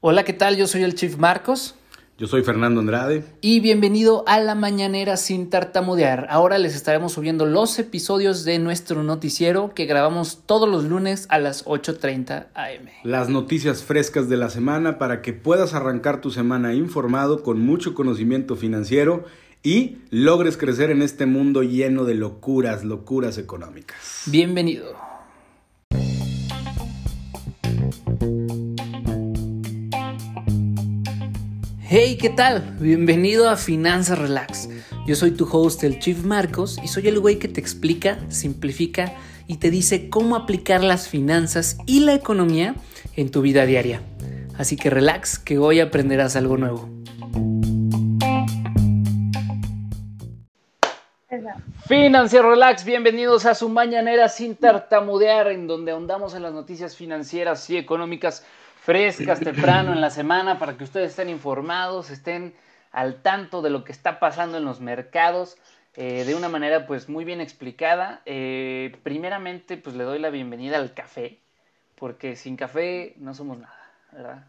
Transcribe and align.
Hola, 0.00 0.24
¿qué 0.24 0.32
tal? 0.32 0.56
Yo 0.56 0.68
soy 0.68 0.84
el 0.84 0.94
Chief 0.94 1.16
Marcos. 1.16 1.74
Yo 2.18 2.28
soy 2.28 2.44
Fernando 2.44 2.78
Andrade. 2.78 3.24
Y 3.40 3.58
bienvenido 3.58 4.22
a 4.28 4.38
La 4.38 4.54
Mañanera 4.54 5.16
sin 5.16 5.50
tartamudear. 5.50 6.28
Ahora 6.30 6.58
les 6.58 6.76
estaremos 6.76 7.14
subiendo 7.14 7.46
los 7.46 7.76
episodios 7.80 8.44
de 8.44 8.60
nuestro 8.60 9.02
noticiero 9.02 9.74
que 9.74 9.86
grabamos 9.86 10.44
todos 10.46 10.68
los 10.68 10.84
lunes 10.84 11.26
a 11.30 11.40
las 11.40 11.64
8.30 11.64 12.46
am. 12.54 12.86
Las 13.02 13.28
noticias 13.28 13.82
frescas 13.82 14.28
de 14.28 14.36
la 14.36 14.50
semana 14.50 14.98
para 14.98 15.20
que 15.20 15.32
puedas 15.32 15.74
arrancar 15.74 16.20
tu 16.20 16.30
semana 16.30 16.74
informado 16.74 17.42
con 17.42 17.58
mucho 17.58 17.94
conocimiento 17.94 18.54
financiero 18.54 19.24
y 19.64 19.98
logres 20.10 20.56
crecer 20.56 20.92
en 20.92 21.02
este 21.02 21.26
mundo 21.26 21.64
lleno 21.64 22.04
de 22.04 22.14
locuras, 22.14 22.84
locuras 22.84 23.36
económicas. 23.36 24.22
Bienvenido. 24.26 25.07
Hey, 31.90 32.18
¿qué 32.20 32.28
tal? 32.28 32.76
Bienvenido 32.78 33.48
a 33.48 33.56
Finanzas 33.56 34.18
Relax. 34.18 34.68
Yo 35.06 35.16
soy 35.16 35.30
tu 35.30 35.48
host, 35.50 35.82
el 35.84 35.98
Chief 35.98 36.22
Marcos, 36.22 36.78
y 36.84 36.88
soy 36.88 37.08
el 37.08 37.18
güey 37.18 37.38
que 37.38 37.48
te 37.48 37.62
explica, 37.62 38.18
simplifica 38.28 39.14
y 39.46 39.56
te 39.56 39.70
dice 39.70 40.10
cómo 40.10 40.36
aplicar 40.36 40.84
las 40.84 41.08
finanzas 41.08 41.78
y 41.86 42.00
la 42.00 42.12
economía 42.12 42.74
en 43.16 43.30
tu 43.30 43.40
vida 43.40 43.64
diaria. 43.64 44.02
Así 44.58 44.76
que 44.76 44.90
relax, 44.90 45.38
que 45.38 45.56
hoy 45.56 45.80
aprenderás 45.80 46.36
algo 46.36 46.58
nuevo. 46.58 46.90
Financiero 51.86 52.50
Relax, 52.50 52.84
bienvenidos 52.84 53.46
a 53.46 53.54
su 53.54 53.70
mañanera 53.70 54.28
sin 54.28 54.56
tartamudear, 54.56 55.46
en 55.46 55.66
donde 55.66 55.92
ahondamos 55.92 56.34
en 56.34 56.42
las 56.42 56.52
noticias 56.52 56.94
financieras 56.96 57.70
y 57.70 57.78
económicas 57.78 58.44
frescas 58.88 59.40
temprano 59.40 59.92
en 59.92 60.00
la 60.00 60.08
semana 60.08 60.58
para 60.58 60.78
que 60.78 60.84
ustedes 60.84 61.10
estén 61.10 61.28
informados, 61.28 62.08
estén 62.08 62.54
al 62.90 63.20
tanto 63.20 63.60
de 63.60 63.68
lo 63.68 63.84
que 63.84 63.92
está 63.92 64.18
pasando 64.18 64.56
en 64.56 64.64
los 64.64 64.80
mercados 64.80 65.58
eh, 65.94 66.24
de 66.24 66.34
una 66.34 66.48
manera 66.48 66.86
pues 66.86 67.06
muy 67.10 67.26
bien 67.26 67.42
explicada. 67.42 68.22
Eh, 68.24 68.96
primeramente 69.02 69.76
pues 69.76 69.94
le 69.94 70.04
doy 70.04 70.18
la 70.18 70.30
bienvenida 70.30 70.78
al 70.78 70.94
café, 70.94 71.38
porque 71.96 72.34
sin 72.34 72.56
café 72.56 73.12
no 73.18 73.34
somos 73.34 73.58
nada, 73.58 73.92
¿verdad? 74.10 74.46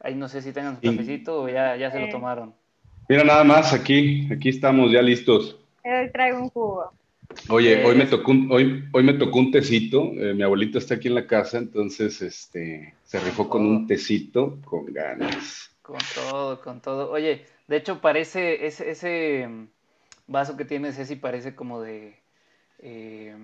Ahí 0.00 0.14
no 0.14 0.28
sé 0.28 0.42
si 0.42 0.52
tengan 0.52 0.76
su 0.76 0.82
cafecito 0.82 1.44
o 1.44 1.48
ya, 1.48 1.74
ya 1.76 1.90
se 1.90 2.00
lo 2.00 2.10
tomaron. 2.10 2.52
Mira 3.08 3.24
nada 3.24 3.44
más 3.44 3.72
aquí, 3.72 4.28
aquí 4.30 4.50
estamos 4.50 4.92
ya 4.92 5.00
listos. 5.00 5.58
Hoy 5.82 6.10
traigo 6.12 6.38
un 6.38 6.50
jugo. 6.50 6.92
Oye, 7.48 7.84
hoy 7.84 7.94
me 7.94 8.06
tocó 8.06 8.30
un, 8.30 8.50
hoy, 8.50 8.84
hoy 8.92 9.02
me 9.02 9.14
tocó 9.14 9.38
un 9.38 9.50
tecito. 9.50 10.12
Eh, 10.16 10.34
mi 10.34 10.42
abuelita 10.42 10.78
está 10.78 10.94
aquí 10.94 11.08
en 11.08 11.14
la 11.14 11.26
casa, 11.26 11.58
entonces 11.58 12.22
este 12.22 12.94
se 13.04 13.20
rifó 13.20 13.48
con 13.48 13.66
un 13.66 13.86
tecito 13.86 14.58
con 14.64 14.86
ganas. 14.86 15.70
Con 15.82 15.98
todo, 16.14 16.60
con 16.60 16.80
todo. 16.80 17.10
Oye, 17.10 17.44
de 17.68 17.76
hecho 17.76 18.00
parece 18.00 18.66
ese, 18.66 18.90
ese 18.90 19.48
vaso 20.26 20.56
que 20.56 20.64
tienes, 20.64 20.98
ese 20.98 21.16
parece 21.16 21.54
como 21.54 21.80
de 21.80 22.16
eh, 22.80 23.34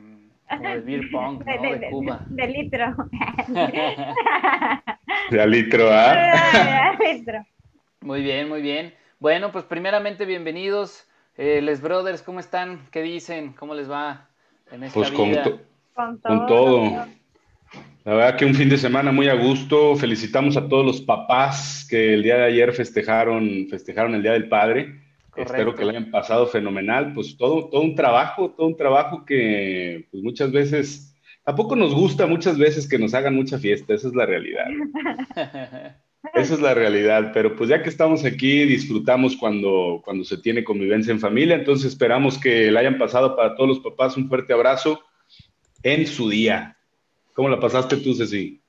como 0.49 0.69
de 0.69 0.81
beer 0.81 1.11
pong, 1.11 1.45
¿no? 1.47 1.63
De, 1.63 1.79
de 1.79 1.91
Cuba. 1.91 2.25
De, 2.29 2.47
litro. 2.49 2.95
de 5.31 5.47
litro, 5.47 5.89
¿ah? 5.93 6.97
De 6.99 7.15
litro. 7.15 7.45
Muy 8.01 8.23
bien, 8.23 8.49
muy 8.49 8.63
bien. 8.63 8.95
Bueno, 9.19 9.53
pues 9.53 9.65
primeramente 9.65 10.25
bienvenidos. 10.25 11.07
Eh, 11.37 11.61
les 11.63 11.81
brothers, 11.81 12.23
¿cómo 12.23 12.41
están? 12.41 12.89
¿Qué 12.91 13.03
dicen? 13.03 13.53
¿Cómo 13.53 13.75
les 13.75 13.91
va 13.91 14.29
en 14.71 14.85
esta 14.85 14.95
pues 14.95 15.11
vida? 15.11 15.61
Con, 15.95 16.19
con 16.19 16.47
todo. 16.47 17.07
La 18.05 18.15
verdad 18.15 18.37
que 18.37 18.47
un 18.47 18.55
fin 18.55 18.69
de 18.69 18.79
semana 18.79 19.13
muy 19.13 19.29
a 19.29 19.35
gusto. 19.35 19.95
Felicitamos 19.97 20.57
a 20.57 20.69
todos 20.69 20.85
los 20.85 21.01
papás 21.01 21.87
que 21.89 22.15
el 22.15 22.23
día 22.23 22.37
de 22.37 22.45
ayer 22.45 22.73
festejaron, 22.73 23.67
festejaron 23.69 24.15
el 24.15 24.23
Día 24.23 24.33
del 24.33 24.49
Padre. 24.49 25.01
Espero 25.37 25.75
que 25.75 25.85
lo 25.85 25.91
hayan 25.91 26.11
pasado 26.11 26.47
fenomenal. 26.47 27.13
Pues 27.15 27.37
todo, 27.37 27.69
todo 27.69 27.83
un 27.83 27.95
trabajo, 27.95 28.51
todo 28.51 28.67
un 28.67 28.77
trabajo 28.77 29.25
que 29.25 30.07
pues 30.11 30.23
muchas 30.23 30.51
veces, 30.51 31.15
tampoco 31.45 31.77
nos 31.77 31.95
gusta 31.95 32.27
muchas 32.27 32.59
veces 32.59 32.89
que 32.89 32.99
nos 32.99 33.15
hagan 33.15 33.35
mucha 33.35 33.59
fiesta, 33.59 33.95
esa 33.95 34.09
es 34.09 34.15
la 34.15 34.27
realidad. 34.27 34.67
Esa 36.35 36.55
es 36.55 36.61
la 36.61 36.75
realidad, 36.75 37.31
pero 37.33 37.57
pues 37.57 37.71
ya 37.71 37.83
que 37.83 37.89
estamos 37.89 38.25
aquí, 38.25 38.65
disfrutamos 38.65 39.37
cuando, 39.37 40.03
cuando 40.05 40.23
se 40.23 40.37
tiene 40.37 40.63
convivencia 40.63 41.13
en 41.13 41.21
familia, 41.21 41.57
entonces 41.57 41.87
esperamos 41.93 42.39
que 42.39 42.71
la 42.71 42.81
hayan 42.81 42.99
pasado 42.99 43.37
para 43.37 43.55
todos 43.55 43.69
los 43.69 43.81
papás 43.81 44.17
un 44.17 44.29
fuerte 44.29 44.53
abrazo 44.53 45.01
en 45.83 46.07
su 46.07 46.29
día. 46.29 46.77
¿Cómo 47.33 47.49
la 47.49 47.59
pasaste 47.59 47.97
tú, 47.97 48.15
Ceci? 48.15 48.61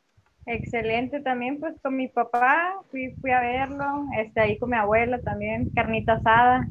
Excelente 0.45 1.19
también, 1.19 1.59
pues 1.59 1.75
con 1.81 1.97
mi 1.97 2.07
papá 2.07 2.75
fui, 2.89 3.11
fui 3.19 3.31
a 3.31 3.41
verlo, 3.41 4.05
este, 4.17 4.39
ahí 4.39 4.57
con 4.57 4.69
mi 4.69 4.77
abuela 4.77 5.19
también, 5.19 5.69
carnita 5.75 6.13
asada, 6.13 6.67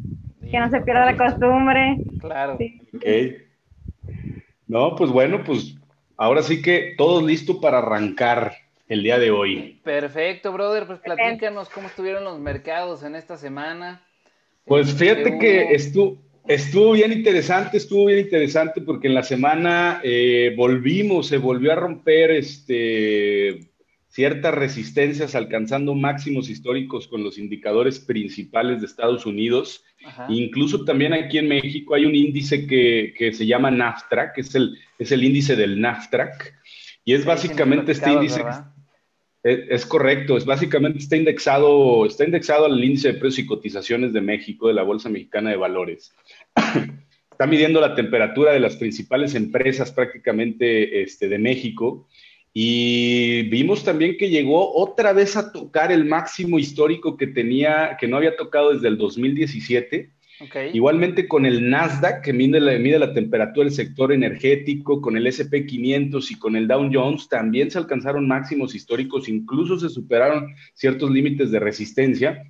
que 0.50 0.58
no 0.58 0.70
se 0.70 0.80
pierda 0.80 1.12
la 1.12 1.16
costumbre. 1.16 1.98
Claro. 2.20 2.58
No, 4.66 4.96
pues 4.96 5.10
bueno, 5.10 5.42
pues 5.44 5.76
ahora 6.16 6.42
sí 6.42 6.62
que 6.62 6.94
todo 6.96 7.24
listo 7.24 7.60
para 7.60 7.78
arrancar 7.78 8.54
el 8.90 9.04
día 9.04 9.20
de 9.20 9.30
hoy. 9.30 9.80
Perfecto, 9.84 10.52
brother, 10.52 10.84
pues 10.84 10.98
platícanos 10.98 11.68
cómo 11.70 11.86
estuvieron 11.86 12.24
los 12.24 12.40
mercados 12.40 13.04
en 13.04 13.14
esta 13.14 13.36
semana. 13.36 14.02
Pues 14.64 14.92
fíjate 14.92 15.38
que 15.38 15.72
estuvo, 15.72 16.20
estuvo 16.48 16.92
bien 16.92 17.12
interesante, 17.12 17.76
estuvo 17.76 18.06
bien 18.06 18.18
interesante 18.18 18.80
porque 18.80 19.06
en 19.06 19.14
la 19.14 19.22
semana 19.22 20.00
eh, 20.02 20.54
volvimos, 20.56 21.28
se 21.28 21.38
volvió 21.38 21.70
a 21.70 21.76
romper 21.76 22.32
este, 22.32 23.60
ciertas 24.08 24.54
resistencias 24.56 25.36
alcanzando 25.36 25.94
máximos 25.94 26.50
históricos 26.50 27.06
con 27.06 27.22
los 27.22 27.38
indicadores 27.38 28.00
principales 28.00 28.80
de 28.80 28.86
Estados 28.86 29.24
Unidos. 29.24 29.84
Incluso 30.28 30.84
también 30.84 31.12
aquí 31.12 31.38
en 31.38 31.46
México 31.46 31.94
hay 31.94 32.06
un 32.06 32.16
índice 32.16 32.66
que, 32.66 33.14
que 33.16 33.32
se 33.32 33.46
llama 33.46 33.70
NAFTRA, 33.70 34.32
que 34.32 34.40
es 34.40 34.52
el, 34.56 34.76
es 34.98 35.12
el 35.12 35.22
índice 35.22 35.54
del 35.54 35.80
NAFTRAC. 35.80 36.54
Y 37.04 37.14
es 37.14 37.24
básicamente 37.24 37.92
este 37.92 38.10
índice... 38.10 38.42
Es, 39.42 39.86
correcto, 39.86 40.36
es 40.36 40.44
básicamente 40.44 40.98
está 40.98 41.16
indexado, 41.16 42.04
está 42.04 42.24
indexado 42.24 42.66
al 42.66 42.84
índice 42.84 43.12
de 43.12 43.18
precios 43.18 43.38
y 43.38 43.46
cotizaciones 43.46 44.12
de 44.12 44.20
México, 44.20 44.68
de 44.68 44.74
la 44.74 44.82
Bolsa 44.82 45.08
Mexicana 45.08 45.50
de 45.50 45.56
Valores. 45.56 46.14
está 47.30 47.46
midiendo 47.46 47.80
la 47.80 47.94
temperatura 47.94 48.52
de 48.52 48.60
las 48.60 48.76
principales 48.76 49.34
empresas 49.34 49.92
prácticamente 49.92 51.02
este, 51.02 51.26
de 51.28 51.38
México 51.38 52.06
y 52.52 53.44
vimos 53.44 53.82
también 53.82 54.18
que 54.18 54.28
llegó 54.28 54.74
otra 54.74 55.14
vez 55.14 55.36
a 55.36 55.50
tocar 55.52 55.90
el 55.90 56.04
máximo 56.04 56.58
histórico 56.58 57.16
que 57.16 57.28
tenía, 57.28 57.96
que 57.98 58.08
no 58.08 58.18
había 58.18 58.36
tocado 58.36 58.74
desde 58.74 58.88
el 58.88 58.98
2017 58.98 60.10
Igualmente 60.72 61.28
con 61.28 61.44
el 61.44 61.68
Nasdaq, 61.68 62.22
que 62.22 62.32
mide 62.32 62.60
la, 62.60 62.78
mide 62.78 62.98
la 62.98 63.12
temperatura 63.12 63.64
del 63.64 63.74
sector 63.74 64.12
energético, 64.12 65.00
con 65.02 65.16
el 65.16 65.26
SP500 65.26 66.30
y 66.30 66.38
con 66.38 66.56
el 66.56 66.66
Dow 66.66 66.88
Jones, 66.92 67.28
también 67.28 67.70
se 67.70 67.78
alcanzaron 67.78 68.26
máximos 68.26 68.74
históricos, 68.74 69.28
incluso 69.28 69.78
se 69.78 69.90
superaron 69.90 70.54
ciertos 70.72 71.10
límites 71.10 71.50
de 71.50 71.60
resistencia. 71.60 72.42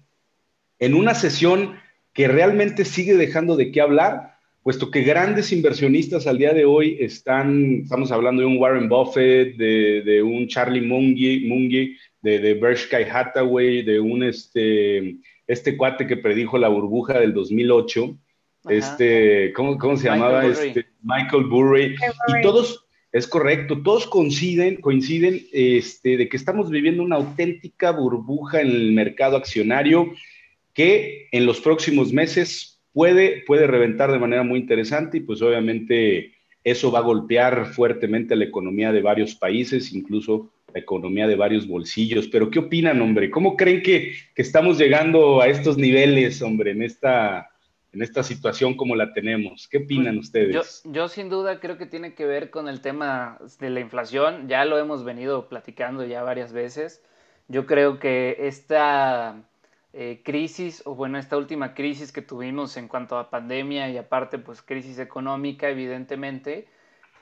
En 0.79 0.95
una 0.95 1.15
sesión 1.15 1.75
que 2.12 2.29
realmente 2.29 2.84
sigue 2.84 3.15
dejando 3.15 3.56
de 3.56 3.73
qué 3.73 3.81
hablar, 3.81 4.37
puesto 4.62 4.91
que 4.91 5.03
grandes 5.03 5.53
inversionistas 5.53 6.27
al 6.27 6.39
día 6.39 6.53
de 6.53 6.67
hoy 6.67 6.97
están, 7.00 7.81
estamos 7.83 8.12
hablando 8.12 8.43
de 8.43 8.47
un 8.47 8.59
Warren 8.59 8.89
Buffett, 8.89 9.56
de, 9.56 10.23
un 10.23 10.47
Charlie 10.47 10.81
Mungie, 10.87 11.97
de, 12.23 12.39
de 12.39 12.55
Berkshire 12.55 13.11
Hathaway, 13.11 13.83
de 13.83 13.99
un 13.99 14.23
este, 14.23 15.17
este 15.50 15.77
cuate 15.77 16.06
que 16.06 16.16
predijo 16.16 16.59
la 16.59 16.69
burbuja 16.69 17.19
del 17.19 17.34
2008, 17.34 18.16
este, 18.69 19.53
¿cómo, 19.53 19.77
¿cómo, 19.78 19.97
se 19.97 20.09
llamaba? 20.09 20.47
Este, 20.47 20.87
Michael 21.03 21.47
Burry. 21.47 21.97
Y 22.28 22.43
todos, 22.43 22.87
es 23.11 23.27
correcto, 23.27 23.83
todos 23.83 24.06
coinciden, 24.06 24.81
coinciden 24.81 25.41
este, 25.53 26.16
de 26.16 26.28
que 26.28 26.37
estamos 26.37 26.71
viviendo 26.71 27.03
una 27.03 27.16
auténtica 27.16 27.91
burbuja 27.91 28.61
en 28.61 28.69
el 28.69 28.93
mercado 28.93 29.37
accionario 29.37 30.12
que 30.73 31.26
en 31.32 31.47
los 31.47 31.61
próximos 31.61 32.12
meses 32.12 32.81
puede, 32.93 33.43
puede 33.44 33.67
reventar 33.67 34.12
de 34.12 34.20
manera 34.20 34.44
muy 34.44 34.61
interesante 34.61 35.17
y 35.19 35.20
pues 35.23 35.43
obviamente 35.43 36.32
eso 36.65 36.91
va 36.91 36.99
a 36.99 37.03
golpear 37.03 37.67
fuertemente 37.67 38.37
la 38.37 38.45
economía 38.45 38.93
de 38.93 39.03
varios 39.03 39.35
países, 39.35 39.93
incluso 39.93 40.51
la 40.73 40.81
economía 40.81 41.27
de 41.27 41.37
varios 41.37 41.67
bolsillos. 41.67 42.29
Pero 42.29 42.51
¿qué 42.51 42.59
opinan, 42.59 43.01
hombre? 43.01 43.31
¿Cómo 43.31 43.57
creen 43.57 43.83
que, 43.83 44.12
estamos 44.37 44.79
llegando 44.79 45.41
a 45.41 45.49
estos 45.49 45.77
niveles, 45.77 46.41
hombre, 46.43 46.73
en 46.73 46.83
esta, 46.83 47.51
en 47.93 48.03
esta 48.03 48.23
situación 48.23 48.77
como 48.77 48.95
la 48.95 49.12
tenemos? 49.12 49.69
¿Qué 49.69 49.79
opinan 49.79 50.17
pues, 50.17 50.27
ustedes? 50.27 50.83
Yo, 50.85 51.09
sin 51.09 51.29
duda 51.29 51.61
creo 51.61 51.79
que 51.79 51.87
tiene 51.87 52.15
que 52.15 52.27
ver 52.27 52.51
con 52.51 52.69
el 52.69 52.81
tema 52.81 53.39
de 53.59 53.71
la 53.71 53.81
inflación. 53.81 54.49
Ya 54.49 54.65
lo 54.65 54.79
hemos 54.79 55.05
venido 55.05 55.49
platicando 55.49 56.05
ya 56.07 56.23
varias 56.23 56.53
veces. 56.53 57.03
Yo 57.49 57.67
creo 57.67 57.99
que 57.99 58.37
esta 58.41 59.50
eh, 59.92 60.20
crisis, 60.25 60.82
o 60.87 60.94
bueno, 60.94 61.19
esta 61.19 61.37
última 61.37 61.75
crisis 61.75 62.12
que 62.12 62.22
tuvimos 62.22 62.76
en 62.76 62.88
cuanto 62.88 63.19
a 63.19 63.31
pandemia 63.31 63.88
y 63.90 63.98
aparte 63.98 64.38
pues 64.38 64.62
crisis 64.62 64.98
económica, 64.98 65.69
evidentemente, 65.69 66.69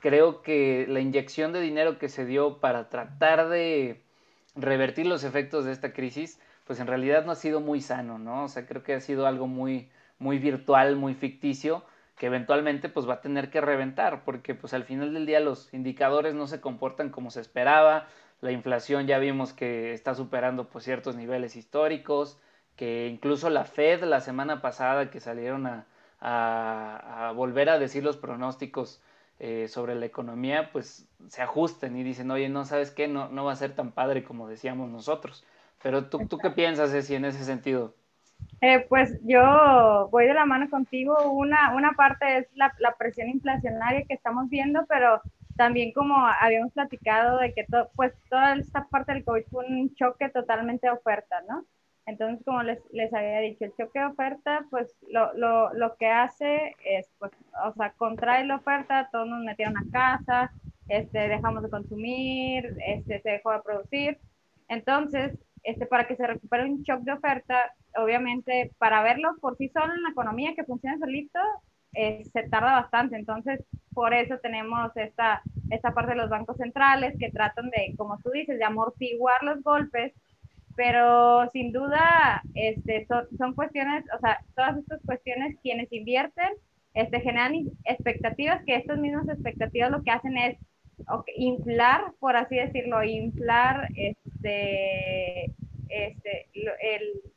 creo 0.01 0.43
que 0.43 0.87
la 0.89 1.01
inyección 1.01 1.53
de 1.53 1.61
dinero 1.61 1.99
que 1.99 2.09
se 2.09 2.27
dio 2.27 2.59
para 2.59 2.89
tratar 2.89 3.49
de 3.49 4.03
revertir 4.55 5.07
los 5.07 5.25
efectos 5.25 5.65
de 5.65 5.73
esta 5.73 5.93
crisis, 5.93 6.41
pues 6.67 6.81
en 6.81 6.87
realidad 6.87 7.25
no 7.25 7.33
ha 7.33 7.37
sido 7.37 7.61
muy 7.61 7.81
sano, 7.81 8.19
¿no? 8.19 8.45
O 8.45 8.49
sea, 8.49 8.67
creo 8.67 8.83
que 8.83 8.95
ha 8.95 9.01
sido 9.01 9.27
algo 9.27 9.47
muy, 9.47 9.89
muy 10.19 10.39
virtual, 10.39 10.97
muy 10.97 11.15
ficticio, 11.15 11.85
que 12.19 12.27
eventualmente 12.27 12.89
pues 12.89 13.09
va 13.09 13.15
a 13.15 13.21
tener 13.21 13.49
que 13.51 13.61
reventar, 13.61 14.25
porque 14.25 14.55
pues 14.55 14.75
al 14.75 14.85
final 14.85 15.15
del 15.15 15.25
día 15.25 15.41
los 15.41 15.73
indicadores 15.73 16.35
no 16.35 16.47
se 16.47 16.61
comportan 16.61 17.11
como 17.11 17.31
se 17.31 17.41
esperaba, 17.41 18.09
la 18.41 18.53
inflación 18.53 19.07
ya 19.07 19.19
vimos 19.19 19.53
que 19.53 19.93
está 19.93 20.15
superando 20.15 20.69
pues 20.69 20.85
ciertos 20.85 21.17
niveles 21.17 21.57
históricos, 21.57 22.39
que 22.79 23.09
incluso 23.09 23.51
la 23.51 23.65
Fed 23.65 24.05
la 24.05 24.21
semana 24.21 24.63
pasada 24.63 25.11
que 25.11 25.19
salieron 25.19 25.67
a, 25.67 25.87
a, 26.21 27.33
volver 27.33 27.69
a 27.69 27.79
decir 27.79 28.05
los 28.05 28.17
pronósticos 28.17 29.03
eh, 29.41 29.67
sobre 29.67 29.97
la 29.97 30.07
economía, 30.07 30.71
pues 30.73 31.07
se 31.27 31.43
ajusten 31.43 31.97
y 31.97 32.05
dicen, 32.05 32.31
oye, 32.31 32.49
no 32.49 32.65
sabes 32.65 32.93
qué, 32.93 33.09
no, 33.09 33.29
no 33.31 33.45
va 33.45 33.53
a 33.53 33.57
ser 33.57 33.75
tan 33.75 33.91
padre 33.91 34.23
como 34.23 34.49
decíamos 34.49 34.89
nosotros. 34.91 35.45
Pero 35.83 36.07
tú, 36.07 36.27
¿tú 36.29 36.39
qué 36.39 36.51
piensas, 36.51 36.93
Ceci, 36.93 37.17
en 37.17 37.25
ese 37.25 37.45
sentido? 37.45 37.95
Eh, 38.61 38.87
pues 38.89 39.19
yo 39.25 40.09
voy 40.13 40.27
de 40.27 40.35
la 40.35 40.47
mano 40.47 40.71
contigo. 40.71 41.33
Una, 41.33 41.75
una 41.75 41.93
parte 41.93 42.39
es 42.39 42.47
la, 42.55 42.73
la, 42.79 42.95
presión 42.97 43.29
inflacionaria 43.29 44.05
que 44.07 44.15
estamos 44.15 44.49
viendo, 44.49 44.87
pero 44.89 45.21
también 45.57 45.93
como 45.93 46.15
habíamos 46.41 46.73
platicado 46.73 47.39
de 47.39 47.53
que 47.55 47.67
pues 47.97 48.13
toda 48.31 48.55
esta 48.55 48.87
parte 48.89 49.13
del 49.13 49.25
COVID 49.25 49.45
fue 49.51 49.67
un 49.67 49.93
choque 49.97 50.29
totalmente 50.29 50.87
de 50.87 50.93
oferta, 50.93 51.41
¿no? 51.49 51.65
Entonces, 52.09 52.43
como 52.43 52.63
les, 52.63 52.79
les 52.91 53.13
había 53.13 53.41
dicho, 53.41 53.67
el 53.67 53.75
choque 53.77 53.99
de 53.99 54.07
oferta, 54.07 54.65
pues 54.71 54.97
lo, 55.11 55.35
lo, 55.35 55.75
lo 55.75 55.95
que 55.97 56.07
hace 56.07 56.75
es, 56.83 57.07
pues, 57.19 57.33
o 57.63 57.75
sea, 57.75 57.93
contrae 57.93 58.47
la 58.47 58.57
oferta, 58.57 59.11
todos 59.13 59.29
nos 59.29 59.45
metieron 59.45 59.77
a 59.77 59.85
casa, 59.93 60.51
este, 60.89 61.29
dejamos 61.29 61.63
de 61.63 61.69
consumir, 61.69 62.79
este, 62.87 63.21
se 63.21 63.31
dejó 63.31 63.53
de 63.53 63.61
producir. 63.61 64.19
Entonces, 64.69 65.39
este, 65.63 65.85
para 65.85 66.07
que 66.07 66.17
se 66.17 66.27
recupere 66.27 66.65
un 66.65 66.83
shock 66.83 67.01
de 67.01 67.13
oferta, 67.13 67.75
obviamente, 67.97 68.73
para 68.79 69.03
verlo 69.03 69.37
por 69.43 69.59
sí 69.59 69.69
solo 69.69 69.93
en 69.93 70.03
la 70.03 70.11
economía 70.11 70.55
que 70.55 70.65
funciona 70.65 70.97
solito, 70.97 71.39
eh, 71.93 72.25
se 72.33 72.49
tarda 72.49 72.73
bastante. 72.73 73.17
Entonces, 73.17 73.63
por 73.93 74.15
eso 74.15 74.39
tenemos 74.39 74.97
esta, 74.97 75.43
esta 75.71 75.93
parte 75.93 76.13
de 76.13 76.17
los 76.23 76.31
bancos 76.31 76.57
centrales 76.57 77.19
que 77.19 77.31
tratan 77.31 77.69
de, 77.69 77.95
como 77.99 78.19
tú 78.21 78.31
dices, 78.31 78.59
de 78.59 78.65
amortiguar 78.65 79.43
los 79.43 79.63
golpes 79.63 80.15
pero 80.79 81.51
sin 81.51 81.73
duda 81.73 82.41
este, 82.55 83.05
son, 83.37 83.53
cuestiones, 83.55 84.05
o 84.17 84.21
sea, 84.21 84.39
todas 84.55 84.79
estas 84.79 85.01
cuestiones, 85.05 85.57
quienes 85.61 85.93
invierten, 85.93 86.51
este, 86.95 87.21
generan 87.21 87.53
expectativas, 87.85 88.63
que 88.65 88.77
estas 88.77 88.97
mismas 88.97 89.29
expectativas 89.29 89.91
lo 89.91 90.05
que 90.05 90.13
hacen 90.13 90.39
es 90.39 90.57
inflar, 91.35 92.13
por 92.21 92.37
así 92.37 92.55
decirlo, 92.55 93.03
inflar 93.03 93.89
este, 93.97 95.47
este, 95.89 96.47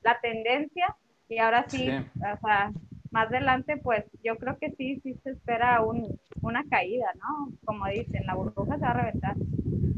la 0.04 0.20
tendencia 0.22 0.96
y 1.28 1.40
ahora 1.40 1.66
sí, 1.68 1.90
o 1.90 2.46
sea, 2.46 2.72
más 3.10 3.28
adelante, 3.28 3.78
pues 3.78 4.06
yo 4.24 4.38
creo 4.38 4.60
que 4.60 4.70
sí, 4.78 5.00
sí 5.02 5.16
se 5.24 5.32
espera 5.32 5.82
un, 5.82 6.16
una 6.44 6.64
caída, 6.70 7.08
¿no? 7.16 7.52
Como 7.66 7.88
dicen, 7.88 8.24
la 8.28 8.36
burbuja 8.36 8.76
se 8.76 8.82
va 8.82 8.92
a 8.92 9.02
reventar. 9.02 9.36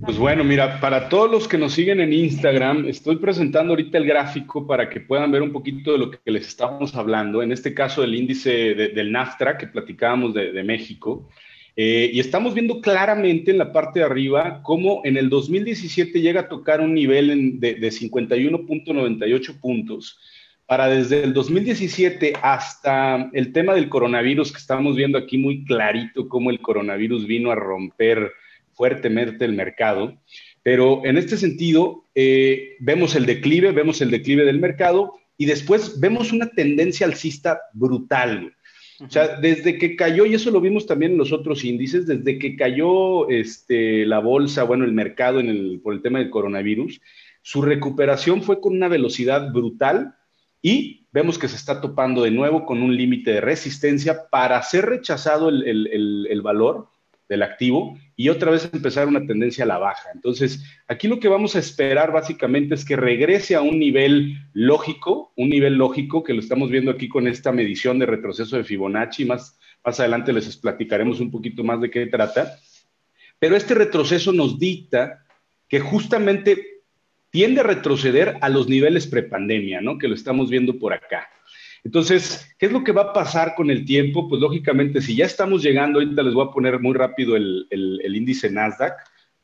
Pues 0.06 0.18
bueno, 0.18 0.44
mira, 0.44 0.82
para 0.82 1.08
todos 1.08 1.32
los 1.32 1.48
que 1.48 1.58
nos 1.58 1.74
siguen 1.74 2.02
en 2.02 2.12
Instagram, 2.12 2.88
estoy 2.90 3.16
presentando 3.16 3.72
ahorita 3.72 3.98
el 3.98 4.06
gráfico 4.06 4.68
para 4.68 4.90
que 4.90 5.00
puedan 5.00 5.32
ver 5.32 5.42
un 5.42 5.54
poquito 5.54 5.94
de 5.94 5.98
lo 5.98 6.12
que 6.12 6.20
les 6.30 6.46
estamos 6.46 6.94
hablando. 6.94 7.42
En 7.42 7.54
este 7.54 7.74
caso, 7.74 8.04
el 8.04 8.14
índice 8.14 8.52
del 8.76 9.14
NAFTA 9.14 9.58
que 9.58 9.68
platicábamos 9.68 10.34
de, 10.34 10.62
México. 10.64 11.30
Eh, 11.78 12.12
y 12.12 12.20
estamos 12.20 12.54
viendo 12.54 12.82
claramente 12.82 13.52
en 13.52 13.58
la 13.58 13.72
parte 13.72 14.00
de 14.00 14.06
arriba 14.06 14.62
cómo 14.62 15.02
en 15.06 15.16
el 15.16 15.30
2017 15.30 16.20
llega 16.20 16.42
a 16.42 16.50
tocar 16.50 16.82
un 16.82 16.94
nivel 16.94 17.60
de 17.62 17.80
51.98 17.80 19.60
puntos 19.62 20.20
para 20.66 20.88
desde 20.88 21.24
el 21.24 21.34
2017 21.34 22.34
hasta 22.42 23.30
el 23.32 23.54
tema 23.54 23.74
del 23.74 23.88
coronavirus, 23.88 24.52
que 24.52 24.58
estamos 24.58 24.98
viendo 24.98 25.18
aquí 25.18 25.38
muy 25.38 25.64
clarito 25.64 26.28
cómo 26.28 26.50
el 26.50 26.60
coronavirus 26.60 27.26
vino 27.26 27.52
a 27.52 27.56
romper 27.56 28.34
fuertemente 28.74 29.46
el 29.46 29.54
mercado. 29.54 30.18
Pero 30.64 31.02
en 31.06 31.18
este 31.18 31.38
sentido, 31.38 32.06
eh, 32.16 32.76
vemos 32.80 33.16
el 33.16 33.26
declive, 33.26 33.72
vemos 33.72 34.02
el 34.02 34.12
declive 34.12 34.46
del 34.46 34.60
mercado 34.60 35.14
y 35.38 35.46
después 35.46 36.00
vemos 36.00 36.32
una 36.32 36.50
tendencia 36.50 37.06
alcista 37.06 37.60
brutal. 37.74 38.56
O 39.00 39.10
sea, 39.10 39.40
desde 39.40 39.78
que 39.78 39.96
cayó, 39.98 40.26
y 40.26 40.36
eso 40.36 40.52
lo 40.52 40.62
vimos 40.62 40.86
también 40.86 41.14
en 41.14 41.18
los 41.18 41.34
otros 41.34 41.66
índices, 41.66 42.06
desde 42.06 42.40
que 42.40 42.56
cayó 42.56 43.28
este, 43.28 44.06
la 44.06 44.20
bolsa, 44.20 44.64
bueno, 44.64 44.86
el 44.86 44.94
mercado 44.94 45.40
en 45.40 45.50
el, 45.50 45.82
por 45.84 45.94
el 45.94 46.02
tema 46.02 46.20
del 46.20 46.30
coronavirus, 46.30 47.02
su 47.42 47.62
recuperación 47.62 48.44
fue 48.44 48.62
con 48.62 48.74
una 48.74 48.88
velocidad 48.88 49.52
brutal 49.52 50.16
y 50.62 51.08
vemos 51.12 51.38
que 51.38 51.50
se 51.50 51.58
está 51.58 51.82
topando 51.82 52.24
de 52.24 52.32
nuevo 52.32 52.66
con 52.66 52.82
un 52.82 52.96
límite 52.96 53.32
de 53.32 53.42
resistencia 53.42 54.30
para 54.32 54.62
ser 54.64 54.86
rechazado 54.86 55.50
el, 55.50 55.68
el, 55.68 56.28
el 56.30 56.42
valor 56.42 56.88
del 57.34 57.44
activo 57.44 57.98
y 58.16 58.30
otra 58.30 58.52
vez 58.52 58.70
empezar 58.72 59.08
una 59.08 59.26
tendencia 59.26 59.64
a 59.64 59.68
la 59.68 59.80
baja. 59.80 60.10
Entonces, 60.14 60.64
aquí 60.88 61.08
lo 61.08 61.20
que 61.20 61.28
vamos 61.28 61.56
a 61.56 61.60
esperar 61.60 62.12
básicamente 62.12 62.76
es 62.76 62.86
que 62.86 62.96
regrese 62.96 63.56
a 63.56 63.62
un 63.62 63.80
nivel 63.80 64.38
lógico, 64.54 65.34
un 65.36 65.50
nivel 65.50 65.76
lógico 65.76 66.24
que 66.24 66.34
lo 66.34 66.40
estamos 66.40 66.70
viendo 66.70 66.92
aquí 66.92 67.10
con 67.10 67.28
esta 67.28 67.52
medición 67.52 68.00
de 68.00 68.06
retroceso 68.06 68.56
de 68.56 68.64
Fibonacci. 68.64 69.26
Más, 69.26 69.58
más 69.84 70.00
adelante 70.00 70.32
les 70.32 70.56
platicaremos 70.58 71.20
un 71.20 71.32
poquito 71.32 71.64
más 71.64 71.82
de 71.82 71.90
qué 71.90 72.06
trata. 72.06 72.56
Pero 73.40 73.56
este 73.56 73.74
retroceso 73.74 74.32
nos 74.32 74.60
dicta 74.60 75.26
que 75.68 75.80
justamente 75.80 76.84
tiende 77.32 77.62
a 77.62 77.64
retroceder 77.64 78.38
a 78.42 78.50
los 78.50 78.70
niveles 78.70 79.08
prepandemia, 79.08 79.82
¿no? 79.82 79.98
Que 79.98 80.08
lo 80.08 80.14
estamos 80.14 80.52
viendo 80.52 80.78
por 80.78 80.94
acá. 80.94 81.28
Entonces, 81.84 82.56
¿qué 82.58 82.68
es 82.68 82.72
lo 82.72 82.84
que 82.84 82.94
va 82.94 83.02
a 83.02 83.14
pasar 83.14 83.56
con 83.56 83.70
el 83.70 83.86
tiempo? 83.86 84.28
Pues 84.30 84.42
lógicamente, 84.42 85.02
si 85.02 85.16
ya 85.16 85.26
estamos 85.26 85.62
llegando, 85.62 86.00
ahorita 86.00 86.24
les 86.24 86.34
voy 86.34 86.48
a 86.48 86.52
poner 86.52 86.80
muy 86.80 86.94
rápido 86.94 87.36
el, 87.36 87.68
índice 88.04 88.50
Nasdaq, 88.50 88.94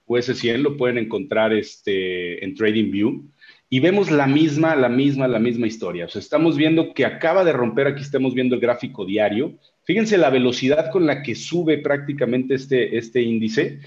pues 0.05 0.25
100 0.25 0.63
lo 0.63 0.77
pueden 0.77 0.97
encontrar 0.97 1.53
este, 1.53 2.43
en 2.43 2.55
TradingView. 2.55 3.29
Y 3.71 3.79
vemos 3.81 4.09
la 4.09 4.25
misma, 4.25 4.75
la 4.75 4.89
misma, 4.89 5.27
la 5.27 5.37
misma 5.37 5.67
historia. 5.67 6.05
O 6.05 6.09
sea, 6.09 6.19
estamos 6.19 6.57
viendo 6.57 6.93
que 6.93 7.05
acaba 7.05 7.43
de 7.43 7.53
romper, 7.53 7.87
aquí 7.87 8.01
estamos 8.01 8.33
viendo 8.33 8.55
el 8.55 8.61
gráfico 8.61 9.05
diario. 9.05 9.59
Fíjense 9.83 10.17
la 10.17 10.31
velocidad 10.31 10.89
con 10.91 11.05
la 11.05 11.21
que 11.21 11.35
sube 11.35 11.77
prácticamente 11.77 12.55
este, 12.55 12.97
este 12.97 13.21
índice 13.21 13.79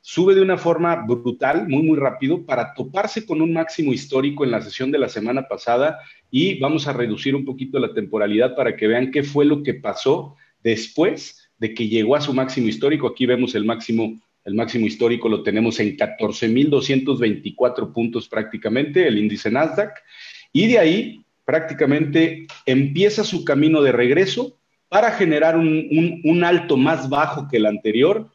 sube 0.00 0.34
de 0.34 0.40
una 0.40 0.56
forma 0.56 1.04
brutal, 1.06 1.68
muy, 1.68 1.82
muy 1.82 1.98
rápido, 1.98 2.44
para 2.44 2.72
toparse 2.74 3.26
con 3.26 3.42
un 3.42 3.52
máximo 3.52 3.92
histórico 3.92 4.44
en 4.44 4.50
la 4.50 4.62
sesión 4.62 4.90
de 4.90 4.98
la 4.98 5.08
semana 5.08 5.46
pasada 5.46 5.98
y 6.30 6.58
vamos 6.58 6.88
a 6.88 6.92
reducir 6.92 7.34
un 7.34 7.44
poquito 7.44 7.78
la 7.78 7.92
temporalidad 7.92 8.54
para 8.54 8.76
que 8.76 8.86
vean 8.86 9.10
qué 9.10 9.22
fue 9.22 9.44
lo 9.44 9.62
que 9.62 9.74
pasó 9.74 10.36
después 10.62 11.50
de 11.58 11.74
que 11.74 11.88
llegó 11.88 12.16
a 12.16 12.20
su 12.20 12.32
máximo 12.32 12.68
histórico. 12.68 13.08
Aquí 13.08 13.26
vemos 13.26 13.54
el 13.54 13.64
máximo, 13.64 14.18
el 14.44 14.54
máximo 14.54 14.86
histórico 14.86 15.28
lo 15.28 15.42
tenemos 15.42 15.78
en 15.80 15.96
14.224 15.96 17.92
puntos 17.92 18.28
prácticamente, 18.28 19.06
el 19.06 19.18
índice 19.18 19.50
Nasdaq, 19.50 19.92
y 20.52 20.66
de 20.68 20.78
ahí 20.78 21.24
prácticamente 21.44 22.46
empieza 22.64 23.24
su 23.24 23.44
camino 23.44 23.82
de 23.82 23.92
regreso 23.92 24.56
para 24.88 25.12
generar 25.12 25.56
un, 25.56 26.20
un 26.24 26.44
alto 26.44 26.76
más 26.76 27.08
bajo 27.08 27.46
que 27.48 27.58
el 27.58 27.66
anterior 27.66 28.30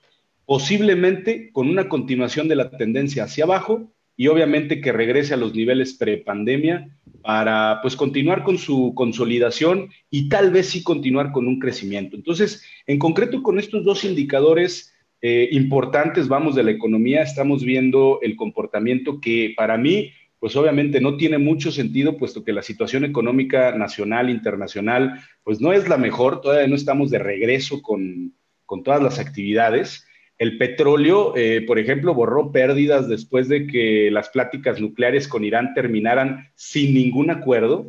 posiblemente 0.45 1.51
con 1.51 1.69
una 1.69 1.89
continuación 1.89 2.47
de 2.47 2.55
la 2.55 2.71
tendencia 2.71 3.23
hacia 3.23 3.45
abajo 3.45 3.91
y 4.17 4.27
obviamente 4.27 4.79
que 4.79 4.91
regrese 4.91 5.33
a 5.33 5.37
los 5.37 5.53
niveles 5.53 5.95
prepandemia 5.95 6.89
para 7.21 7.79
pues 7.81 7.95
continuar 7.95 8.43
con 8.43 8.57
su 8.57 8.93
consolidación 8.95 9.89
y 10.09 10.29
tal 10.29 10.51
vez 10.51 10.67
sí 10.69 10.83
continuar 10.83 11.31
con 11.31 11.47
un 11.47 11.59
crecimiento. 11.59 12.15
Entonces, 12.15 12.63
en 12.85 12.99
concreto 12.99 13.43
con 13.43 13.59
estos 13.59 13.83
dos 13.83 14.05
indicadores 14.05 14.93
eh, 15.21 15.49
importantes, 15.51 16.27
vamos, 16.27 16.55
de 16.55 16.63
la 16.63 16.71
economía, 16.71 17.23
estamos 17.23 17.63
viendo 17.63 18.19
el 18.21 18.35
comportamiento 18.35 19.19
que 19.19 19.53
para 19.57 19.77
mí 19.77 20.11
pues 20.39 20.55
obviamente 20.55 21.01
no 21.01 21.17
tiene 21.17 21.39
mucho 21.39 21.71
sentido, 21.71 22.17
puesto 22.17 22.43
que 22.43 22.53
la 22.53 22.61
situación 22.61 23.03
económica 23.03 23.75
nacional, 23.75 24.29
internacional, 24.29 25.19
pues 25.43 25.59
no 25.59 25.73
es 25.73 25.89
la 25.89 25.97
mejor, 25.97 26.41
todavía 26.41 26.67
no 26.67 26.75
estamos 26.75 27.09
de 27.09 27.17
regreso 27.17 27.81
con, 27.81 28.35
con 28.67 28.83
todas 28.83 29.01
las 29.01 29.17
actividades. 29.17 30.05
El 30.37 30.57
petróleo, 30.57 31.33
eh, 31.37 31.63
por 31.65 31.79
ejemplo, 31.79 32.13
borró 32.13 32.51
pérdidas 32.51 33.07
después 33.07 33.47
de 33.47 33.67
que 33.67 34.09
las 34.11 34.29
pláticas 34.29 34.81
nucleares 34.81 35.27
con 35.27 35.45
Irán 35.45 35.73
terminaran 35.73 36.49
sin 36.55 36.93
ningún 36.93 37.31
acuerdo. 37.31 37.87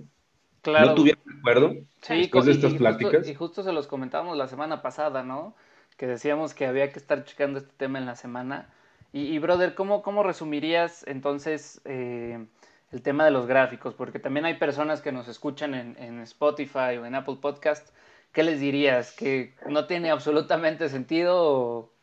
Claro. 0.63 0.87
No 0.87 0.95
tuvieron 0.95 1.23
acuerdo 1.39 1.75
sí, 2.03 2.19
después 2.19 2.45
de 2.45 2.53
estas 2.53 2.75
pláticas. 2.75 3.29
y 3.29 3.35
justo 3.35 3.63
se 3.63 3.73
los 3.73 3.87
comentábamos 3.87 4.37
la 4.37 4.47
semana 4.47 4.81
pasada, 4.81 5.25
¿no? 5.25 5.57
Que 5.97 6.07
decíamos 6.07 6.55
que 6.55 6.67
había 6.67 6.93
que 6.93 6.99
estar 6.99 7.25
checando 7.25 7.59
este 7.59 7.73
tema 7.77 7.99
en 7.99 8.07
la 8.07 8.17
semana. 8.17 8.69
Y, 9.13 9.39
brother, 9.39 9.75
¿cómo, 9.75 10.03
¿cómo, 10.03 10.23
resumirías 10.23 11.03
entonces 11.07 11.81
eh, 11.87 12.45
el 12.93 13.03
tema 13.03 13.25
de 13.25 13.31
los 13.31 13.47
gráficos? 13.47 13.95
Porque 13.95 14.19
también 14.19 14.45
hay 14.45 14.55
personas 14.55 15.01
que 15.01 15.11
nos 15.11 15.27
escuchan 15.27 15.75
en, 15.75 15.97
en 15.99 16.21
Spotify 16.21 16.99
o 17.01 17.07
en 17.07 17.15
Apple 17.15 17.39
Podcast. 17.41 17.89
¿Qué 18.33 18.43
les 18.43 18.61
dirías? 18.61 19.13
¿Que 19.13 19.55
no 19.71 19.87
tiene 19.87 20.11
absolutamente 20.11 20.91
sentido? 20.91 21.35
O 21.39 21.96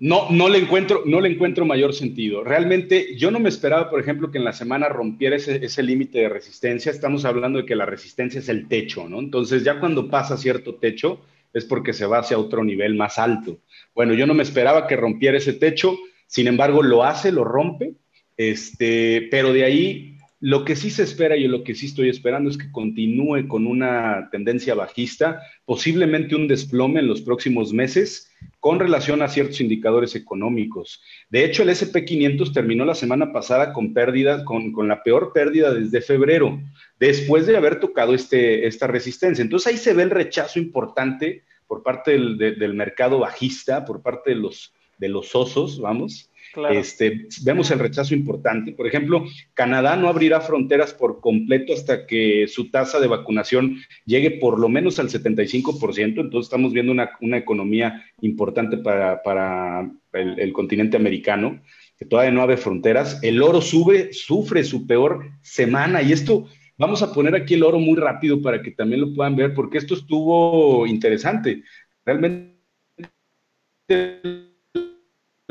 No, 0.00 0.30
no 0.30 0.48
le 0.48 0.58
encuentro, 0.58 1.02
no 1.04 1.20
le 1.20 1.28
encuentro 1.28 1.66
mayor 1.66 1.92
sentido. 1.94 2.42
Realmente, 2.42 3.14
yo 3.16 3.30
no 3.30 3.38
me 3.38 3.50
esperaba, 3.50 3.90
por 3.90 4.00
ejemplo, 4.00 4.30
que 4.30 4.38
en 4.38 4.44
la 4.44 4.54
semana 4.54 4.88
rompiera 4.88 5.36
ese, 5.36 5.82
límite 5.82 6.20
de 6.20 6.28
resistencia. 6.28 6.90
Estamos 6.90 7.24
hablando 7.24 7.58
de 7.58 7.66
que 7.66 7.76
la 7.76 7.86
resistencia 7.86 8.40
es 8.40 8.48
el 8.48 8.68
techo, 8.68 9.08
¿no? 9.08 9.20
Entonces, 9.20 9.64
ya 9.64 9.78
cuando 9.80 10.08
pasa 10.08 10.36
cierto 10.36 10.76
techo, 10.76 11.20
es 11.52 11.66
porque 11.66 11.92
se 11.92 12.06
va 12.06 12.20
hacia 12.20 12.38
otro 12.38 12.64
nivel 12.64 12.94
más 12.94 13.18
alto. 13.18 13.58
Bueno, 13.94 14.14
yo 14.14 14.26
no 14.26 14.34
me 14.34 14.42
esperaba 14.42 14.86
que 14.86 14.96
rompiera 14.96 15.36
ese 15.36 15.52
techo, 15.52 15.98
sin 16.26 16.46
embargo, 16.46 16.82
lo 16.82 17.04
hace, 17.04 17.30
lo 17.30 17.44
rompe, 17.44 17.92
este, 18.38 19.28
pero 19.30 19.52
de 19.52 19.64
ahí 19.64 20.16
lo 20.40 20.64
que 20.64 20.74
sí 20.74 20.90
se 20.90 21.02
espera 21.02 21.36
y 21.36 21.46
lo 21.46 21.62
que 21.62 21.74
sí 21.74 21.86
estoy 21.86 22.08
esperando 22.08 22.48
es 22.48 22.56
que 22.56 22.72
continúe 22.72 23.46
con 23.46 23.66
una 23.66 24.30
tendencia 24.32 24.74
bajista, 24.74 25.42
posiblemente 25.66 26.34
un 26.34 26.48
desplome 26.48 27.00
en 27.00 27.06
los 27.06 27.20
próximos 27.20 27.72
meses 27.72 28.31
con 28.60 28.78
relación 28.78 29.22
a 29.22 29.28
ciertos 29.28 29.60
indicadores 29.60 30.14
económicos. 30.14 31.02
De 31.30 31.44
hecho, 31.44 31.62
el 31.62 31.70
SP500 31.70 32.52
terminó 32.52 32.84
la 32.84 32.94
semana 32.94 33.32
pasada 33.32 33.72
con 33.72 33.92
pérdidas, 33.92 34.44
con, 34.44 34.72
la 34.86 35.02
peor 35.02 35.32
pérdida 35.32 35.74
desde 35.74 36.00
febrero, 36.00 36.60
después 37.00 37.46
de 37.46 37.56
haber 37.56 37.80
tocado 37.80 38.14
este, 38.14 38.66
esta 38.66 38.86
resistencia. 38.86 39.42
Entonces 39.42 39.66
ahí 39.72 39.78
se 39.78 39.94
ve 39.94 40.04
el 40.04 40.10
rechazo 40.10 40.58
importante 40.58 41.42
por 41.66 41.82
parte 41.82 42.12
del, 42.12 42.38
del 42.38 42.74
mercado 42.74 43.18
bajista, 43.18 43.84
por 43.84 44.02
parte 44.02 44.30
de 44.30 44.36
los, 44.36 44.72
de 44.98 45.08
los 45.08 45.34
osos, 45.34 45.80
vamos, 45.80 46.30
este, 46.70 47.28
vemos 47.44 47.70
el 47.70 47.78
rechazo 47.78 48.14
importante. 48.14 48.72
Por 48.72 48.86
ejemplo, 48.86 49.24
Canadá 49.54 49.96
no 49.96 50.08
abrirá 50.08 50.40
fronteras 50.40 50.92
por 50.92 51.20
completo 51.20 51.72
hasta 51.72 52.06
que 52.06 52.46
su 52.48 52.70
tasa 52.70 53.00
de 53.00 53.06
vacunación 53.06 53.78
llegue 54.04 54.32
por 54.32 54.58
lo 54.58 54.68
menos 54.68 54.98
al 54.98 55.08
75%. 55.08 56.20
Entonces 56.20 56.46
estamos 56.46 56.72
viendo 56.72 56.92
una, 56.92 57.38
economía 57.38 58.04
importante 58.20 58.76
para, 58.78 59.90
el, 60.12 60.52
continente 60.52 60.96
americano, 60.96 61.62
que 61.98 62.04
todavía 62.04 62.32
no 62.32 62.42
abre 62.42 62.56
fronteras. 62.56 63.22
El 63.22 63.42
oro 63.42 63.60
sube, 63.60 64.12
sufre 64.12 64.64
su 64.64 64.86
peor 64.86 65.30
semana 65.42 66.02
y 66.02 66.12
esto... 66.12 66.48
Vamos 66.78 67.02
a 67.02 67.12
poner 67.12 67.36
aquí 67.36 67.54
el 67.54 67.62
oro 67.62 67.78
muy 67.78 67.96
rápido 67.96 68.42
para 68.42 68.60
que 68.60 68.72
también 68.72 69.02
lo 69.02 69.14
puedan 69.14 69.36
ver, 69.36 69.54
porque 69.54 69.78
esto 69.78 69.94
estuvo 69.94 70.84
interesante. 70.86 71.62
Realmente 72.04 72.56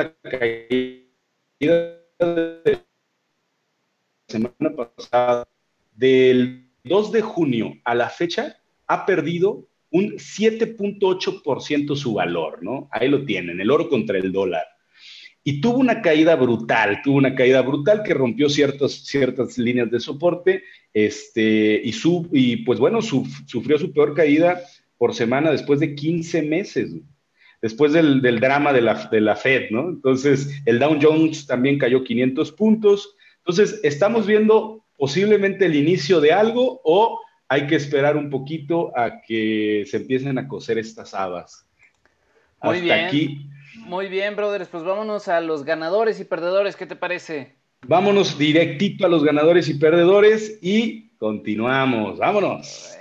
caída 0.09 1.99
de 2.19 2.79
semana 4.27 4.75
pasada, 4.75 5.47
del 5.95 6.67
2 6.83 7.11
de 7.11 7.21
junio 7.21 7.73
a 7.83 7.95
la 7.95 8.09
fecha, 8.09 8.57
ha 8.87 9.05
perdido 9.05 9.67
un 9.91 10.13
7.8% 10.13 11.95
su 11.95 12.13
valor, 12.13 12.63
¿no? 12.63 12.89
Ahí 12.91 13.09
lo 13.09 13.25
tienen, 13.25 13.59
el 13.59 13.69
oro 13.69 13.89
contra 13.89 14.17
el 14.17 14.31
dólar. 14.31 14.65
Y 15.43 15.59
tuvo 15.59 15.79
una 15.79 16.01
caída 16.01 16.35
brutal, 16.35 17.01
tuvo 17.03 17.17
una 17.17 17.35
caída 17.35 17.61
brutal 17.61 18.03
que 18.03 18.13
rompió 18.13 18.49
ciertas, 18.49 18.93
ciertas 19.05 19.57
líneas 19.57 19.89
de 19.89 19.99
soporte, 19.99 20.63
este, 20.93 21.81
y, 21.83 21.91
su, 21.93 22.29
y 22.31 22.57
pues 22.57 22.79
bueno, 22.79 23.01
sufrió 23.01 23.77
su 23.77 23.91
peor 23.91 24.13
caída 24.13 24.61
por 24.97 25.15
semana 25.15 25.51
después 25.51 25.79
de 25.79 25.95
15 25.95 26.43
meses 26.43 26.93
después 27.61 27.93
del, 27.93 28.21
drama 28.39 28.73
de 28.73 28.81
la, 28.81 29.07
de 29.11 29.21
la, 29.21 29.35
Fed, 29.35 29.69
¿no? 29.71 29.89
Entonces, 29.89 30.61
el 30.65 30.79
Dow 30.79 30.97
Jones 31.01 31.45
también 31.45 31.77
cayó 31.77 32.03
500 32.03 32.51
puntos. 32.53 33.15
Entonces, 33.37 33.79
estamos 33.83 34.25
viendo 34.25 34.83
posiblemente 34.97 35.65
el 35.65 35.75
inicio 35.75 36.21
de 36.21 36.33
algo 36.33 36.81
o 36.83 37.19
hay 37.47 37.67
que 37.67 37.75
esperar 37.75 38.17
un 38.17 38.29
poquito 38.29 38.97
a 38.97 39.21
que 39.21 39.83
se 39.87 39.97
empiecen 39.97 40.37
a 40.37 40.47
coser 40.47 40.77
estas 40.77 41.13
habas. 41.13 41.67
Muy 42.61 42.77
Hasta 42.77 42.85
bien. 42.85 43.05
Aquí. 43.05 43.49
Muy 43.77 44.07
bien, 44.07 44.35
brothers. 44.35 44.69
Pues 44.69 44.83
vámonos 44.83 45.27
a 45.27 45.41
los 45.41 45.65
ganadores 45.65 46.19
y 46.19 46.23
perdedores. 46.23 46.75
¿Qué 46.75 46.85
te 46.85 46.95
parece? 46.95 47.55
Vámonos 47.87 48.37
directito 48.37 49.05
a 49.05 49.09
los 49.09 49.23
ganadores 49.23 49.67
y 49.67 49.73
perdedores 49.73 50.59
y 50.61 51.09
continuamos. 51.17 52.19
Vámonos. 52.19 52.95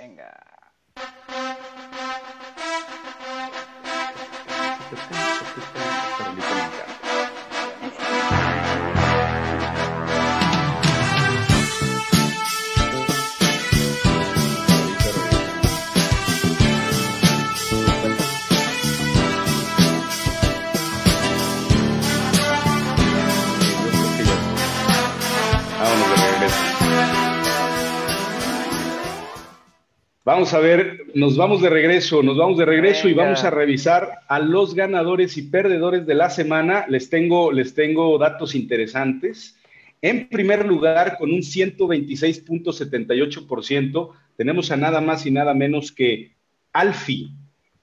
Vamos 30.31 30.53
a 30.53 30.59
ver, 30.59 31.07
nos 31.13 31.35
vamos 31.35 31.61
de 31.61 31.69
regreso, 31.69 32.23
nos 32.23 32.37
vamos 32.37 32.57
de 32.57 32.63
regreso 32.63 33.09
y 33.09 33.13
vamos 33.13 33.43
a 33.43 33.49
revisar 33.49 34.21
a 34.29 34.39
los 34.39 34.75
ganadores 34.75 35.35
y 35.35 35.41
perdedores 35.41 36.05
de 36.05 36.15
la 36.15 36.29
semana. 36.29 36.85
Les 36.87 37.09
tengo, 37.09 37.51
les 37.51 37.73
tengo 37.73 38.17
datos 38.17 38.55
interesantes. 38.55 39.57
En 40.01 40.29
primer 40.29 40.65
lugar, 40.65 41.17
con 41.17 41.33
un 41.33 41.41
126.78%, 41.41 44.09
tenemos 44.37 44.71
a 44.71 44.77
nada 44.77 45.01
más 45.01 45.25
y 45.25 45.31
nada 45.31 45.53
menos 45.53 45.91
que 45.91 46.31
Alfi. 46.71 47.33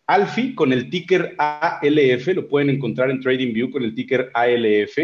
Alfi 0.06 0.54
con 0.54 0.72
el 0.72 0.88
ticker 0.88 1.36
ALF, 1.36 2.28
lo 2.28 2.48
pueden 2.48 2.70
encontrar 2.70 3.10
en 3.10 3.20
TradingView 3.20 3.70
con 3.70 3.82
el 3.82 3.94
ticker 3.94 4.30
ALF. 4.32 4.96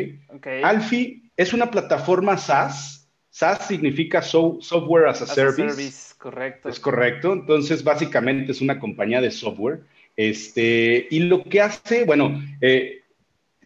Alfi 0.62 1.30
es 1.36 1.52
una 1.52 1.70
plataforma 1.70 2.38
SaaS. 2.38 3.06
SaaS 3.28 3.66
significa 3.66 4.22
Software 4.22 5.08
as 5.08 5.20
a, 5.20 5.26
service 5.26 6.13
Correcto. 6.25 6.71
Es 6.71 6.81
correcto. 6.81 7.35
Entonces, 7.35 7.85
básicamente 7.85 8.52
es 8.52 8.62
una 8.62 8.81
compañía 8.81 9.21
de 9.21 9.31
software. 9.31 9.81
Este, 10.16 11.07
y 11.11 11.19
lo 11.19 11.45
que 11.45 11.61
hace, 11.61 12.07
bueno, 12.07 12.43
eh, 12.62 13.02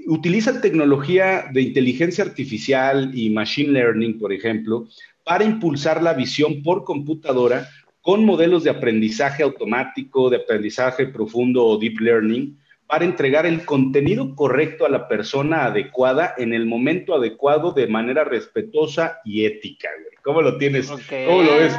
utiliza 0.08 0.60
tecnología 0.60 1.50
de 1.52 1.62
inteligencia 1.62 2.24
artificial 2.24 3.12
y 3.14 3.30
machine 3.30 3.70
learning, 3.70 4.18
por 4.18 4.32
ejemplo, 4.32 4.88
para 5.22 5.44
impulsar 5.44 6.02
la 6.02 6.14
visión 6.14 6.64
por 6.64 6.82
computadora 6.82 7.68
con 8.00 8.24
modelos 8.24 8.64
de 8.64 8.70
aprendizaje 8.70 9.44
automático, 9.44 10.28
de 10.28 10.38
aprendizaje 10.38 11.06
profundo 11.06 11.64
o 11.64 11.78
deep 11.78 12.00
learning, 12.00 12.58
para 12.88 13.04
entregar 13.04 13.44
el 13.44 13.66
contenido 13.66 14.34
correcto 14.34 14.86
a 14.86 14.88
la 14.88 15.08
persona 15.08 15.66
adecuada 15.66 16.34
en 16.38 16.54
el 16.54 16.64
momento 16.64 17.14
adecuado 17.14 17.72
de 17.72 17.86
manera 17.86 18.24
respetuosa 18.24 19.20
y 19.26 19.44
ética. 19.44 19.90
¿Cómo 20.22 20.40
lo 20.40 20.56
tienes? 20.56 20.88
¿Cómo 20.88 21.42
lo 21.42 21.56
ves? 21.58 21.76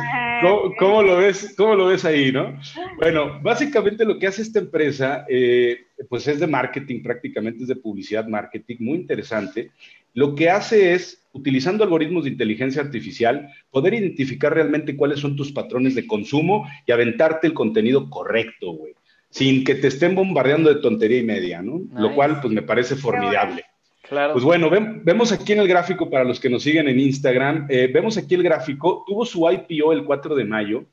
¿Cómo, 0.77 1.01
lo 1.01 1.17
ves? 1.17 1.53
¿Cómo 1.57 1.75
lo 1.75 1.87
ves 1.87 2.05
ahí, 2.05 2.31
no? 2.31 2.57
Bueno, 2.97 3.39
básicamente 3.41 4.05
lo 4.05 4.19
que 4.19 4.27
hace 4.27 4.43
esta 4.43 4.59
empresa, 4.59 5.25
eh, 5.27 5.79
pues 6.07 6.27
es 6.27 6.39
de 6.39 6.47
marketing, 6.47 7.01
prácticamente 7.01 7.63
es 7.63 7.67
de 7.67 7.75
publicidad 7.75 8.27
marketing, 8.27 8.77
muy 8.79 8.99
interesante. 8.99 9.71
Lo 10.13 10.35
que 10.35 10.49
hace 10.49 10.93
es, 10.93 11.23
utilizando 11.33 11.83
algoritmos 11.83 12.23
de 12.23 12.31
inteligencia 12.31 12.83
artificial, 12.83 13.49
poder 13.71 13.95
identificar 13.95 14.53
realmente 14.53 14.95
cuáles 14.95 15.19
son 15.19 15.35
tus 15.35 15.51
patrones 15.51 15.95
de 15.95 16.05
consumo 16.05 16.67
y 16.85 16.91
aventarte 16.91 17.47
el 17.47 17.53
contenido 17.53 18.09
correcto, 18.09 18.73
güey 18.73 18.93
sin 19.29 19.63
que 19.63 19.75
te 19.75 19.87
estén 19.87 20.15
bombardeando 20.15 20.73
de 20.73 20.81
tontería 20.81 21.19
y 21.19 21.23
media, 21.23 21.61
¿no? 21.61 21.81
Lo 21.93 22.15
cual, 22.15 22.41
pues 22.41 22.53
me 22.53 22.61
parece 22.61 22.95
formidable. 22.95 23.63
Claro. 24.07 24.33
Pues 24.33 24.43
bueno, 24.43 24.71
vemos 24.71 25.31
aquí 25.31 25.53
en 25.53 25.59
el 25.59 25.67
gráfico 25.67 26.09
para 26.09 26.23
los 26.23 26.39
que 26.39 26.49
nos 26.49 26.63
siguen 26.63 26.87
en 26.87 26.99
Instagram, 26.99 27.67
eh, 27.69 27.89
vemos 27.93 28.17
aquí 28.17 28.33
el 28.33 28.41
gráfico, 28.41 29.03
tuvo 29.05 29.23
su 29.23 29.47
IPO 29.49 29.93
el 29.93 30.03
4 30.03 30.35
de 30.35 30.45
mayo 30.45 30.85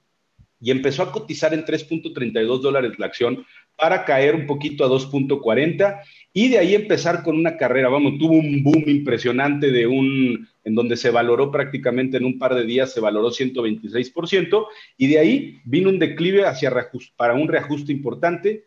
y 0.61 0.71
empezó 0.71 1.03
a 1.03 1.13
cotizar 1.13 1.55
en 1.55 1.65
3.32 1.65 2.61
dólares 2.61 2.99
la 2.99 3.07
acción 3.07 3.47
para 3.77 4.05
caer 4.05 4.35
un 4.35 4.47
poquito 4.47 4.85
a 4.85 4.89
2.40 4.89 6.01
y 6.37 6.49
de 6.49 6.59
ahí 6.59 6.75
empezar 6.75 7.23
con 7.23 7.35
una 7.35 7.57
carrera. 7.57 7.89
Vamos, 7.89 8.19
tuvo 8.19 8.35
un 8.35 8.63
boom 8.63 8.85
impresionante 8.89 9.71
de 9.71 9.87
un, 9.87 10.47
en 10.65 10.75
donde 10.75 10.99
se 10.99 11.09
valoró 11.09 11.51
prácticamente 11.51 12.19
en 12.19 12.27
un 12.27 12.39
par 12.39 12.55
de 12.55 12.65
días, 12.65 12.93
se 12.93 13.01
valoró 13.01 13.31
126%, 13.31 14.67
y 14.99 15.07
de 15.07 15.19
ahí 15.19 15.61
vino 15.65 15.89
un 15.89 15.99
declive 15.99 16.45
hacia 16.45 16.71
para 17.17 17.33
un 17.33 17.49
reajuste 17.49 17.91
importante, 17.91 18.67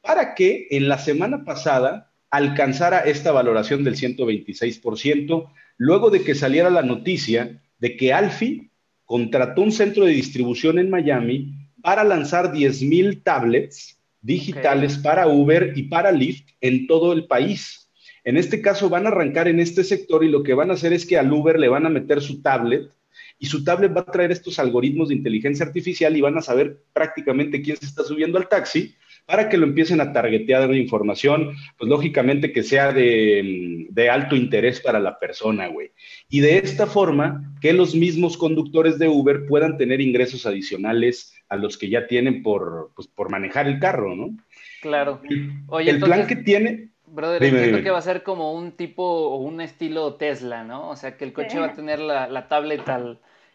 para 0.00 0.34
que 0.34 0.68
en 0.70 0.88
la 0.88 0.96
semana 0.96 1.44
pasada 1.44 2.10
alcanzara 2.30 3.00
esta 3.00 3.32
valoración 3.32 3.84
del 3.84 3.96
126%, 3.96 5.50
luego 5.76 6.08
de 6.08 6.22
que 6.22 6.34
saliera 6.34 6.70
la 6.70 6.82
noticia 6.82 7.60
de 7.80 7.98
que 7.98 8.14
Alfi 8.14 8.70
contrató 9.04 9.60
un 9.60 9.72
centro 9.72 10.06
de 10.06 10.12
distribución 10.12 10.78
en 10.78 10.88
Miami 10.88 11.52
para 11.82 12.02
lanzar 12.02 12.50
10.000 12.50 13.22
tablets 13.22 13.99
digitales 14.22 14.98
para 14.98 15.26
Uber 15.26 15.72
y 15.76 15.84
para 15.84 16.12
Lyft 16.12 16.48
en 16.60 16.86
todo 16.86 17.12
el 17.12 17.26
país. 17.26 17.90
En 18.24 18.36
este 18.36 18.60
caso 18.60 18.88
van 18.88 19.06
a 19.06 19.10
arrancar 19.10 19.48
en 19.48 19.60
este 19.60 19.82
sector 19.82 20.24
y 20.24 20.28
lo 20.28 20.42
que 20.42 20.54
van 20.54 20.70
a 20.70 20.74
hacer 20.74 20.92
es 20.92 21.06
que 21.06 21.18
al 21.18 21.32
Uber 21.32 21.58
le 21.58 21.68
van 21.68 21.86
a 21.86 21.90
meter 21.90 22.20
su 22.20 22.42
tablet 22.42 22.90
y 23.38 23.46
su 23.46 23.64
tablet 23.64 23.96
va 23.96 24.02
a 24.02 24.12
traer 24.12 24.30
estos 24.30 24.58
algoritmos 24.58 25.08
de 25.08 25.14
inteligencia 25.14 25.64
artificial 25.64 26.16
y 26.16 26.20
van 26.20 26.36
a 26.36 26.42
saber 26.42 26.82
prácticamente 26.92 27.62
quién 27.62 27.76
se 27.76 27.86
está 27.86 28.04
subiendo 28.04 28.38
al 28.38 28.48
taxi 28.48 28.94
para 29.30 29.48
que 29.48 29.56
lo 29.56 29.64
empiecen 29.64 30.00
a 30.00 30.12
targetear 30.12 30.68
de 30.68 30.76
información, 30.76 31.54
pues 31.78 31.88
lógicamente 31.88 32.52
que 32.52 32.64
sea 32.64 32.92
de, 32.92 33.86
de 33.88 34.10
alto 34.10 34.34
interés 34.34 34.80
para 34.80 34.98
la 34.98 35.20
persona, 35.20 35.68
güey. 35.68 35.92
Y 36.28 36.40
de 36.40 36.58
esta 36.58 36.88
forma, 36.88 37.54
que 37.60 37.72
los 37.72 37.94
mismos 37.94 38.36
conductores 38.36 38.98
de 38.98 39.06
Uber 39.06 39.46
puedan 39.46 39.78
tener 39.78 40.00
ingresos 40.00 40.46
adicionales 40.46 41.32
a 41.48 41.54
los 41.54 41.78
que 41.78 41.88
ya 41.88 42.08
tienen 42.08 42.42
por, 42.42 42.90
pues, 42.96 43.06
por 43.06 43.30
manejar 43.30 43.68
el 43.68 43.78
carro, 43.78 44.16
¿no? 44.16 44.36
Claro. 44.82 45.20
Oye, 45.68 45.90
el 45.92 46.00
plan 46.00 46.26
que 46.26 46.34
tiene... 46.34 46.88
Brother, 47.06 47.44
entiendo 47.44 47.82
que 47.82 47.90
va 47.90 47.98
a 47.98 48.02
ser 48.02 48.24
como 48.24 48.52
un 48.52 48.72
tipo 48.72 49.04
o 49.04 49.36
un 49.36 49.60
estilo 49.60 50.14
Tesla, 50.14 50.64
¿no? 50.64 50.90
O 50.90 50.96
sea, 50.96 51.16
que 51.16 51.24
el 51.24 51.32
coche 51.32 51.60
va 51.60 51.66
a 51.66 51.72
tener 51.72 52.00
la, 52.00 52.26
la 52.26 52.48
tablet 52.48 52.82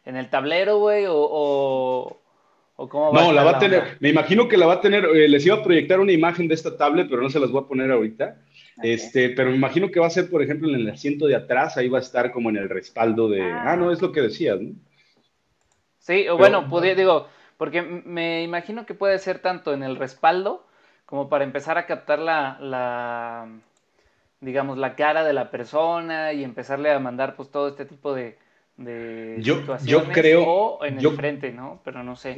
en 0.06 0.16
el 0.16 0.30
tablero, 0.30 0.78
güey, 0.80 1.06
o, 1.06 1.16
o, 1.16 2.22
cómo 2.76 3.12
va 3.12 3.22
No, 3.22 3.32
la 3.32 3.44
va 3.44 3.52
a 3.52 3.60
tener, 3.60 3.98
me 4.00 4.10
imagino 4.10 4.48
que 4.48 4.58
la 4.58 4.66
va 4.66 4.74
a 4.74 4.82
tener, 4.82 5.06
eh, 5.06 5.28
les 5.28 5.46
iba 5.46 5.56
a 5.56 5.64
proyectar 5.64 6.00
una 6.00 6.12
imagen 6.12 6.48
de 6.48 6.56
esta 6.56 6.78
tablet, 6.78 7.08
pero 7.10 7.22
no 7.22 7.30
se 7.30 7.40
las 7.40 7.52
voy 7.52 7.64
a 7.64 7.68
poner 7.68 7.92
ahorita. 7.92 8.38
Este, 8.84 9.30
pero 9.30 9.50
me 9.50 9.56
imagino 9.56 9.90
que 9.90 10.02
va 10.02 10.08
a 10.08 10.10
ser, 10.10 10.30
por 10.30 10.44
ejemplo, 10.44 10.68
en 10.68 10.76
el 10.76 10.90
asiento 10.90 11.28
de 11.28 11.36
atrás, 11.36 11.78
ahí 11.78 11.88
va 11.88 12.00
a 12.00 12.02
estar 12.02 12.32
como 12.32 12.50
en 12.50 12.58
el 12.58 12.70
respaldo 12.70 13.30
de. 13.30 13.42
Ah, 13.42 13.72
ah 13.72 13.76
no, 13.78 13.92
es 13.92 14.02
lo 14.02 14.12
que 14.12 14.22
decías, 14.22 14.60
¿no? 14.60 14.74
Sí, 16.00 16.28
o 16.28 16.38
bueno, 16.38 16.70
podría, 16.70 16.94
digo, 16.94 17.28
porque 17.58 17.82
me 17.82 18.44
imagino 18.44 18.86
que 18.86 18.94
puede 18.94 19.18
ser 19.18 19.40
tanto 19.40 19.74
en 19.74 19.82
el 19.82 19.96
respaldo 19.96 20.68
como 21.06 21.30
para 21.30 21.46
empezar 21.46 21.78
a 21.78 21.86
captar 21.86 22.20
la, 22.20 22.58
la 22.60 23.48
digamos, 24.42 24.78
la 24.78 24.96
cara 24.96 25.24
de 25.24 25.34
la 25.34 25.50
persona 25.52 26.34
y 26.34 26.44
empezarle 26.44 26.92
a 26.92 27.00
mandar 27.00 27.36
pues 27.36 27.50
todo 27.50 27.70
este 27.70 27.86
tipo 27.86 28.14
de, 28.14 28.38
de 28.78 29.38
yo, 29.40 29.56
situaciones 29.56 30.08
yo 30.08 30.12
creo, 30.12 30.44
o 30.44 30.86
en 30.86 31.00
el 31.00 31.10
frente, 31.12 31.52
¿no? 31.52 31.82
Pero 31.86 32.04
no 32.04 32.16
sé. 32.16 32.36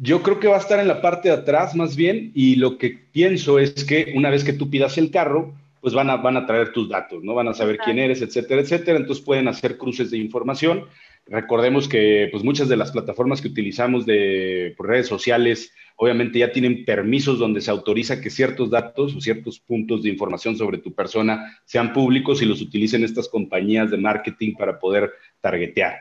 Yo 0.00 0.22
creo 0.22 0.40
que 0.40 0.48
va 0.48 0.56
a 0.56 0.60
estar 0.60 0.80
en 0.80 0.88
la 0.88 1.00
parte 1.00 1.28
de 1.28 1.34
atrás 1.34 1.74
más 1.74 1.96
bien 1.96 2.32
y 2.34 2.56
lo 2.56 2.78
que 2.78 2.90
pienso 2.90 3.58
es 3.58 3.84
que 3.84 4.12
una 4.16 4.30
vez 4.30 4.44
que 4.44 4.52
tú 4.52 4.68
pidas 4.68 4.98
el 4.98 5.10
carro, 5.10 5.54
pues 5.80 5.94
van 5.94 6.10
a, 6.10 6.16
van 6.16 6.36
a 6.36 6.46
traer 6.46 6.72
tus 6.72 6.88
datos, 6.88 7.22
¿no? 7.22 7.34
Van 7.34 7.48
a 7.48 7.54
saber 7.54 7.78
quién 7.78 7.98
eres, 7.98 8.20
etcétera, 8.20 8.60
etcétera. 8.60 8.98
Entonces 8.98 9.24
pueden 9.24 9.46
hacer 9.46 9.78
cruces 9.78 10.10
de 10.10 10.18
información. 10.18 10.86
Recordemos 11.26 11.88
que 11.88 12.28
pues 12.30 12.42
muchas 12.42 12.68
de 12.68 12.76
las 12.76 12.92
plataformas 12.92 13.40
que 13.40 13.48
utilizamos 13.48 14.06
de 14.06 14.74
redes 14.78 15.06
sociales 15.06 15.72
obviamente 15.96 16.38
ya 16.38 16.52
tienen 16.52 16.84
permisos 16.84 17.38
donde 17.38 17.60
se 17.60 17.70
autoriza 17.70 18.20
que 18.20 18.30
ciertos 18.30 18.70
datos 18.70 19.16
o 19.16 19.20
ciertos 19.20 19.58
puntos 19.58 20.02
de 20.02 20.10
información 20.10 20.56
sobre 20.56 20.78
tu 20.78 20.94
persona 20.94 21.58
sean 21.64 21.92
públicos 21.92 22.42
y 22.42 22.44
los 22.44 22.60
utilicen 22.60 23.02
estas 23.02 23.28
compañías 23.28 23.90
de 23.90 23.96
marketing 23.96 24.54
para 24.54 24.78
poder 24.78 25.12
targetear. 25.50 26.00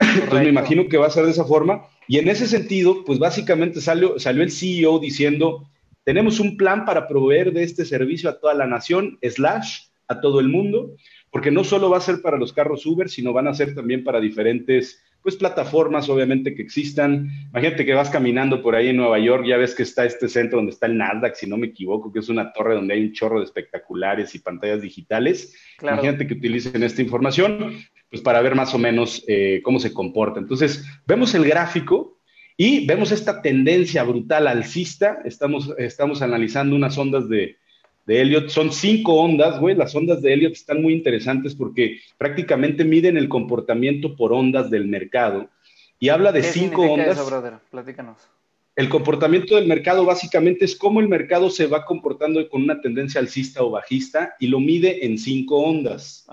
Entonces 0.00 0.42
me 0.42 0.48
imagino 0.48 0.88
que 0.88 0.98
va 0.98 1.06
a 1.06 1.10
ser 1.10 1.24
de 1.24 1.30
esa 1.30 1.44
forma. 1.44 1.86
Y 2.08 2.18
en 2.18 2.28
ese 2.28 2.46
sentido, 2.46 3.04
pues 3.04 3.18
básicamente 3.18 3.80
salió, 3.80 4.18
salió 4.18 4.42
el 4.42 4.50
CEO 4.50 4.98
diciendo, 4.98 5.70
tenemos 6.04 6.40
un 6.40 6.56
plan 6.56 6.84
para 6.84 7.06
proveer 7.06 7.52
de 7.52 7.62
este 7.62 7.84
servicio 7.84 8.28
a 8.28 8.40
toda 8.40 8.54
la 8.54 8.66
nación, 8.66 9.18
slash, 9.22 9.82
a 10.08 10.20
todo 10.20 10.40
el 10.40 10.48
mundo, 10.48 10.96
porque 11.30 11.52
no 11.52 11.62
solo 11.62 11.88
va 11.88 11.98
a 11.98 12.02
ser 12.08 12.20
para 12.20 12.36
los 12.36 12.52
carros 12.52 12.84
Uber, 12.84 13.08
sino 13.08 13.32
van 13.32 13.46
a 13.46 13.54
ser 13.54 13.74
también 13.74 14.02
para 14.02 14.20
diferentes 14.20 15.00
pues 15.22 15.36
plataformas 15.36 16.08
obviamente 16.08 16.54
que 16.54 16.62
existan. 16.62 17.30
Imagínate 17.50 17.84
que 17.84 17.94
vas 17.94 18.08
caminando 18.08 18.62
por 18.62 18.74
ahí 18.74 18.88
en 18.88 18.96
Nueva 18.96 19.18
York, 19.18 19.44
ya 19.46 19.58
ves 19.58 19.74
que 19.74 19.82
está 19.82 20.04
este 20.04 20.28
centro 20.28 20.56
donde 20.56 20.72
está 20.72 20.86
el 20.86 20.96
Nasdaq, 20.96 21.34
si 21.34 21.46
no 21.46 21.58
me 21.58 21.68
equivoco, 21.68 22.10
que 22.10 22.20
es 22.20 22.28
una 22.28 22.52
torre 22.52 22.74
donde 22.74 22.94
hay 22.94 23.02
un 23.02 23.12
chorro 23.12 23.38
de 23.38 23.44
espectaculares 23.44 24.34
y 24.34 24.38
pantallas 24.38 24.80
digitales. 24.80 25.54
Imagínate 25.82 26.26
que 26.26 26.34
utilicen 26.34 26.82
esta 26.82 27.02
información, 27.02 27.76
pues 28.10 28.22
para 28.22 28.42
ver 28.42 28.54
más 28.54 28.74
o 28.74 28.78
menos 28.78 29.24
eh, 29.28 29.60
cómo 29.62 29.78
se 29.78 29.94
comporta. 29.94 30.40
Entonces, 30.40 30.84
vemos 31.06 31.34
el 31.34 31.44
gráfico 31.44 32.18
y 32.56 32.84
vemos 32.86 33.12
esta 33.12 33.40
tendencia 33.40 34.02
brutal 34.02 34.48
alcista. 34.48 35.20
Estamos, 35.24 35.72
estamos 35.78 36.20
analizando 36.20 36.74
unas 36.74 36.98
ondas 36.98 37.28
de, 37.28 37.56
de 38.06 38.20
Elliot. 38.20 38.48
Son 38.48 38.72
cinco 38.72 39.14
ondas, 39.14 39.60
güey. 39.60 39.76
Las 39.76 39.94
ondas 39.94 40.20
de 40.20 40.32
Elliot 40.32 40.52
están 40.52 40.82
muy 40.82 40.92
interesantes 40.92 41.54
porque 41.54 42.00
prácticamente 42.18 42.84
miden 42.84 43.16
el 43.16 43.28
comportamiento 43.28 44.16
por 44.16 44.32
ondas 44.32 44.70
del 44.70 44.88
mercado. 44.88 45.48
Y 46.00 46.08
habla 46.08 46.32
de 46.32 46.42
cinco 46.42 46.82
ondas. 46.82 47.16
Eso, 47.16 47.26
brother? 47.26 47.54
Platícanos. 47.70 48.16
El 48.74 48.88
comportamiento 48.88 49.56
del 49.56 49.66
mercado 49.66 50.04
básicamente 50.04 50.64
es 50.64 50.74
cómo 50.74 51.00
el 51.00 51.08
mercado 51.08 51.50
se 51.50 51.66
va 51.66 51.84
comportando 51.84 52.48
con 52.48 52.62
una 52.62 52.80
tendencia 52.80 53.20
alcista 53.20 53.62
o 53.62 53.70
bajista 53.70 54.34
y 54.40 54.46
lo 54.46 54.58
mide 54.58 55.04
en 55.04 55.18
cinco 55.18 55.58
ondas. 55.58 56.26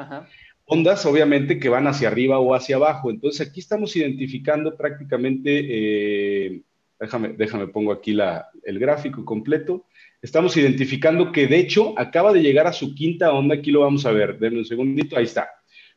Ondas, 0.67 1.06
obviamente, 1.06 1.60
que 1.60 1.69
van 1.69 1.88
hacia 1.88 2.10
arriba 2.10 2.39
o 2.39 2.53
hacia 2.53 2.75
abajo. 2.75 3.10
Entonces, 3.10 3.47
aquí 3.47 3.62
estamos 3.62 3.95
identificando 3.95 4.75
prácticamente, 4.75 5.65
eh, 5.69 6.62
déjame, 6.99 7.30
déjame, 7.30 7.67
pongo 7.67 7.91
aquí 7.91 8.13
la, 8.13 8.47
el 8.63 8.77
gráfico 8.77 9.25
completo 9.25 9.86
estamos 10.21 10.58
identificando 10.58 11.32
que 11.32 11.47
de 11.47 11.60
hecho 11.60 11.93
acaba 11.97 12.34
de 12.34 12.41
llegar 12.41 12.67
a 12.67 12.73
su 12.73 12.95
quinta 12.95 13.32
onda, 13.32 13.56
aquí 13.56 13.71
lo 13.71 13.82
vamos 13.82 14.06
a 14.06 14.12
ver, 14.12 14.38
denme 14.39 14.60
un 14.60 14.65
segundito, 14.65 15.17
ahí 15.17 15.25
está. 15.25 15.49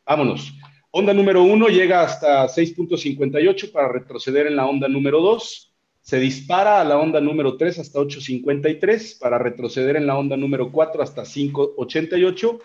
Vámonos. 0.04 0.52
Onda 0.92 1.14
número 1.14 1.42
uno 1.42 1.68
llega 1.68 2.02
hasta 2.02 2.46
6.58 2.46 3.70
para 3.70 3.88
retroceder 3.88 4.46
en 4.46 4.56
la 4.56 4.66
onda 4.66 4.88
número 4.88 5.20
dos. 5.20 5.72
Se 6.00 6.18
dispara 6.18 6.80
a 6.80 6.84
la 6.84 6.98
onda 6.98 7.20
número 7.20 7.56
3 7.56 7.78
hasta 7.78 8.00
8.53 8.00 9.18
para 9.20 9.38
retroceder 9.38 9.96
en 9.96 10.06
la 10.06 10.16
onda 10.16 10.36
número 10.36 10.72
4 10.72 11.02
hasta 11.02 11.22
5.88 11.22 12.58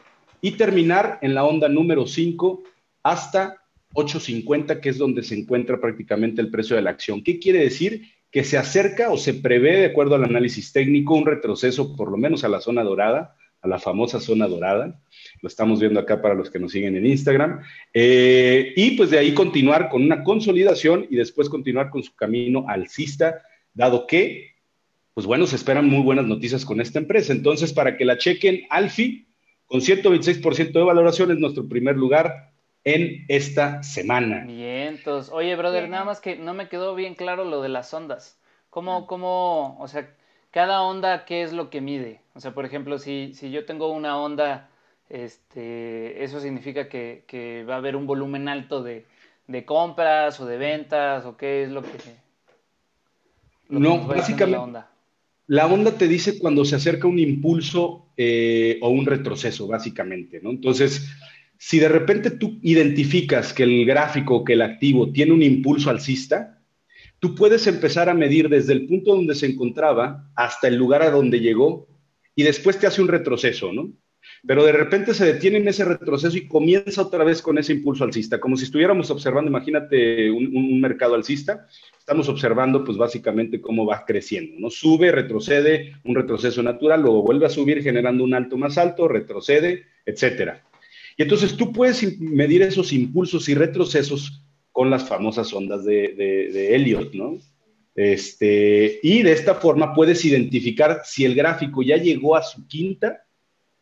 y 0.46 0.52
terminar 0.52 1.18
en 1.24 1.34
la 1.34 1.44
onda 1.44 1.68
número 1.68 2.06
5 2.06 2.62
hasta 3.02 3.64
8.50, 3.96 4.80
que 4.80 4.90
es 4.90 5.00
donde 5.00 5.24
se 5.24 5.36
encuentra 5.36 5.82
prácticamente 5.82 6.40
el 6.40 6.52
precio 6.52 6.76
de 6.76 6.84
la 6.84 6.92
acción. 6.92 7.24
¿Qué 7.24 7.40
quiere 7.40 7.60
decir? 7.60 8.04
que 8.30 8.44
se 8.44 8.58
acerca 8.58 9.12
o 9.12 9.18
se 9.18 9.34
prevé, 9.34 9.78
de 9.78 9.86
acuerdo 9.86 10.16
al 10.16 10.26
análisis 10.26 10.74
técnico, 10.74 11.14
un 11.16 11.26
retroceso 11.26 11.96
por 11.96 12.12
lo 12.12 12.18
menos 12.18 12.44
a 12.44 12.50
la 12.50 12.60
zona 12.60 12.84
dorada, 12.84 13.38
a 13.62 13.68
la 13.70 13.80
famosa 13.80 14.20
zona 14.20 14.46
dorada. 14.46 15.00
Lo 15.42 15.48
estamos 15.48 15.80
viendo 15.80 16.02
acá 16.02 16.22
para 16.22 16.36
los 16.36 16.52
que 16.52 16.60
nos 16.60 16.74
siguen 16.74 16.98
en 16.98 17.06
Instagram. 17.06 17.62
Eh, 17.94 18.74
y 18.76 18.92
pues 18.98 19.10
de 19.10 19.20
ahí 19.20 19.34
continuar 19.34 19.88
con 19.88 20.04
una 20.04 20.22
consolidación 20.22 21.08
y 21.10 21.16
después 21.16 21.48
continuar 21.48 21.90
con 21.90 22.04
su 22.04 22.14
camino 22.14 22.66
alcista, 22.68 23.42
dado 23.74 24.06
que, 24.06 24.52
pues 25.14 25.26
bueno, 25.26 25.48
se 25.48 25.56
esperan 25.56 25.88
muy 25.88 26.04
buenas 26.04 26.26
noticias 26.26 26.66
con 26.66 26.82
esta 26.82 27.00
empresa. 27.00 27.32
Entonces, 27.32 27.72
para 27.72 27.96
que 27.96 28.04
la 28.04 28.18
chequen, 28.18 28.64
Alfi, 28.70 29.26
con 29.68 29.82
126% 29.82 30.72
de 30.72 30.84
valoración, 30.84 31.32
es 31.32 31.38
nuestro 31.38 31.68
primer 31.68 31.96
lugar 31.96 32.52
en 32.84 33.26
esta 33.28 33.82
semana. 33.84 34.46
Bien, 34.46 34.96
entonces, 34.96 35.34
oye, 35.34 35.56
brother, 35.56 35.90
nada 35.90 36.06
más 36.06 36.22
que 36.22 36.36
no 36.36 36.54
me 36.54 36.70
quedó 36.70 36.94
bien 36.94 37.16
claro 37.16 37.44
lo 37.44 37.62
de 37.62 37.70
las 37.70 37.94
ondas. 37.94 38.40
¿Cómo, 38.70 38.98
ah. 38.98 39.08
cómo, 39.08 39.78
o 39.80 39.88
sea, 39.88 40.14
cada 40.52 40.84
onda, 40.84 41.26
qué 41.26 41.42
es 41.42 41.52
lo 41.52 41.70
que 41.70 41.82
mide? 41.82 42.22
O 42.36 42.40
sea, 42.40 42.54
por 42.54 42.66
ejemplo, 42.66 43.00
si, 43.00 43.34
si 43.34 43.50
yo 43.50 43.66
tengo 43.66 43.92
una 43.92 44.20
onda, 44.20 44.70
este, 45.10 46.24
eso 46.24 46.40
significa 46.40 46.88
que, 46.88 47.24
que 47.28 47.64
va 47.64 47.76
a 47.76 47.78
haber 47.78 47.96
un 47.96 48.06
volumen 48.06 48.48
alto 48.48 48.84
de, 48.84 49.06
de, 49.48 49.66
compras 49.66 50.40
o 50.40 50.46
de 50.46 50.58
ventas, 50.58 51.26
o 51.26 51.38
qué 51.38 51.64
es 51.64 51.72
lo 51.72 51.82
que... 51.82 51.90
no, 53.70 54.06
básicamente... 54.06 54.58
La 54.58 54.64
onda? 54.64 54.92
La 55.48 55.68
onda 55.68 55.98
te 55.98 56.08
dice 56.08 56.40
cuando 56.40 56.66
se 56.66 56.76
acerca 56.76 57.08
un 57.08 57.20
impulso 57.20 58.08
eh, 58.18 58.80
o 58.82 58.90
un 58.90 59.06
retroceso, 59.06 59.68
básicamente, 59.68 60.40
¿no? 60.42 60.50
Entonces, 60.50 61.08
si 61.58 61.80
de 61.80 61.90
repente 61.90 62.32
tú 62.32 62.60
identificas 62.62 63.54
que 63.54 63.64
el 63.64 63.86
gráfico, 63.86 64.44
que 64.44 64.54
el 64.54 64.62
activo 64.62 65.12
tiene 65.12 65.34
un 65.34 65.44
impulso 65.44 65.90
alcista, 65.90 66.62
tú 67.20 67.36
puedes 67.36 67.68
empezar 67.68 68.10
a 68.10 68.14
medir 68.14 68.50
desde 68.50 68.74
el 68.74 68.88
punto 68.88 69.16
donde 69.16 69.36
se 69.36 69.46
encontraba 69.46 70.30
hasta 70.36 70.68
el 70.68 70.76
lugar 70.76 71.02
a 71.02 71.12
donde 71.12 71.40
llegó 71.40 71.88
y 72.36 72.44
después 72.44 72.80
te 72.80 72.88
hace 72.88 73.02
un 73.02 73.08
retroceso, 73.08 73.72
¿no? 73.72 73.92
Pero 74.48 74.64
de 74.64 74.72
repente 74.72 75.14
se 75.14 75.26
detiene 75.26 75.58
en 75.58 75.68
ese 75.68 75.86
retroceso 75.86 76.38
y 76.38 76.48
comienza 76.48 77.02
otra 77.02 77.24
vez 77.24 77.42
con 77.42 77.58
ese 77.58 77.74
impulso 77.74 78.04
alcista, 78.04 78.40
como 78.40 78.56
si 78.58 78.66
estuviéramos 78.66 79.10
observando, 79.10 79.50
imagínate 79.50 80.30
un, 80.30 80.80
mercado 80.80 81.16
alcista, 81.16 81.66
estamos 81.98 82.30
observando 82.30 82.84
pues 82.84 82.98
básicamente 82.98 83.60
cómo 83.60 83.88
va 83.88 84.06
creciendo, 84.06 84.60
¿no? 84.60 84.70
Sube, 84.70 85.12
retrocede, 85.12 85.96
un 86.04 86.16
retroceso 86.16 86.62
natural, 86.62 87.02
luego 87.02 87.24
vuelve 87.24 87.48
a 87.48 87.50
subir 87.50 87.82
generando 87.82 88.24
un 88.24 88.36
alto 88.36 88.56
más 88.56 88.78
alto, 88.78 89.08
retrocede, 89.08 89.86
etcétera. 90.06 90.64
Y 91.18 91.24
entonces 91.24 91.56
tú 91.56 91.72
puedes 91.72 92.20
medir 92.20 92.62
esos 92.62 92.94
impulsos 92.94 93.50
y 93.50 93.56
retrocesos 93.56 94.44
con 94.72 94.92
las 94.92 95.08
famosas 95.08 95.52
ondas 95.54 95.86
de, 95.86 96.76
Elliot, 96.76 97.14
¿no? 97.14 97.40
Este, 97.96 99.00
y 99.02 99.24
de 99.24 99.32
esta 99.32 99.56
forma 99.56 99.94
puedes 99.94 100.24
identificar 100.26 101.02
si 101.06 101.24
el 101.24 101.34
gráfico 101.34 101.82
ya 101.82 101.96
llegó 101.96 102.36
a 102.36 102.44
su 102.44 102.68
quinta 102.68 103.25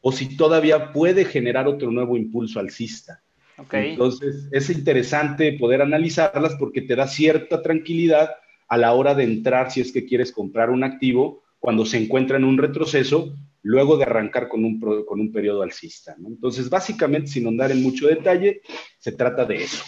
o 0.06 0.12
si 0.12 0.36
todavía 0.36 0.92
puede 0.92 1.24
generar 1.24 1.66
otro 1.66 1.90
nuevo 1.90 2.18
impulso 2.18 2.60
alcista. 2.60 3.24
Entonces, 3.72 4.50
es 4.52 4.70
interesante 4.70 5.54
poder 5.54 5.82
analizarlas 5.82 6.56
porque 6.60 6.82
te 6.82 6.98
da 6.98 7.08
cierta 7.08 7.62
tranquilidad 7.62 8.32
a 8.68 8.78
la 8.78 8.94
hora 8.94 9.16
de 9.16 9.24
entrar 9.24 9.72
si 9.72 9.80
es 9.80 9.94
que 9.94 10.06
quieres 10.06 10.34
comprar 10.34 10.70
un 10.72 10.84
activo 10.84 11.44
cuando 11.58 11.86
se 11.86 11.98
encuentra 11.98 12.36
en 12.36 12.44
un 12.44 12.58
retroceso 12.58 13.34
luego 13.62 13.96
de 13.96 14.04
arrancar 14.04 14.50
con 14.50 14.66
un, 14.66 14.78
con 15.06 15.22
un 15.22 15.32
periodo 15.32 15.62
alcista. 15.62 16.16
¿no? 16.18 16.28
Entonces, 16.28 16.70
básicamente, 16.70 17.28
sin 17.28 17.48
andar 17.48 17.72
en 17.72 17.82
mucho 17.82 18.08
detalle, 18.08 18.62
se 19.00 19.14
trata 19.14 19.46
de 19.46 19.64
eso. 19.64 19.86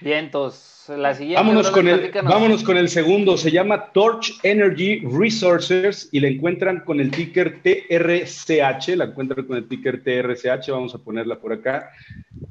Bien, 0.00 0.24
entonces, 0.24 0.79
la 0.98 1.14
siguiente. 1.14 1.40
Vámonos 1.40 1.70
con, 1.70 1.88
el, 1.88 2.10
vámonos 2.22 2.62
con 2.62 2.76
el 2.76 2.88
segundo. 2.88 3.36
Se 3.36 3.50
llama 3.50 3.90
Torch 3.92 4.38
Energy 4.42 5.00
Resources 5.00 6.08
y 6.12 6.20
la 6.20 6.28
encuentran 6.28 6.80
con 6.80 7.00
el 7.00 7.10
ticker 7.10 7.60
TRCH. 7.62 8.96
La 8.96 9.06
encuentran 9.06 9.46
con 9.46 9.56
el 9.56 9.68
ticker 9.68 10.02
TRCH. 10.02 10.70
Vamos 10.70 10.94
a 10.94 10.98
ponerla 10.98 11.38
por 11.38 11.52
acá. 11.52 11.90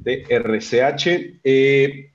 TRCH. 0.03 1.39
Eh, 1.43 2.11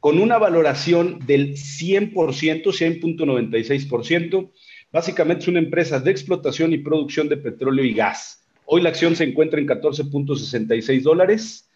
con 0.00 0.18
una 0.18 0.38
valoración 0.38 1.20
del 1.26 1.52
100%, 1.52 2.12
100.96%. 2.12 4.50
Básicamente 4.92 5.42
es 5.42 5.48
una 5.48 5.60
empresa 5.60 6.00
de 6.00 6.10
explotación 6.10 6.72
y 6.72 6.78
producción 6.78 7.28
de 7.28 7.36
petróleo 7.36 7.84
y 7.84 7.94
gas. 7.94 8.44
Hoy 8.64 8.82
la 8.82 8.88
acción 8.88 9.14
se 9.14 9.22
encuentra 9.24 9.60
en 9.60 9.68
14.66 9.68 11.02
dólares. 11.02 11.69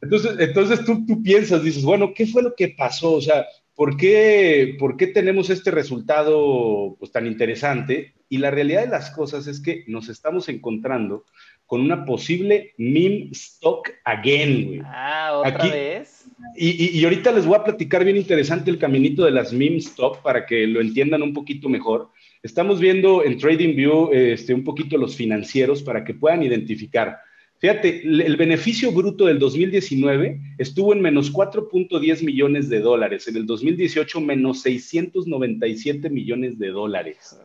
Entonces, 0.00 0.36
entonces 0.38 0.84
tú, 0.84 1.04
tú 1.06 1.20
piensas, 1.24 1.64
dices, 1.64 1.82
bueno, 1.82 2.14
¿qué 2.14 2.28
fue 2.28 2.44
lo 2.44 2.54
que 2.54 2.68
pasó? 2.68 3.14
O 3.14 3.20
sea, 3.20 3.46
¿por 3.74 3.96
qué, 3.96 4.76
¿por 4.78 4.96
qué 4.96 5.08
tenemos 5.08 5.50
este 5.50 5.72
resultado 5.72 6.94
pues, 7.00 7.10
tan 7.10 7.26
interesante? 7.26 8.14
Y 8.28 8.38
la 8.38 8.50
realidad 8.50 8.82
de 8.82 8.90
las 8.90 9.10
cosas 9.10 9.46
es 9.46 9.60
que 9.60 9.84
nos 9.86 10.08
estamos 10.08 10.48
encontrando 10.48 11.24
con 11.66 11.80
una 11.80 12.04
posible 12.04 12.72
meme 12.78 13.28
stock 13.32 13.90
again, 14.04 14.66
güey. 14.66 14.80
Ah, 14.84 15.42
otra 15.44 15.64
vez. 15.64 16.26
Y, 16.56 16.98
y, 16.98 17.04
ahorita 17.04 17.32
les 17.32 17.44
voy 17.44 17.56
a 17.56 17.64
platicar 17.64 18.04
bien 18.04 18.16
interesante 18.16 18.70
el 18.70 18.78
caminito 18.78 19.24
de 19.24 19.32
las 19.32 19.52
meme 19.52 19.78
stock 19.78 20.22
para 20.22 20.46
que 20.46 20.66
lo 20.66 20.80
entiendan 20.80 21.22
un 21.22 21.32
poquito 21.32 21.68
mejor. 21.68 22.10
Estamos 22.42 22.78
viendo 22.78 23.24
en 23.24 23.38
TradingView 23.38 24.12
este, 24.12 24.54
un 24.54 24.62
poquito 24.62 24.96
los 24.96 25.16
financieros 25.16 25.82
para 25.82 26.04
que 26.04 26.14
puedan 26.14 26.42
identificar. 26.42 27.18
Fíjate, 27.58 28.02
el 28.02 28.36
beneficio 28.36 28.92
bruto 28.92 29.26
del 29.26 29.38
2019 29.38 30.40
estuvo 30.58 30.92
en 30.92 31.00
menos 31.00 31.32
4.10 31.32 32.22
millones 32.22 32.68
de 32.68 32.80
dólares, 32.80 33.26
en 33.28 33.36
el 33.36 33.46
2018 33.46 34.20
menos 34.20 34.60
697 34.60 36.10
millones 36.10 36.58
de 36.58 36.68
dólares. 36.68 37.38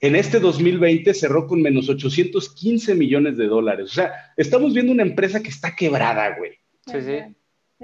En 0.00 0.16
este 0.16 0.40
2020 0.40 1.12
cerró 1.12 1.46
con 1.46 1.60
menos 1.60 1.88
815 1.88 2.94
millones 2.94 3.36
de 3.36 3.46
dólares. 3.46 3.90
O 3.90 3.94
sea, 3.94 4.12
estamos 4.36 4.72
viendo 4.72 4.92
una 4.92 5.02
empresa 5.02 5.42
que 5.42 5.50
está 5.50 5.76
quebrada, 5.76 6.36
güey. 6.38 6.52
Sí, 6.86 7.02
sí. 7.02 7.36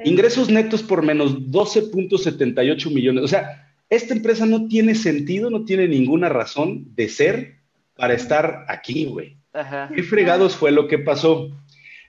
Ingresos 0.04 0.50
netos 0.50 0.82
por 0.82 1.02
menos 1.02 1.38
12.78 1.50 2.92
millones. 2.92 3.24
O 3.24 3.28
sea, 3.28 3.74
esta 3.88 4.14
empresa 4.14 4.46
no 4.46 4.66
tiene 4.66 4.94
sentido, 4.94 5.50
no 5.50 5.64
tiene 5.64 5.88
ninguna 5.88 6.28
razón 6.28 6.94
de 6.94 7.08
ser 7.08 7.56
para 7.96 8.14
estar 8.14 8.64
aquí, 8.68 9.06
güey. 9.06 9.36
¿Qué 9.94 10.02
fregados 10.02 10.56
fue 10.56 10.70
lo 10.70 10.86
que 10.86 10.98
pasó? 10.98 11.50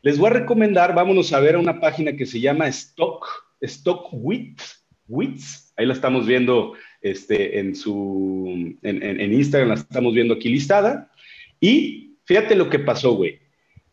Les 0.01 0.17
voy 0.17 0.27
a 0.27 0.33
recomendar, 0.33 0.93
vámonos 0.93 1.31
a 1.33 1.39
ver 1.39 1.55
a 1.55 1.59
una 1.59 1.79
página 1.79 2.13
que 2.13 2.25
se 2.25 2.39
llama 2.39 2.67
Stock, 2.67 3.25
Stock 3.61 4.07
Wits, 4.11 4.85
Wits. 5.07 5.73
Ahí 5.77 5.85
la 5.85 5.93
estamos 5.93 6.25
viendo 6.25 6.73
este, 7.11 7.59
en, 7.59 7.75
su, 7.75 8.75
en, 8.81 9.33
Instagram 9.33 9.69
la 9.69 9.75
estamos 9.75 10.13
viendo 10.13 10.33
aquí 10.35 10.49
listada. 10.49 11.11
Y 11.59 12.17
fíjate 12.25 12.55
lo 12.55 12.69
que 12.69 12.79
pasó, 12.79 13.13
güey. 13.13 13.39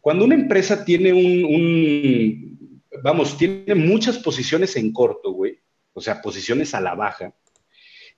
Cuando 0.01 0.25
una 0.25 0.35
empresa 0.35 0.85
tiene 0.85 1.13
un, 1.13 2.55
vamos, 3.03 3.39
tiene 3.39 3.75
muchas 3.75 4.19
posiciones 4.19 4.77
en 4.77 4.93
corto, 4.93 5.33
güey, 5.33 5.59
o 5.93 6.01
sea, 6.01 6.21
posiciones 6.21 6.75
a 6.75 6.81
la 6.81 6.95
baja, 6.95 7.35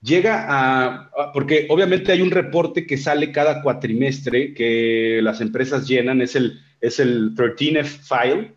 llega 0.03 0.47
a, 0.49 1.11
porque 1.33 1.67
obviamente 1.69 2.13
hay 2.13 2.23
un 2.23 2.31
reporte 2.31 2.87
que 2.87 2.97
sale 2.97 3.33
cada 3.33 3.63
cuatrimestre 3.63 4.55
que 4.55 5.21
las 5.23 5.41
empresas 5.41 5.87
llenan, 5.87 6.21
es 6.23 6.37
el, 6.37 6.61
es 6.81 6.99
el 7.01 7.35
13F 7.35 7.85
file 7.85 8.55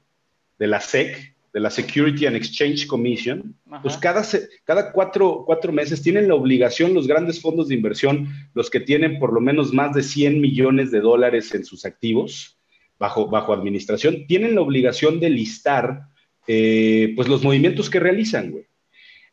de 0.57 0.67
la 0.67 0.81
SEC, 0.81 1.35
de 1.53 1.59
la 1.59 1.69
Security 1.69 2.25
and 2.25 2.35
Exchange 2.35 2.87
Commission, 2.87 3.55
pues 3.81 3.97
cada, 3.97 4.23
cada 4.65 4.91
cuatro, 4.91 5.43
cuatro, 5.45 5.71
meses 5.71 6.01
tienen 6.01 6.27
la 6.27 6.35
obligación 6.35 6.93
los 6.93 7.07
grandes 7.07 7.41
fondos 7.41 7.67
de 7.67 7.75
inversión, 7.75 8.27
los 8.53 8.69
que 8.69 8.79
tienen 8.79 9.19
por 9.19 9.33
lo 9.33 9.41
menos 9.41 9.73
más 9.73 9.93
de 9.93 10.03
100 10.03 10.39
millones 10.39 10.91
de 10.91 11.01
dólares 11.01 11.53
en 11.55 11.65
sus 11.65 11.85
activos 11.85 12.57
bajo, 12.99 13.27
bajo 13.27 13.53
administración, 13.53 14.27
tienen 14.27 14.55
la 14.55 14.61
obligación 14.61 15.19
de 15.19 15.29
listar 15.29 16.03
eh, 16.47 17.13
pues 17.15 17.27
los 17.27 17.43
movimientos 17.43 17.89
que 17.89 17.99
realizan, 17.99 18.51
güey. 18.51 18.65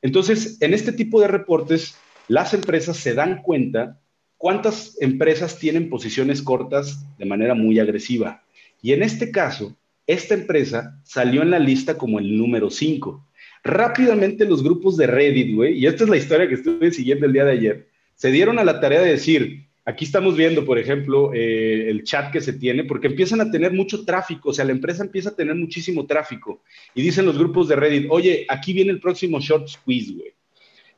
Entonces, 0.02 0.58
en 0.60 0.74
este 0.74 0.92
tipo 0.92 1.20
de 1.20 1.28
reportes, 1.28 1.96
las 2.28 2.54
empresas 2.54 2.96
se 2.96 3.14
dan 3.14 3.42
cuenta 3.42 4.00
cuántas 4.36 5.00
empresas 5.00 5.58
tienen 5.58 5.88
posiciones 5.88 6.42
cortas 6.42 7.04
de 7.18 7.24
manera 7.24 7.54
muy 7.54 7.78
agresiva. 7.78 8.42
Y 8.82 8.92
en 8.92 9.02
este 9.02 9.30
caso, 9.30 9.76
esta 10.06 10.34
empresa 10.34 11.00
salió 11.04 11.42
en 11.42 11.50
la 11.50 11.58
lista 11.58 11.98
como 11.98 12.18
el 12.18 12.36
número 12.36 12.70
5. 12.70 13.26
Rápidamente 13.64 14.44
los 14.44 14.62
grupos 14.62 14.96
de 14.96 15.06
Reddit, 15.06 15.54
güey, 15.54 15.78
y 15.78 15.86
esta 15.86 16.04
es 16.04 16.10
la 16.10 16.16
historia 16.16 16.48
que 16.48 16.54
estuve 16.54 16.92
siguiendo 16.92 17.26
el 17.26 17.32
día 17.32 17.44
de 17.44 17.52
ayer, 17.52 17.88
se 18.14 18.30
dieron 18.30 18.58
a 18.58 18.64
la 18.64 18.80
tarea 18.80 19.00
de 19.00 19.10
decir, 19.10 19.66
aquí 19.84 20.04
estamos 20.04 20.36
viendo, 20.36 20.64
por 20.64 20.78
ejemplo, 20.78 21.32
eh, 21.34 21.90
el 21.90 22.04
chat 22.04 22.32
que 22.32 22.40
se 22.40 22.52
tiene, 22.52 22.84
porque 22.84 23.08
empiezan 23.08 23.40
a 23.40 23.50
tener 23.50 23.72
mucho 23.72 24.04
tráfico, 24.04 24.50
o 24.50 24.52
sea, 24.52 24.64
la 24.64 24.72
empresa 24.72 25.02
empieza 25.02 25.30
a 25.30 25.36
tener 25.36 25.54
muchísimo 25.54 26.06
tráfico. 26.06 26.62
Y 26.94 27.02
dicen 27.02 27.26
los 27.26 27.38
grupos 27.38 27.68
de 27.68 27.76
Reddit, 27.76 28.06
oye, 28.10 28.46
aquí 28.48 28.72
viene 28.72 28.90
el 28.90 29.00
próximo 29.00 29.40
short 29.40 29.68
squeeze, 29.68 30.12
güey. 30.12 30.34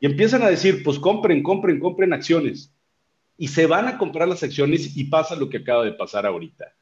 Y 0.01 0.07
empiezan 0.07 0.43
a 0.43 0.51
decir, 0.51 0.83
pues 0.83 0.99
compren, 0.99 1.43
compren, 1.43 1.81
compren 1.81 2.13
acciones. 2.13 2.73
Y 3.37 3.49
se 3.49 3.67
van 3.67 3.89
a 3.89 3.99
comprar 3.99 4.29
las 4.29 4.43
acciones 4.43 4.97
y 4.97 5.05
pasa 5.05 5.37
lo 5.37 5.49
que 5.49 5.59
acaba 5.59 5.85
de 5.85 5.93
pasar 5.93 6.27
ahorita. 6.27 6.73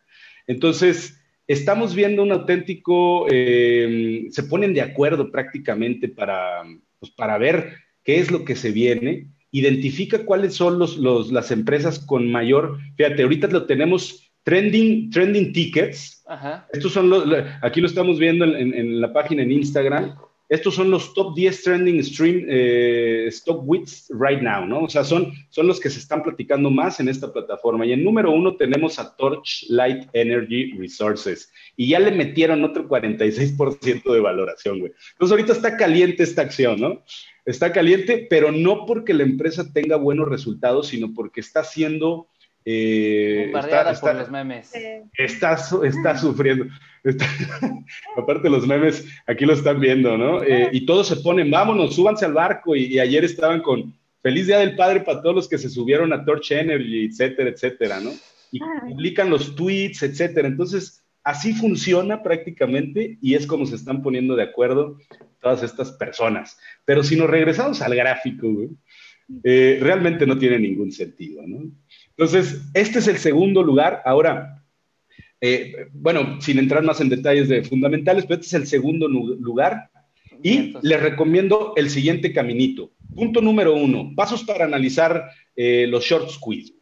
Entonces, 0.47 1.19
estamos 1.47 1.95
viendo 1.95 2.23
un 2.23 2.33
auténtico, 2.33 3.27
eh, 3.31 4.27
se 4.31 4.43
ponen 4.45 4.75
de 4.75 4.83
acuerdo 4.83 5.31
prácticamente 5.31 6.09
para, 6.09 6.63
pues, 6.99 7.13
para 7.13 7.39
ver 7.39 7.73
qué 8.05 8.19
es 8.19 8.31
lo 8.31 8.45
que 8.45 8.57
se 8.57 8.73
viene, 8.73 9.29
identifica 9.53 10.25
cuáles 10.25 10.55
son 10.55 10.79
los, 10.79 10.99
las 10.99 11.51
empresas 11.51 11.99
con 11.99 12.31
mayor, 12.31 12.79
fíjate, 12.97 13.23
ahorita 13.23 13.47
lo 13.49 13.67
tenemos 13.67 14.33
trending, 14.43 15.11
trending 15.11 15.53
tickets, 15.53 16.25
estos 16.73 16.93
son 16.93 17.11
los, 17.11 17.25
aquí 17.63 17.81
lo 17.81 17.87
estamos 17.87 18.19
viendo 18.19 18.45
en, 18.45 18.75
en 18.75 19.01
la 19.01 19.13
página 19.13 19.43
en 19.43 19.53
Instagram, 19.53 20.17
estos 20.49 20.75
son 20.75 20.91
los 20.91 21.13
top 21.13 21.35
10 21.35 21.63
trending 21.63 22.05
stream 22.05 22.45
eh, 22.49 23.27
stock 23.29 23.63
wits 23.65 24.07
right 24.11 24.41
now, 24.41 24.65
¿no? 24.65 24.85
O 24.85 24.89
sea, 24.89 25.03
son, 25.03 25.33
son 25.49 25.67
los 25.67 25.81
que 25.81 25.91
se 25.91 25.99
están 25.99 26.23
platicando 26.23 26.71
más 26.71 27.01
en 27.01 27.09
esta 27.09 27.33
plataforma. 27.33 27.85
Y 27.85 27.93
en 27.93 28.05
número 28.05 28.31
uno 28.31 28.57
tenemos 28.57 28.99
a 28.99 29.17
Torchlight 29.17 30.09
Energy 30.13 30.73
Resources. 30.79 31.53
Y 31.77 31.89
ya 31.89 31.99
le 31.99 32.13
metieron 32.13 32.65
otro 32.65 32.89
46% 32.89 34.13
de 34.13 34.21
valoración, 34.21 34.79
güey. 34.79 34.93
Entonces 35.13 35.33
ahorita 35.33 35.53
está 35.53 35.77
caliente 35.77 36.23
esta 36.23 36.43
acción, 36.43 36.81
¿no? 36.81 37.03
Está 37.45 37.73
caliente, 37.73 38.27
pero 38.31 38.53
no 38.53 38.87
porque 38.87 39.15
la 39.15 39.23
empresa 39.25 39.73
tenga 39.73 39.97
buenos 39.97 40.29
resultados, 40.29 40.89
sino 40.89 41.13
porque 41.13 41.41
está 41.41 41.61
haciendo 41.61 42.29
eh, 42.69 43.53
está, 43.55 43.95
por 44.01 44.15
los 44.17 44.29
memes. 44.29 44.73
Está, 45.17 45.57
está 45.85 46.19
sufriendo. 46.19 46.67
aparte 48.17 48.51
los 48.51 48.67
memes, 48.67 49.07
aquí 49.29 49.47
lo 49.47 49.53
están 49.53 49.79
viendo, 49.79 50.19
¿no? 50.19 50.43
Eh, 50.43 50.71
y 50.73 50.85
todos 50.85 51.07
se 51.07 51.17
ponen, 51.17 51.49
vámonos, 51.49 51.95
súbanse 51.95 52.25
al 52.25 52.33
barco. 52.33 52.75
Y, 52.75 52.99
ayer 52.99 53.25
estaban 53.25 53.63
con 53.63 53.95
Feliz 54.21 54.49
Día 54.49 54.59
del 54.59 54.75
Padre 54.75 55.01
para 55.01 55.23
todos 55.23 55.37
los 55.37 55.49
que 55.49 55.59
se 55.59 55.71
subieron 55.71 56.13
a 56.13 56.25
Torch 56.25 56.51
Energy, 56.51 57.07
etcétera, 57.07 57.51
etcétera, 57.51 58.01
¿no? 58.01 58.11
Y 58.51 58.59
publican 58.59 59.31
los 59.31 59.55
tweets, 59.55 60.03
etcétera. 60.03 60.49
Entonces, 60.49 61.05
así 61.23 61.53
funciona 61.53 62.25
prácticamente 62.25 63.19
y 63.23 63.35
es 63.35 63.47
como 63.47 63.67
se 63.67 63.77
están 63.77 64.03
poniendo 64.03 64.35
de 64.35 64.43
acuerdo 64.43 64.99
todas 65.41 65.63
estas 65.63 65.93
personas. 65.93 66.59
Pero 66.85 67.05
si 67.05 67.15
nos 67.15 67.31
regresamos 67.31 67.81
al 67.81 67.95
gráfico, 67.95 68.49
eh, 69.45 69.79
realmente 69.81 70.27
no 70.27 70.39
tiene 70.39 70.59
ningún 70.59 70.91
sentido, 70.91 71.43
¿no? 71.47 71.71
Entonces, 72.17 72.63
este 72.73 72.99
es 73.01 73.09
el 73.09 73.19
segundo 73.19 73.63
lugar. 73.63 74.03
Ahora, 74.05 74.65
eh, 75.41 75.89
bueno, 75.93 76.41
sin 76.41 76.59
entrar 76.59 76.83
más 76.83 77.01
en 77.01 77.11
detalles 77.11 77.49
de 77.49 77.63
fundamentales, 77.63 78.25
pero 78.25 78.41
este 78.41 78.47
es 78.47 78.55
el 78.55 78.67
segundo 78.67 79.07
lugar. 79.09 79.91
Y 80.43 80.75
les 80.83 81.03
recomiendo 81.03 81.75
el 81.77 81.91
siguiente 81.91 82.33
caminito. 82.33 82.93
Punto 83.15 83.41
número 83.41 83.75
uno, 83.75 84.13
pasos 84.15 84.45
para 84.45 84.65
analizar 84.65 85.31
eh, 85.55 85.87
los 85.89 86.05
short 86.05 86.31
squeeze. 86.31 86.75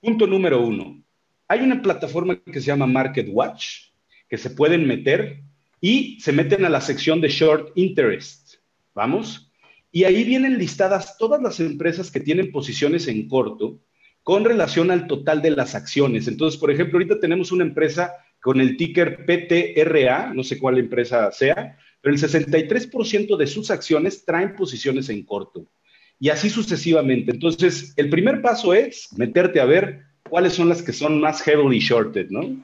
Punto 0.00 0.26
número 0.26 0.60
uno, 0.60 1.02
hay 1.48 1.60
una 1.60 1.80
plataforma 1.80 2.40
que 2.42 2.60
se 2.60 2.66
llama 2.66 2.86
Market 2.86 3.28
Watch, 3.30 3.90
que 4.28 4.38
se 4.38 4.50
pueden 4.50 4.86
meter 4.86 5.42
y 5.80 6.18
se 6.20 6.32
meten 6.32 6.64
a 6.64 6.68
la 6.68 6.80
sección 6.80 7.20
de 7.20 7.28
short 7.28 7.70
interest. 7.76 8.56
Vamos. 8.94 9.52
Y 9.92 10.04
ahí 10.04 10.24
vienen 10.24 10.58
listadas 10.58 11.16
todas 11.18 11.40
las 11.40 11.60
empresas 11.60 12.10
que 12.10 12.20
tienen 12.20 12.50
posiciones 12.50 13.06
en 13.08 13.28
corto 13.28 13.78
con 14.26 14.44
relación 14.44 14.90
al 14.90 15.06
total 15.06 15.40
de 15.40 15.52
las 15.52 15.76
acciones. 15.76 16.26
Entonces, 16.26 16.58
por 16.58 16.72
ejemplo, 16.72 16.98
ahorita 16.98 17.20
tenemos 17.20 17.52
una 17.52 17.62
empresa 17.62 18.12
con 18.42 18.60
el 18.60 18.76
ticker 18.76 19.24
PTRA, 19.24 20.34
no 20.34 20.42
sé 20.42 20.58
cuál 20.58 20.78
empresa 20.78 21.30
sea, 21.30 21.78
pero 22.00 22.12
el 22.12 22.20
63% 22.20 23.36
de 23.36 23.46
sus 23.46 23.70
acciones 23.70 24.24
traen 24.24 24.56
posiciones 24.56 25.10
en 25.10 25.22
corto. 25.22 25.64
Y 26.18 26.30
así 26.30 26.50
sucesivamente. 26.50 27.30
Entonces, 27.30 27.94
el 27.96 28.10
primer 28.10 28.42
paso 28.42 28.74
es 28.74 29.16
meterte 29.16 29.60
a 29.60 29.64
ver 29.64 30.02
cuáles 30.28 30.54
son 30.54 30.70
las 30.70 30.82
que 30.82 30.92
son 30.92 31.20
más 31.20 31.40
heavily 31.42 31.78
shorted, 31.78 32.28
¿no? 32.28 32.56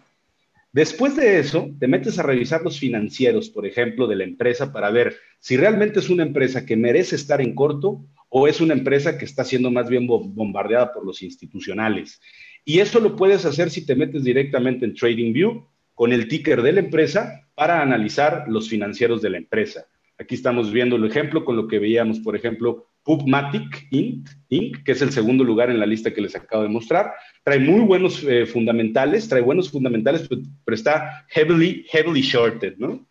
Después 0.72 1.14
de 1.14 1.38
eso, 1.38 1.70
te 1.78 1.86
metes 1.86 2.18
a 2.18 2.24
revisar 2.24 2.62
los 2.62 2.80
financieros, 2.80 3.48
por 3.48 3.66
ejemplo, 3.66 4.08
de 4.08 4.16
la 4.16 4.24
empresa 4.24 4.72
para 4.72 4.90
ver 4.90 5.14
si 5.38 5.56
realmente 5.56 6.00
es 6.00 6.10
una 6.10 6.24
empresa 6.24 6.66
que 6.66 6.76
merece 6.76 7.14
estar 7.14 7.40
en 7.40 7.54
corto 7.54 8.04
o 8.34 8.48
es 8.48 8.62
una 8.62 8.72
empresa 8.72 9.18
que 9.18 9.26
está 9.26 9.44
siendo 9.44 9.70
más 9.70 9.90
bien 9.90 10.06
bombardeada 10.06 10.90
por 10.90 11.04
los 11.04 11.22
institucionales. 11.22 12.18
Y 12.64 12.78
eso 12.78 12.98
lo 12.98 13.14
puedes 13.14 13.44
hacer 13.44 13.68
si 13.68 13.84
te 13.84 13.94
metes 13.94 14.24
directamente 14.24 14.86
en 14.86 14.94
TradingView 14.94 15.66
con 15.92 16.12
el 16.14 16.28
ticker 16.28 16.62
de 16.62 16.72
la 16.72 16.80
empresa 16.80 17.46
para 17.54 17.82
analizar 17.82 18.46
los 18.48 18.70
financieros 18.70 19.20
de 19.20 19.28
la 19.28 19.36
empresa. 19.36 19.84
Aquí 20.18 20.34
estamos 20.34 20.72
viendo 20.72 20.96
el 20.96 21.04
ejemplo 21.04 21.44
con 21.44 21.56
lo 21.56 21.68
que 21.68 21.78
veíamos, 21.78 22.20
por 22.20 22.34
ejemplo, 22.34 22.86
Pubmatic 23.04 23.88
Inc., 23.90 24.82
que 24.82 24.92
es 24.92 25.02
el 25.02 25.12
segundo 25.12 25.44
lugar 25.44 25.68
en 25.68 25.78
la 25.78 25.84
lista 25.84 26.14
que 26.14 26.22
les 26.22 26.34
acabo 26.34 26.62
de 26.62 26.70
mostrar. 26.70 27.12
Trae 27.44 27.58
muy 27.58 27.80
buenos 27.80 28.24
eh, 28.24 28.46
fundamentales, 28.46 29.28
trae 29.28 29.42
buenos 29.42 29.70
fundamentales, 29.70 30.26
pero, 30.28 30.74
está 30.74 31.26
heavily, 31.28 31.84
heavily 31.90 32.22
shorted, 32.22 32.76
¿no? 32.78 33.06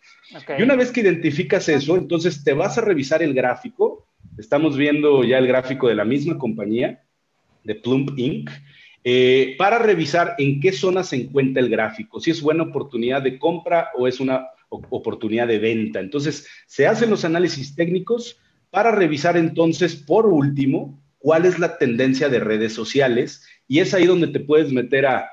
Y 0.57 0.61
una 0.61 0.75
vez 0.75 0.91
que 0.91 1.01
identificas 1.01 1.67
eso, 1.69 1.97
entonces 1.97 2.43
te 2.43 2.53
vas 2.53 2.77
a 2.77 2.81
revisar 2.81 3.21
el 3.21 3.33
gráfico. 3.33 4.07
Estamos 4.37 4.77
viendo 4.77 5.23
ya 5.23 5.37
el 5.37 5.47
gráfico 5.47 5.87
de 5.87 5.95
la 5.95 6.05
misma 6.05 6.37
compañía, 6.37 7.03
de 7.63 7.75
Plump 7.75 8.17
Inc., 8.17 8.49
eh, 9.03 9.55
para 9.57 9.79
revisar 9.79 10.35
en 10.37 10.59
qué 10.59 10.71
zona 10.71 11.03
se 11.03 11.15
encuentra 11.15 11.61
el 11.61 11.69
gráfico, 11.69 12.19
si 12.19 12.29
es 12.29 12.39
buena 12.39 12.63
oportunidad 12.63 13.23
de 13.23 13.39
compra 13.39 13.89
o 13.97 14.07
es 14.07 14.19
una 14.19 14.47
oportunidad 14.69 15.47
de 15.47 15.57
venta. 15.57 15.99
Entonces, 15.99 16.47
se 16.67 16.85
hacen 16.85 17.09
los 17.09 17.25
análisis 17.25 17.75
técnicos 17.75 18.37
para 18.69 18.91
revisar 18.91 19.37
entonces, 19.37 19.95
por 19.95 20.27
último, 20.27 21.01
cuál 21.17 21.45
es 21.45 21.59
la 21.59 21.77
tendencia 21.77 22.29
de 22.29 22.39
redes 22.39 22.73
sociales 22.73 23.43
y 23.67 23.79
es 23.79 23.93
ahí 23.93 24.05
donde 24.05 24.27
te 24.27 24.39
puedes 24.39 24.71
meter 24.71 25.05
a, 25.07 25.29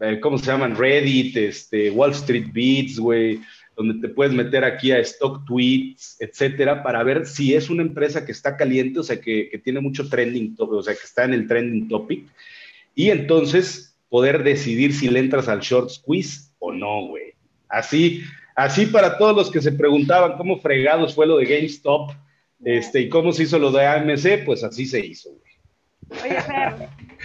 eh, 0.00 0.18
¿cómo 0.20 0.38
se 0.38 0.46
llaman? 0.46 0.76
Reddit, 0.76 1.36
este, 1.36 1.90
Wall 1.90 2.12
Street 2.12 2.48
Beats, 2.52 2.98
güey, 2.98 3.40
donde 3.76 4.06
te 4.06 4.12
puedes 4.12 4.32
meter 4.32 4.64
aquí 4.64 4.92
a 4.92 4.98
stock 4.98 5.44
tweets, 5.46 6.16
etcétera, 6.20 6.82
para 6.82 7.02
ver 7.02 7.26
si 7.26 7.54
es 7.54 7.70
una 7.70 7.82
empresa 7.82 8.24
que 8.24 8.32
está 8.32 8.56
caliente, 8.56 9.00
o 9.00 9.02
sea, 9.02 9.20
que, 9.20 9.48
que 9.50 9.58
tiene 9.58 9.80
mucho 9.80 10.08
trending, 10.08 10.54
o 10.58 10.82
sea, 10.82 10.94
que 10.94 11.04
está 11.04 11.24
en 11.24 11.34
el 11.34 11.46
trending 11.46 11.88
topic 11.88 12.26
y 12.94 13.10
entonces 13.10 13.96
poder 14.08 14.44
decidir 14.44 14.94
si 14.94 15.08
le 15.08 15.20
entras 15.20 15.48
al 15.48 15.60
short 15.60 15.88
squeeze 15.88 16.50
o 16.58 16.72
no, 16.72 17.08
güey. 17.08 17.32
Así, 17.68 18.22
así 18.54 18.86
para 18.86 19.16
todos 19.16 19.34
los 19.34 19.50
que 19.50 19.62
se 19.62 19.72
preguntaban 19.72 20.36
cómo 20.36 20.58
fregados 20.58 21.14
fue 21.14 21.26
lo 21.26 21.38
de 21.38 21.46
GameStop 21.46 22.12
este, 22.64 23.00
y 23.00 23.08
cómo 23.08 23.32
se 23.32 23.44
hizo 23.44 23.58
lo 23.58 23.72
de 23.72 23.86
AMC, 23.86 24.44
pues 24.44 24.62
así 24.62 24.86
se 24.86 25.04
hizo, 25.04 25.30
güey. 25.30 26.24
Oye, 26.24 26.38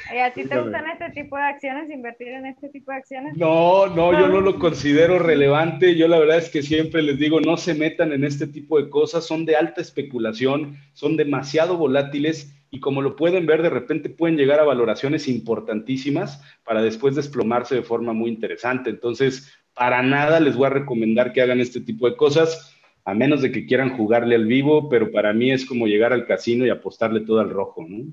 ¿y 0.16 0.20
a 0.20 0.34
ti 0.34 0.46
te 0.46 0.60
gustan 0.60 0.86
este 0.90 1.10
tipo 1.12 1.38
de 1.38 1.44
acciones, 1.44 1.90
invertir 1.90 2.30
en 2.30 2.46
este 2.46 2.70
tipo 2.70 2.92
de 2.92 2.98
acciones? 2.98 3.38
No, 3.38 3.88
no, 3.88 4.14
yo 4.14 4.28
no 4.28 4.42
lo 4.42 4.60
considero 4.60 5.20
relevante. 5.20 5.96
Yo 5.96 6.08
la 6.08 6.20
verdad 6.20 6.38
es 6.38 6.50
que 6.50 6.62
siempre 6.62 7.02
les 7.02 7.18
digo, 7.18 7.40
no 7.42 7.58
se 7.58 7.74
metan 7.74 8.12
en 8.12 8.24
este 8.24 8.48
tipo 8.48 8.82
de 8.82 8.90
cosas, 8.90 9.26
son 9.26 9.46
de 9.46 9.56
alta 9.56 9.82
especulación, 9.82 10.78
son 10.94 11.18
demasiado 11.18 11.78
volátiles 11.78 12.54
y 12.70 12.80
como 12.80 13.02
lo 13.02 13.16
pueden 13.16 13.46
ver, 13.46 13.62
de 13.62 13.70
repente 13.70 14.10
pueden 14.10 14.38
llegar 14.38 14.60
a 14.60 14.66
valoraciones 14.66 15.28
importantísimas 15.28 16.42
para 16.64 16.82
después 16.82 17.16
desplomarse 17.16 17.76
de 17.76 17.84
forma 17.84 18.14
muy 18.14 18.30
interesante. 18.30 18.90
Entonces, 18.90 19.54
para 19.74 20.02
nada 20.04 20.40
les 20.40 20.56
voy 20.56 20.68
a 20.68 20.72
recomendar 20.72 21.32
que 21.32 21.42
hagan 21.42 21.62
este 21.62 21.80
tipo 21.80 22.10
de 22.10 22.18
cosas, 22.18 22.76
a 23.06 23.14
menos 23.14 23.42
de 23.42 23.52
que 23.52 23.66
quieran 23.66 23.96
jugarle 23.96 24.36
al 24.36 24.46
vivo, 24.46 24.90
pero 24.90 25.12
para 25.12 25.32
mí 25.32 25.52
es 25.52 25.66
como 25.66 25.88
llegar 25.88 26.12
al 26.12 26.26
casino 26.26 26.66
y 26.66 26.70
apostarle 26.70 27.22
todo 27.22 27.40
al 27.40 27.50
rojo, 27.50 27.86
¿no? 27.88 28.12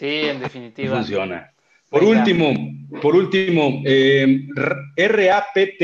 Sí, 0.00 0.06
en 0.06 0.40
definitiva. 0.40 0.96
Funciona. 0.96 1.52
Por 1.90 2.04
último, 2.04 2.54
por 3.02 3.14
último, 3.14 3.82
eh, 3.84 4.46
RAPT 4.96 5.82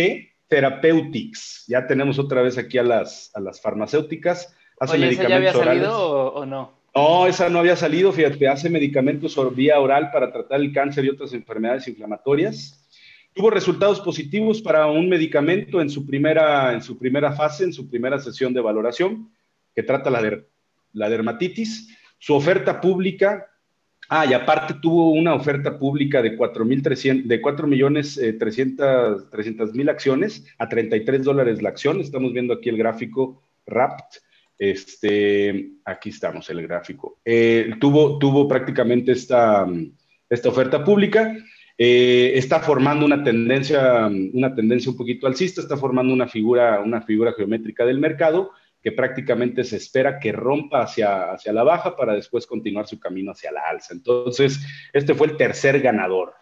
Therapeutics. 0.49 1.67
Ya 1.69 1.87
tenemos 1.87 2.19
otra 2.19 2.41
vez 2.41 2.57
aquí 2.57 2.79
a 2.79 2.83
las, 2.83 3.31
a 3.35 3.41
las 3.41 3.61
farmacéuticas. 3.61 4.57
Hace 4.81 4.97
medicamentos 4.97 5.29
ya 5.29 5.37
había 5.37 5.53
salido 5.53 6.33
o 6.33 6.47
no? 6.47 6.73
No, 6.95 7.27
esa 7.27 7.51
no 7.51 7.59
había 7.59 7.77
salido, 7.77 8.11
fíjate, 8.11 8.49
hace 8.49 8.71
medicamentos 8.71 9.35
por 9.35 9.55
vía 9.55 9.79
oral 9.79 10.11
para 10.11 10.33
tratar 10.33 10.61
el 10.61 10.73
cáncer 10.73 11.05
y 11.05 11.11
otras 11.11 11.35
enfermedades 11.35 11.87
inflamatorias. 11.87 12.89
Tuvo 13.35 13.51
resultados 13.51 14.01
positivos 14.01 14.63
para 14.63 14.87
un 14.87 15.11
medicamento 15.11 15.83
en 15.83 15.91
su 15.91 16.07
primera, 16.07 16.73
en 16.73 16.81
su 16.81 16.97
primera 16.97 17.33
fase, 17.33 17.65
en 17.65 17.75
su 17.75 17.91
primera 17.91 18.19
sesión 18.19 18.55
de 18.55 18.63
valoración, 18.63 19.31
que 19.75 19.83
trata 19.83 20.09
la, 20.09 20.41
la 20.95 21.11
dermatitis. 21.11 21.95
Su 22.19 22.35
oferta 22.35 22.81
pública, 22.81 23.47
ah, 24.09 24.27
y 24.27 24.33
aparte 24.35 24.75
tuvo 24.81 25.13
una 25.13 25.35
oferta 25.35 25.79
pública 25.79 26.23
de 26.23 26.37
4 26.37 26.65
de 26.65 27.41
4 27.41 27.67
millones 27.67 28.19
eh, 28.19 28.37
mil 29.75 29.89
acciones 29.89 30.45
a 30.59 30.69
33 30.69 31.25
dólares 31.25 31.63
la 31.63 31.69
acción. 31.69 32.01
Estamos 32.01 32.33
viendo 32.33 32.55
aquí 32.55 32.69
el 32.69 32.79
gráfico 32.79 33.43
RAPT 33.67 34.17
este, 34.59 35.73
aquí 35.85 36.11
estamos, 36.11 36.49
el 36.51 36.63
gráfico. 36.63 37.19
Eh, 37.25 37.75
tuvo, 37.81 38.19
tuvo 38.19 38.49
prácticamente 38.49 39.13
esta, 39.13 39.67
esta 40.29 40.49
oferta 40.49 40.83
pública. 40.85 41.37
Eh, 41.79 42.33
está 42.37 42.61
formando 42.61 43.05
una 43.05 43.23
tendencia, 43.23 44.07
una 44.07 44.55
tendencia 44.55 44.91
un 44.91 44.97
poquito 44.97 45.27
alcista, 45.27 45.61
está 45.61 45.77
formando 45.77 46.15
una 46.15 46.27
figura, 46.27 46.81
una 46.81 47.03
figura 47.03 47.35
geométrica 47.35 47.85
del 47.85 47.99
mercado 47.99 48.53
que 48.83 48.93
prácticamente 48.93 49.65
se 49.65 49.77
espera 49.77 50.19
que 50.19 50.33
rompa 50.33 50.83
hacia, 50.83 51.33
hacia 51.33 51.53
la 51.53 51.65
baja 51.65 51.97
para 51.97 52.15
después 52.15 52.47
continuar 52.47 52.87
su 52.87 53.01
camino 53.01 53.33
hacia 53.33 53.53
la 53.53 53.63
alza. 53.69 53.95
Entonces, 53.95 54.61
este 54.93 55.15
fue 55.15 55.29
el 55.29 55.37
tercer 55.37 55.81
ganador. 55.81 56.35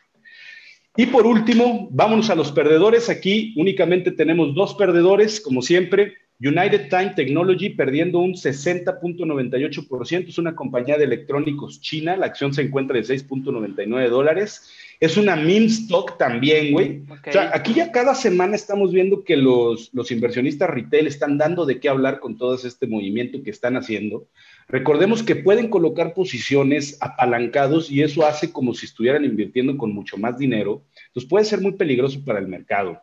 Y 0.96 1.06
por 1.06 1.26
último, 1.26 1.88
vámonos 1.90 2.30
a 2.30 2.34
los 2.34 2.52
perdedores. 2.52 3.10
Aquí 3.10 3.52
únicamente 3.56 4.12
tenemos 4.12 4.54
dos 4.54 4.74
perdedores, 4.74 5.40
como 5.40 5.60
siempre. 5.62 6.14
United 6.40 6.88
Time 6.88 7.12
Technology 7.16 7.70
perdiendo 7.70 8.18
un 8.18 8.34
60.98%, 8.34 10.28
es 10.28 10.38
una 10.38 10.54
compañía 10.54 10.98
de 10.98 11.04
electrónicos 11.04 11.80
china, 11.80 12.16
la 12.16 12.26
acción 12.26 12.52
se 12.52 12.62
encuentra 12.62 12.96
de 12.96 13.04
6.99 13.04 14.08
dólares. 14.08 14.68
Es 15.00 15.16
una 15.16 15.36
meme 15.36 15.66
stock 15.66 16.18
también, 16.18 16.72
güey. 16.72 17.02
O 17.08 17.32
sea, 17.32 17.50
aquí 17.52 17.74
ya 17.74 17.92
cada 17.92 18.14
semana 18.14 18.56
estamos 18.56 18.92
viendo 18.92 19.24
que 19.24 19.36
los, 19.36 19.90
los 19.92 20.10
inversionistas 20.10 20.70
retail 20.70 21.06
están 21.06 21.38
dando 21.38 21.66
de 21.66 21.80
qué 21.80 21.88
hablar 21.88 22.20
con 22.20 22.36
todo 22.36 22.54
este 22.54 22.86
movimiento 22.86 23.42
que 23.42 23.50
están 23.50 23.76
haciendo. 23.76 24.26
Recordemos 24.68 25.22
que 25.22 25.36
pueden 25.36 25.68
colocar 25.68 26.14
posiciones 26.14 26.96
apalancados 27.00 27.90
y 27.90 28.02
eso 28.02 28.26
hace 28.26 28.50
como 28.52 28.74
si 28.74 28.86
estuvieran 28.86 29.24
invirtiendo 29.24 29.76
con 29.76 29.92
mucho 29.92 30.16
más 30.16 30.38
dinero. 30.38 30.82
Entonces 31.08 31.28
puede 31.28 31.44
ser 31.44 31.60
muy 31.60 31.72
peligroso 31.72 32.24
para 32.24 32.38
el 32.38 32.48
mercado. 32.48 33.02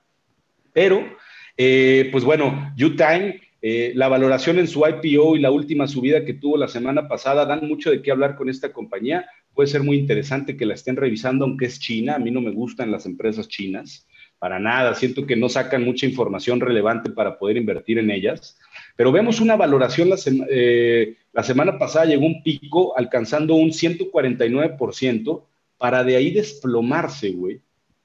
Pero 0.74 1.06
eh, 1.58 2.10
pues 2.12 2.24
bueno, 2.24 2.74
U-Time, 2.76 3.40
eh, 3.62 3.92
la 3.96 4.08
valoración 4.08 4.58
en 4.58 4.68
su 4.68 4.84
IPO 4.86 5.36
y 5.36 5.40
la 5.40 5.52
última 5.52 5.88
subida 5.88 6.26
que 6.26 6.34
tuvo 6.34 6.58
la 6.58 6.68
semana 6.68 7.08
pasada 7.08 7.46
dan 7.46 7.68
mucho 7.68 7.92
de 7.92 8.02
qué 8.02 8.12
hablar 8.12 8.36
con 8.36 8.50
esta 8.50 8.74
compañía. 8.74 9.28
Puede 9.54 9.68
ser 9.68 9.84
muy 9.84 9.98
interesante 9.98 10.56
que 10.58 10.66
la 10.66 10.74
estén 10.74 10.96
revisando, 10.96 11.46
aunque 11.46 11.66
es 11.66 11.80
China. 11.80 12.16
A 12.16 12.20
mí 12.20 12.32
no 12.32 12.42
me 12.42 12.52
gustan 12.52 12.92
las 12.92 13.06
empresas 13.06 13.48
chinas, 13.48 14.08
para 14.40 14.60
nada. 14.60 14.96
Siento 14.96 15.26
que 15.26 15.36
no 15.36 15.50
sacan 15.50 15.84
mucha 15.84 16.06
información 16.06 16.60
relevante 16.60 17.10
para 17.10 17.38
poder 17.38 17.58
invertir 17.58 18.00
en 18.00 18.12
ellas. 18.12 18.58
Pero 18.96 19.12
vemos 19.12 19.42
una 19.42 19.56
valoración, 19.56 20.10
la, 20.10 20.18
eh, 20.50 21.18
la 21.34 21.44
semana 21.44 21.78
pasada 21.78 22.06
llegó 22.06 22.26
un 22.26 22.42
pico 22.44 22.98
alcanzando 22.98 23.56
un 23.56 23.72
149% 23.72 25.46
para 25.78 26.04
de 26.04 26.16
ahí 26.16 26.32
desplomarse, 26.32 27.32
güey 27.32 27.62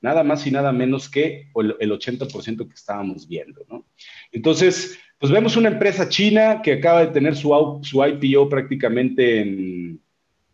nada 0.06 0.22
más 0.22 0.46
y 0.46 0.52
nada 0.52 0.72
menos 0.72 1.08
que 1.08 1.48
el 1.54 1.90
80% 1.90 2.68
que 2.68 2.74
estábamos 2.74 3.26
viendo, 3.26 3.64
¿no? 3.68 3.84
Entonces, 4.30 4.98
pues 5.18 5.32
vemos 5.32 5.56
una 5.56 5.68
empresa 5.68 6.08
china 6.08 6.60
que 6.62 6.74
acaba 6.74 7.00
de 7.00 7.12
tener 7.12 7.34
su, 7.34 7.80
su 7.82 8.04
IPO 8.04 8.48
prácticamente 8.48 9.40
en 9.40 10.00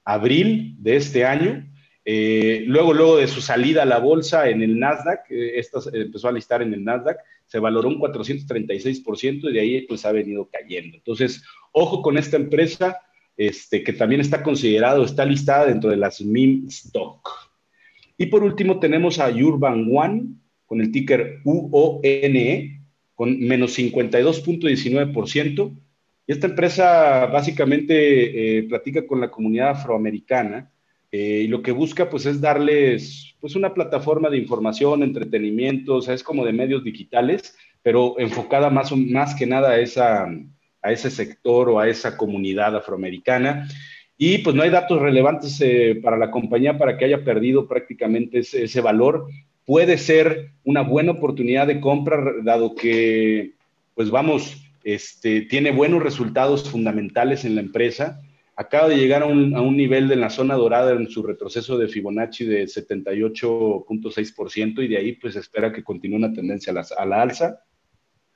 abril 0.05 0.77
de 0.79 0.97
este 0.97 1.25
año. 1.25 1.69
Eh, 2.05 2.65
luego, 2.67 2.93
luego 2.93 3.17
de 3.19 3.29
su 3.29 3.41
salida 3.41 3.83
a 3.83 3.87
la 3.87 3.99
bolsa 3.99 4.49
en 4.49 4.63
el 4.63 4.79
Nasdaq, 4.79 5.31
eh, 5.31 5.59
esta 5.59 5.79
empezó 5.93 6.29
a 6.29 6.33
listar 6.33 6.63
en 6.63 6.75
el 6.75 6.85
Nasdaq, 6.85 7.19
se 7.47 7.59
valoró 7.59 7.89
un 7.89 8.01
436% 8.01 9.49
y 9.49 9.53
de 9.53 9.61
ahí 9.61 9.83
pues 9.83 10.05
ha 10.05 10.13
venido 10.13 10.49
cayendo. 10.51 10.97
Entonces, 10.97 11.45
ojo 11.71 12.03
con 12.03 12.19
esta 12.19 12.37
empresa, 12.37 12.99
este, 13.37 13.85
que 13.85 13.93
también 13.93 14.21
está 14.21 14.43
considerado, 14.43 15.05
está 15.05 15.25
listada 15.25 15.67
dentro 15.67 15.91
de 15.91 15.97
las 15.97 16.21
meme 16.21 16.69
stock. 16.69 17.29
Y 18.19 18.27
por 18.27 18.43
último 18.43 18.79
tenemos 18.79 19.19
a 19.19 19.31
Urban 19.31 19.89
One 19.93 20.25
con 20.67 20.81
el 20.81 20.91
ticker 20.91 21.41
UONE 21.45 22.81
con 23.15 23.39
menos 23.41 23.79
52.19%. 23.79 25.77
Esta 26.33 26.47
empresa 26.47 27.27
básicamente 27.27 28.59
eh, 28.59 28.63
platica 28.65 29.07
con 29.07 29.21
la 29.21 29.31
comunidad 29.31 29.71
afroamericana 29.71 30.71
y 31.15 31.47
lo 31.47 31.61
que 31.61 31.73
busca 31.73 32.09
pues 32.09 32.25
es 32.25 32.41
darles 32.41 33.33
pues 33.39 33.55
una 33.57 33.75
plataforma 33.75 34.31
de 34.31 34.39
información, 34.39 35.03
entretenimiento, 35.03 35.97
o 35.97 36.01
sea, 36.01 36.15
es 36.15 36.23
como 36.23 36.45
de 36.45 36.53
medios 36.53 36.85
digitales, 36.85 37.55
pero 37.83 38.15
enfocada 38.19 38.71
más, 38.71 38.93
más 38.97 39.35
que 39.35 39.47
nada 39.47 39.73
a, 39.73 39.79
esa, 39.81 40.29
a 40.81 40.93
ese 40.93 41.11
sector 41.11 41.69
o 41.69 41.81
a 41.81 41.89
esa 41.89 42.17
comunidad 42.17 42.77
afroamericana. 42.77 43.69
Y 44.17 44.39
pues 44.39 44.55
no 44.55 44.63
hay 44.63 44.71
datos 44.71 45.03
relevantes 45.03 45.61
eh, 45.61 45.99
para 46.01 46.17
la 46.17 46.31
compañía 46.31 46.79
para 46.79 46.97
que 46.97 47.05
haya 47.05 47.25
perdido 47.25 47.67
prácticamente 47.67 48.39
ese, 48.39 48.63
ese, 48.63 48.81
valor. 48.81 49.27
Puede 49.67 49.99
ser 49.99 50.53
una 50.63 50.83
buena 50.83 51.11
oportunidad 51.11 51.67
de 51.67 51.81
compra, 51.81 52.23
dado 52.45 52.77
que, 52.77 53.55
pues 53.97 54.09
vamos, 54.11 54.63
este, 54.85 55.43
tiene 55.43 55.71
buenos 55.71 56.03
resultados 56.03 56.69
fundamentales 56.69 57.45
en 57.45 57.55
la 57.55 57.61
empresa. 57.61 58.21
Acaba 58.57 58.89
de 58.89 58.97
llegar 58.97 59.23
a 59.23 59.27
un, 59.27 59.77
nivel 59.77 60.09
de 60.09 60.17
la 60.17 60.31
zona 60.31 60.55
dorada 60.55 60.93
en 60.93 61.09
su 61.09 61.23
retroceso 61.23 61.79
de 61.79 61.89
Fibonacci 61.89 62.45
de 62.45 62.65
78.6% 62.65 64.85
y 64.85 64.89
de 64.89 64.97
ahí 64.97 65.13
pues 65.13 65.37
espera 65.37 65.73
que 65.73 65.83
continúe 65.83 66.17
una 66.17 66.33
tendencia 66.33 66.73
a 66.73 66.75
la, 66.75 66.87
a 66.99 67.07
la 67.07 67.23
alza. 67.23 67.61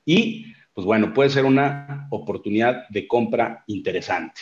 Y 0.04 0.46
pues 0.72 0.84
bueno, 0.84 1.12
puede 1.12 1.30
ser 1.30 1.44
una 1.44 2.08
oportunidad 2.10 2.88
de 2.88 3.06
compra 3.06 3.64
interesante. 3.66 4.40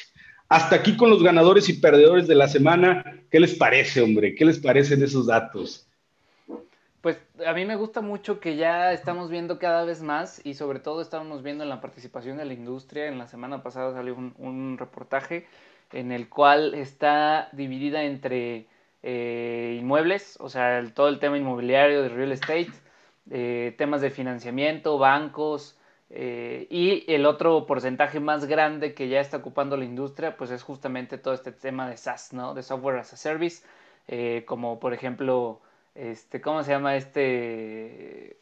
Hasta 0.49 0.77
aquí 0.77 0.97
con 0.97 1.11
los 1.11 1.23
ganadores 1.23 1.69
y 1.69 1.75
perdedores 1.75 2.29
de 2.29 2.35
la 2.35 2.49
semana. 2.49 3.23
¿Qué 3.31 3.41
les 3.41 3.55
parece, 3.55 4.01
hombre? 4.01 4.35
¿Qué 4.35 4.45
les 4.45 4.59
parecen 4.59 5.03
esos 5.03 5.27
datos? 5.27 5.89
Pues 7.05 7.21
a 7.47 7.53
mí 7.53 7.67
me 7.67 7.77
gusta 7.77 8.01
mucho 8.01 8.41
que 8.41 8.57
ya 8.57 8.95
estamos 8.95 9.29
viendo 9.29 9.59
cada 9.59 9.85
vez 9.85 10.01
más 10.01 10.41
y 10.43 10.55
sobre 10.55 10.81
todo 10.81 11.03
estamos 11.03 11.43
viendo 11.43 11.63
en 11.63 11.69
la 11.69 11.83
participación 11.83 12.39
de 12.39 12.47
la 12.47 12.55
industria. 12.55 13.09
En 13.09 13.19
la 13.19 13.27
semana 13.27 13.63
pasada 13.63 13.93
salió 13.93 14.15
un, 14.15 14.79
reportaje 14.79 15.47
en 15.93 16.13
el 16.13 16.31
cual 16.31 16.73
está 16.73 17.51
dividida 17.53 18.05
entre 18.05 18.69
eh, 19.03 19.77
inmuebles, 19.79 20.39
o 20.41 20.49
sea, 20.49 20.83
todo 20.95 21.09
el 21.09 21.19
tema 21.19 21.37
inmobiliario 21.37 22.01
de 22.01 22.09
real 22.09 22.33
estate, 22.33 22.73
eh, 23.31 23.75
temas 23.77 24.01
de 24.01 24.09
financiamiento, 24.09 24.97
bancos, 24.97 25.79
eh, 26.09 26.67
y 26.71 27.05
el 27.13 27.27
otro 27.27 27.67
porcentaje 27.67 28.19
más 28.19 28.47
grande 28.47 28.95
que 28.95 29.11
ya 29.11 29.21
está 29.21 29.37
ocupando 29.37 29.77
la 29.77 29.85
industria, 29.85 30.39
pues 30.39 30.51
es 30.51 30.63
justamente 30.63 31.19
todo 31.19 31.35
este 31.35 31.53
tema 31.53 31.87
de 31.87 31.99
SaaS, 31.99 32.33
¿no? 32.33 32.55
De 32.55 32.63
Software 32.63 32.97
as 32.97 33.13
a 33.13 33.19
Service, 33.19 33.63
como 34.47 34.81
por 34.81 34.95
ejemplo, 34.95 35.61
este, 35.95 36.41
¿cómo 36.41 36.63
se 36.63 36.73
llama 36.73 36.97
este? 36.97 38.39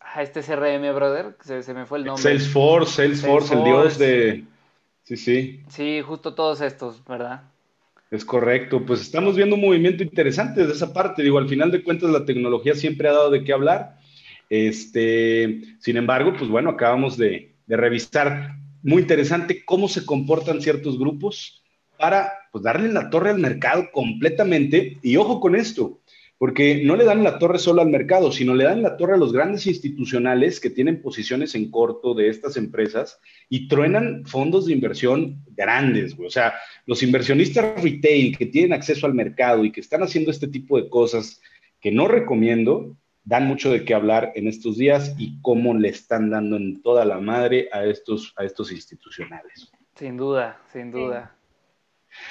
Ah, 0.00 0.22
este 0.22 0.42
CRM, 0.42 0.94
brother, 0.94 1.36
se, 1.42 1.62
se 1.62 1.74
me 1.74 1.86
fue 1.86 1.98
el 1.98 2.04
nombre. 2.04 2.22
Salesforce, 2.22 2.94
Salesforce, 2.94 3.54
el 3.54 3.64
dios 3.64 3.98
de... 3.98 4.44
Sí, 5.04 5.16
sí. 5.16 5.62
Sí, 5.68 6.00
justo 6.00 6.34
todos 6.34 6.60
estos, 6.60 7.04
¿verdad? 7.04 7.42
Es 8.10 8.24
correcto, 8.24 8.84
pues 8.84 9.00
estamos 9.00 9.36
viendo 9.36 9.56
un 9.56 9.62
movimiento 9.62 10.02
interesante 10.02 10.66
de 10.66 10.72
esa 10.72 10.92
parte. 10.92 11.22
Digo, 11.22 11.38
al 11.38 11.48
final 11.48 11.70
de 11.70 11.82
cuentas 11.82 12.10
la 12.10 12.24
tecnología 12.24 12.74
siempre 12.74 13.08
ha 13.08 13.12
dado 13.12 13.30
de 13.30 13.42
qué 13.42 13.52
hablar 13.52 13.96
este, 14.52 15.62
sin 15.78 15.96
embargo, 15.96 16.34
pues 16.36 16.50
bueno, 16.50 16.68
acabamos 16.68 17.16
de, 17.16 17.54
revisar 17.66 18.54
muy 18.82 19.00
interesante 19.00 19.64
cómo 19.64 19.88
se 19.88 20.04
comportan 20.04 20.60
ciertos 20.60 20.98
grupos 20.98 21.62
para 21.96 22.30
pues, 22.52 22.62
darle 22.62 22.92
la 22.92 23.08
torre 23.08 23.30
al 23.30 23.38
mercado 23.38 23.84
completamente. 23.90 24.98
Y 25.00 25.16
ojo 25.16 25.40
con 25.40 25.56
esto, 25.56 26.00
porque 26.42 26.82
no 26.84 26.96
le 26.96 27.04
dan 27.04 27.22
la 27.22 27.38
torre 27.38 27.60
solo 27.60 27.82
al 27.82 27.88
mercado, 27.88 28.32
sino 28.32 28.52
le 28.52 28.64
dan 28.64 28.82
la 28.82 28.96
torre 28.96 29.14
a 29.14 29.16
los 29.16 29.32
grandes 29.32 29.64
institucionales 29.68 30.58
que 30.58 30.70
tienen 30.70 31.00
posiciones 31.00 31.54
en 31.54 31.70
corto 31.70 32.14
de 32.14 32.26
estas 32.26 32.56
empresas 32.56 33.20
y 33.48 33.68
truenan 33.68 34.26
fondos 34.26 34.66
de 34.66 34.72
inversión 34.72 35.44
grandes, 35.54 36.16
O 36.18 36.28
sea, 36.30 36.54
los 36.84 37.00
inversionistas 37.04 37.80
retail 37.80 38.36
que 38.36 38.46
tienen 38.46 38.72
acceso 38.72 39.06
al 39.06 39.14
mercado 39.14 39.64
y 39.64 39.70
que 39.70 39.78
están 39.78 40.02
haciendo 40.02 40.32
este 40.32 40.48
tipo 40.48 40.76
de 40.82 40.88
cosas 40.88 41.40
que 41.80 41.92
no 41.92 42.08
recomiendo, 42.08 42.96
dan 43.22 43.46
mucho 43.46 43.70
de 43.70 43.84
qué 43.84 43.94
hablar 43.94 44.32
en 44.34 44.48
estos 44.48 44.78
días 44.78 45.14
y 45.18 45.40
cómo 45.42 45.74
le 45.74 45.90
están 45.90 46.28
dando 46.28 46.56
en 46.56 46.82
toda 46.82 47.04
la 47.04 47.20
madre 47.20 47.68
a 47.70 47.84
estos, 47.84 48.34
a 48.36 48.42
estos 48.44 48.72
institucionales. 48.72 49.70
Sin 49.94 50.16
duda, 50.16 50.60
sin 50.72 50.90
duda. 50.90 51.36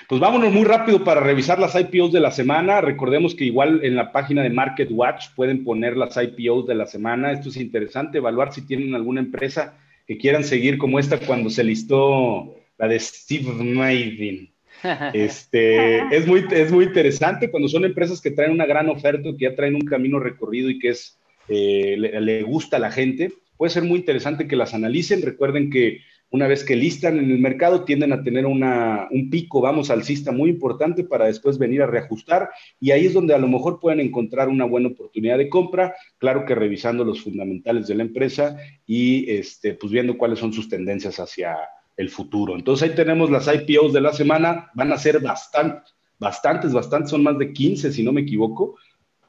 Pues 0.08 0.20
vámonos 0.22 0.52
muy 0.54 0.64
rápido 0.64 1.04
para 1.04 1.22
revisar 1.22 1.60
las 1.60 1.76
IPOs 1.76 2.12
de 2.12 2.20
la 2.20 2.32
semana. 2.32 2.82
Recordemos 2.82 3.36
que 3.36 3.46
igual 3.46 3.82
en 3.84 3.96
la 3.96 4.12
página 4.12 4.44
de 4.44 4.50
Market 4.50 4.90
Watch 4.92 5.28
pueden 5.36 5.64
poner 5.64 5.98
las 5.98 6.18
IPOs 6.18 6.68
de 6.68 6.76
la 6.76 6.86
semana. 6.86 7.32
Esto 7.32 7.50
es 7.50 7.58
interesante, 7.58 8.18
evaluar 8.18 8.54
si 8.54 8.66
tienen 8.66 8.96
alguna 8.96 9.22
empresa 9.22 9.78
que 10.08 10.18
quieran 10.18 10.44
seguir 10.44 10.78
como 10.78 11.00
esta 11.00 11.18
cuando 11.20 11.50
se 11.50 11.64
listó 11.64 12.56
la 12.78 12.88
de 12.88 13.00
Steve 13.00 13.52
Maiden. 13.64 14.50
Este, 15.14 16.00
es, 16.16 16.26
muy, 16.26 16.44
es 16.52 16.72
muy 16.72 16.86
interesante 16.86 17.52
cuando 17.52 17.70
son 17.70 17.86
empresas 17.86 18.20
que 18.20 18.32
traen 18.32 18.52
una 18.52 18.66
gran 18.66 18.90
oferta, 18.90 19.30
que 19.38 19.46
ya 19.46 19.56
traen 19.56 19.76
un 19.76 19.82
camino 19.82 20.20
recorrido 20.20 20.72
y 20.72 20.80
que 20.80 20.90
es, 20.90 21.20
eh, 21.50 21.96
le, 21.98 22.42
gusta 22.44 22.78
a 22.78 22.80
la 22.80 22.92
gente. 22.92 23.32
Puede 23.58 23.70
ser 23.70 23.84
muy 23.84 24.00
interesante 24.00 24.48
que 24.48 24.56
las 24.56 24.74
analicen. 24.74 25.22
Recuerden 25.22 25.70
que 25.70 26.00
una 26.32 26.48
vez 26.48 26.64
que 26.64 26.76
listan 26.76 27.20
en 27.20 27.30
el 27.30 27.40
mercado, 27.40 27.84
tienden 27.84 28.14
a 28.14 28.24
tener 28.24 28.46
una, 28.46 29.08
un 29.12 29.30
pico, 29.30 29.62
vamos, 29.62 29.90
alcista 29.90 30.32
muy 30.32 30.50
importante 30.50 31.04
para 31.04 31.26
después 31.26 31.58
venir 31.58 31.82
a 31.82 31.88
reajustar. 31.88 32.50
Y 32.80 32.92
ahí 32.92 33.06
es 33.06 33.14
donde 33.14 33.36
a 33.36 33.38
lo 33.38 33.48
mejor 33.48 33.80
pueden 33.80 34.00
encontrar 34.00 34.50
una 34.50 34.66
buena 34.66 34.88
oportunidad 34.88 35.38
de 35.38 35.50
compra. 35.50 35.94
Claro 36.18 36.46
que 36.46 36.56
revisando 36.56 37.04
los 37.04 37.22
fundamentales 37.22 37.88
de 37.88 37.96
la 37.96 38.04
empresa 38.04 38.58
y 38.86 39.30
este, 39.30 39.76
pues 39.76 39.92
viendo 39.92 40.18
cuáles 40.18 40.40
son 40.40 40.54
sus 40.54 40.70
tendencias 40.70 41.20
hacia, 41.20 41.58
el 41.98 42.10
futuro. 42.10 42.56
Entonces 42.56 42.90
ahí 42.90 42.96
tenemos 42.96 43.30
las 43.30 43.48
IPOs 43.48 43.94
de 43.94 44.02
la 44.02 44.14
semana, 44.14 44.72
van 44.74 44.92
a 44.92 44.98
ser 44.98 45.20
bastantes, 45.20 45.94
bastantes, 46.20 46.74
bastantes, 46.74 47.12
son 47.12 47.24
más 47.24 47.38
de 47.38 47.54
15 47.54 47.92
si 47.92 48.04
no 48.04 48.12
me 48.12 48.22
equivoco, 48.22 48.76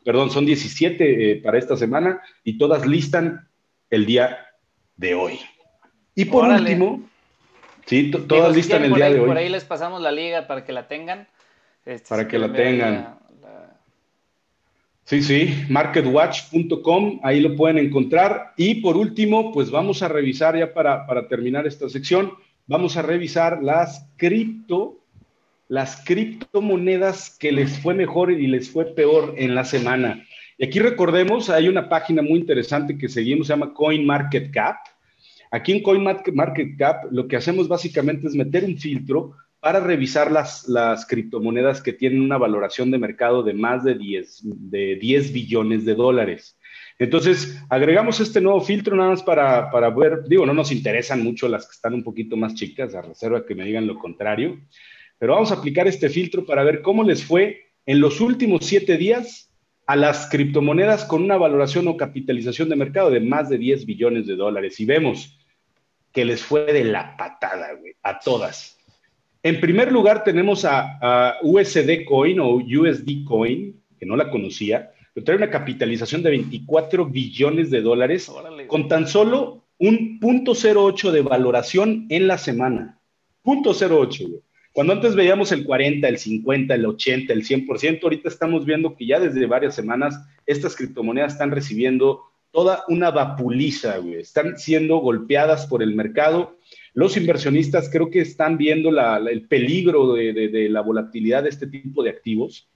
perdón, 0.04 0.30
son 0.30 0.46
17 0.46 1.32
eh, 1.32 1.36
para 1.36 1.58
esta 1.58 1.76
semana 1.76 2.20
y 2.44 2.58
todas 2.58 2.86
listan 2.86 3.48
el 3.90 4.06
día 4.06 4.38
de 4.96 5.14
hoy. 5.14 5.38
Y 6.14 6.26
por 6.26 6.44
último, 6.44 7.02
sí, 7.86 8.10
todas 8.10 8.54
listan 8.54 8.84
el 8.84 8.94
día 8.94 9.10
de 9.10 9.20
hoy. 9.20 9.26
Por 9.26 9.36
ahí 9.36 9.48
les 9.48 9.64
pasamos 9.64 10.00
la 10.00 10.12
liga 10.12 10.46
para 10.46 10.64
que 10.64 10.72
la 10.72 10.88
tengan. 10.88 11.26
Este, 11.84 12.08
para 12.08 12.28
que 12.28 12.38
la 12.38 12.52
tengan. 12.52 13.18
Sí, 15.04 15.20
sí, 15.20 15.64
marketwatch.com, 15.68 17.20
ahí 17.22 17.40
lo 17.40 17.56
pueden 17.56 17.78
encontrar. 17.78 18.52
Y 18.56 18.76
por 18.76 18.96
último, 18.96 19.52
pues 19.52 19.70
vamos 19.70 20.02
a 20.02 20.08
revisar 20.08 20.56
ya 20.56 20.72
para, 20.72 21.06
para 21.06 21.26
terminar 21.26 21.66
esta 21.66 21.88
sección 21.88 22.32
vamos 22.66 22.96
a 22.96 23.02
revisar 23.02 23.62
las 23.62 24.08
cripto, 24.16 25.00
las 25.68 26.02
criptomonedas 26.04 27.36
que 27.38 27.52
les 27.52 27.78
fue 27.78 27.94
mejor 27.94 28.30
y 28.32 28.46
les 28.46 28.70
fue 28.70 28.86
peor 28.86 29.34
en 29.36 29.54
la 29.54 29.64
semana. 29.64 30.24
Y 30.58 30.66
aquí 30.66 30.78
recordemos, 30.78 31.50
hay 31.50 31.68
una 31.68 31.88
página 31.88 32.22
muy 32.22 32.38
interesante 32.38 32.96
que 32.96 33.08
seguimos, 33.08 33.46
se 33.46 33.52
llama 33.52 33.72
CoinMarketCap. 33.74 34.76
Aquí 35.52 35.72
en 35.72 35.82
CoinMarketCap 35.82 37.12
lo 37.12 37.28
que 37.28 37.36
hacemos 37.36 37.68
básicamente 37.68 38.26
es 38.26 38.34
meter 38.34 38.64
un 38.64 38.78
filtro 38.78 39.36
para 39.60 39.80
revisar 39.80 40.32
las, 40.32 41.06
criptomonedas 41.06 41.82
que 41.82 41.92
tienen 41.92 42.22
una 42.22 42.38
valoración 42.38 42.90
de 42.90 42.98
mercado 42.98 43.42
de 43.42 43.52
más 43.52 43.84
de 43.84 43.94
10, 43.94 44.40
de 44.44 44.96
10 44.96 45.32
billones 45.32 45.84
de 45.84 45.94
dólares. 45.94 46.58
Entonces, 46.98 47.62
agregamos 47.68 48.18
este 48.18 48.40
nuevo 48.40 48.62
filtro 48.62 48.96
nada 48.96 49.10
más 49.10 49.22
para, 49.22 49.70
para, 49.70 49.90
ver, 49.90 50.24
digo, 50.26 50.46
no 50.46 50.54
nos 50.54 50.72
interesan 50.72 51.22
mucho 51.22 51.48
las 51.48 51.66
que 51.66 51.72
están 51.72 51.94
un 51.94 52.02
poquito 52.02 52.36
más 52.36 52.54
chicas, 52.54 52.94
a 52.94 53.02
reserva 53.02 53.44
que 53.44 53.54
me 53.54 53.64
digan 53.64 53.86
lo 53.86 53.98
contrario, 53.98 54.58
pero 55.18 55.34
vamos 55.34 55.52
a 55.52 55.56
aplicar 55.56 55.86
este 55.86 56.08
filtro 56.08 56.46
para 56.46 56.64
ver 56.64 56.80
cómo 56.80 57.04
les 57.04 57.22
fue 57.22 57.66
en 57.84 58.00
los 58.00 58.20
últimos 58.22 58.64
siete 58.64 58.96
días 58.96 59.52
a 59.86 59.96
las 59.96 60.28
criptomonedas 60.30 61.04
con 61.04 61.22
una 61.22 61.36
valoración 61.36 61.86
o 61.88 61.96
capitalización 61.96 62.68
de 62.68 62.76
mercado 62.76 63.10
de 63.10 63.20
más 63.20 63.48
de 63.48 63.58
10 63.58 63.84
billones 63.84 64.26
de 64.26 64.36
dólares. 64.36 64.80
Y 64.80 64.86
vemos 64.86 65.38
que 66.12 66.24
les 66.24 66.42
fue 66.42 66.72
de 66.72 66.84
la 66.84 67.16
patada, 67.16 67.72
güey, 67.74 67.94
a 68.02 68.18
todas. 68.18 68.78
En 69.42 69.60
primer 69.60 69.90
lugar 69.90 70.24
tenemos 70.24 70.64
a, 70.64 70.98
a 71.00 71.38
USD 71.42 72.04
Coin 72.06 72.38
o 72.40 72.56
USD 72.56 73.24
Coin, 73.24 73.80
que 73.98 74.06
no 74.06 74.16
la 74.16 74.30
conocía, 74.30 74.92
pero 75.14 75.24
trae 75.24 75.36
una 75.36 75.50
capitalización 75.50 76.22
de 76.22 76.30
24 76.30 77.06
billones 77.06 77.70
de 77.70 77.80
dólares 77.80 78.30
con 78.66 78.88
tan 78.88 79.06
solo 79.06 79.62
un 79.78 80.20
punto 80.20 80.54
de 80.54 81.22
valoración 81.22 82.06
en 82.08 82.28
la 82.28 82.38
semana. 82.38 82.98
Punto 83.42 83.72
08, 83.72 84.24
Cuando 84.72 84.92
antes 84.92 85.14
veíamos 85.14 85.52
el 85.52 85.64
40, 85.64 86.06
el 86.08 86.18
50, 86.18 86.74
el 86.74 86.86
80, 86.86 87.32
el 87.32 87.44
100%, 87.44 88.02
ahorita 88.02 88.28
estamos 88.28 88.64
viendo 88.64 88.94
que 88.94 89.06
ya 89.06 89.18
desde 89.18 89.44
varias 89.46 89.74
semanas 89.74 90.18
estas 90.46 90.76
criptomonedas 90.76 91.32
están 91.32 91.50
recibiendo 91.50 92.22
toda 92.52 92.84
una 92.88 93.10
vapuliza, 93.10 93.98
güey. 93.98 94.16
Están 94.16 94.58
siendo 94.58 94.98
golpeadas 94.98 95.66
por 95.66 95.82
el 95.82 95.94
mercado. 95.94 96.58
Los 96.94 97.16
inversionistas 97.16 97.88
creo 97.90 98.10
que 98.10 98.20
están 98.20 98.58
viendo 98.58 98.90
el 98.90 99.48
peligro 99.48 100.14
de, 100.14 100.68
la 100.70 100.82
volatilidad 100.82 101.42
de 101.42 101.48
este 101.48 101.66
tipo 101.66 102.02
de 102.02 102.10
activos 102.10 102.68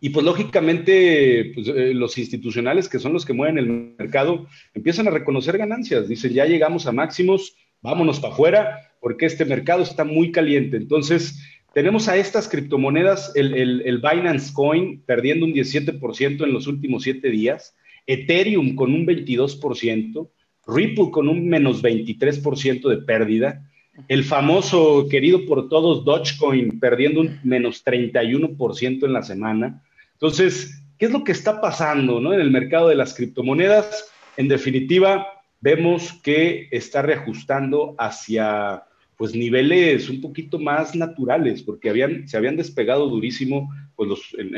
y 0.00 0.10
pues 0.10 0.26
lógicamente 0.26 1.52
pues, 1.54 1.68
eh, 1.68 1.94
los 1.94 2.18
institucionales, 2.18 2.90
que 2.90 2.98
son 2.98 3.14
los 3.14 3.24
que 3.24 3.32
mueven 3.32 3.56
el 3.56 3.94
mercado, 3.98 4.46
empiezan 4.74 5.08
a 5.08 5.10
reconocer 5.10 5.56
ganancias. 5.56 6.08
Dicen, 6.08 6.32
ya 6.32 6.44
llegamos 6.44 6.86
a 6.86 6.92
máximos, 6.92 7.56
vámonos 7.80 8.20
para 8.20 8.34
afuera, 8.34 8.92
porque 9.00 9.24
este 9.24 9.46
mercado 9.46 9.82
está 9.82 10.04
muy 10.04 10.30
caliente. 10.30 10.76
Entonces, 10.76 11.38
tenemos 11.72 12.08
a 12.08 12.16
estas 12.16 12.48
criptomonedas, 12.48 13.32
el, 13.34 13.54
el, 13.54 13.98
Binance 13.98 14.52
Coin 14.52 15.02
perdiendo 15.06 15.46
un 15.46 15.54
17% 15.54 16.44
en 16.44 16.52
los 16.52 16.66
últimos 16.66 17.02
siete 17.02 17.30
días, 17.30 17.74
Ethereum 18.06 18.74
con 18.74 18.92
un 18.92 19.06
22%, 19.06 20.28
Ripple 20.66 21.10
con 21.10 21.28
un 21.28 21.48
menos 21.48 21.82
23% 21.82 22.88
de 22.88 22.98
pérdida, 22.98 23.70
el 24.08 24.24
famoso, 24.24 25.06
querido 25.08 25.46
por 25.46 25.68
todos, 25.68 26.04
Dogecoin 26.04 26.80
perdiendo 26.80 27.20
un 27.20 27.38
menos 27.44 27.84
31% 27.84 29.04
en 29.04 29.12
la 29.12 29.22
semana. 29.22 29.82
Entonces, 30.14 30.82
¿qué 30.98 31.06
es 31.06 31.12
lo 31.12 31.22
que 31.22 31.32
está 31.32 31.60
pasando 31.60 32.20
¿no? 32.20 32.32
en 32.32 32.40
el 32.40 32.50
mercado 32.50 32.88
de 32.88 32.96
las 32.96 33.14
criptomonedas? 33.14 34.10
En 34.36 34.48
definitiva, 34.48 35.26
vemos 35.60 36.12
que 36.22 36.68
está 36.72 37.02
reajustando 37.02 37.94
hacia 37.98 38.82
pues 39.16 39.32
niveles 39.32 40.10
un 40.10 40.20
poquito 40.20 40.58
más 40.58 40.96
naturales, 40.96 41.62
porque 41.62 41.88
habían, 41.88 42.26
se 42.26 42.36
habían 42.36 42.56
despegado 42.56 43.08
durísimo 43.08 43.72
pues, 43.94 44.10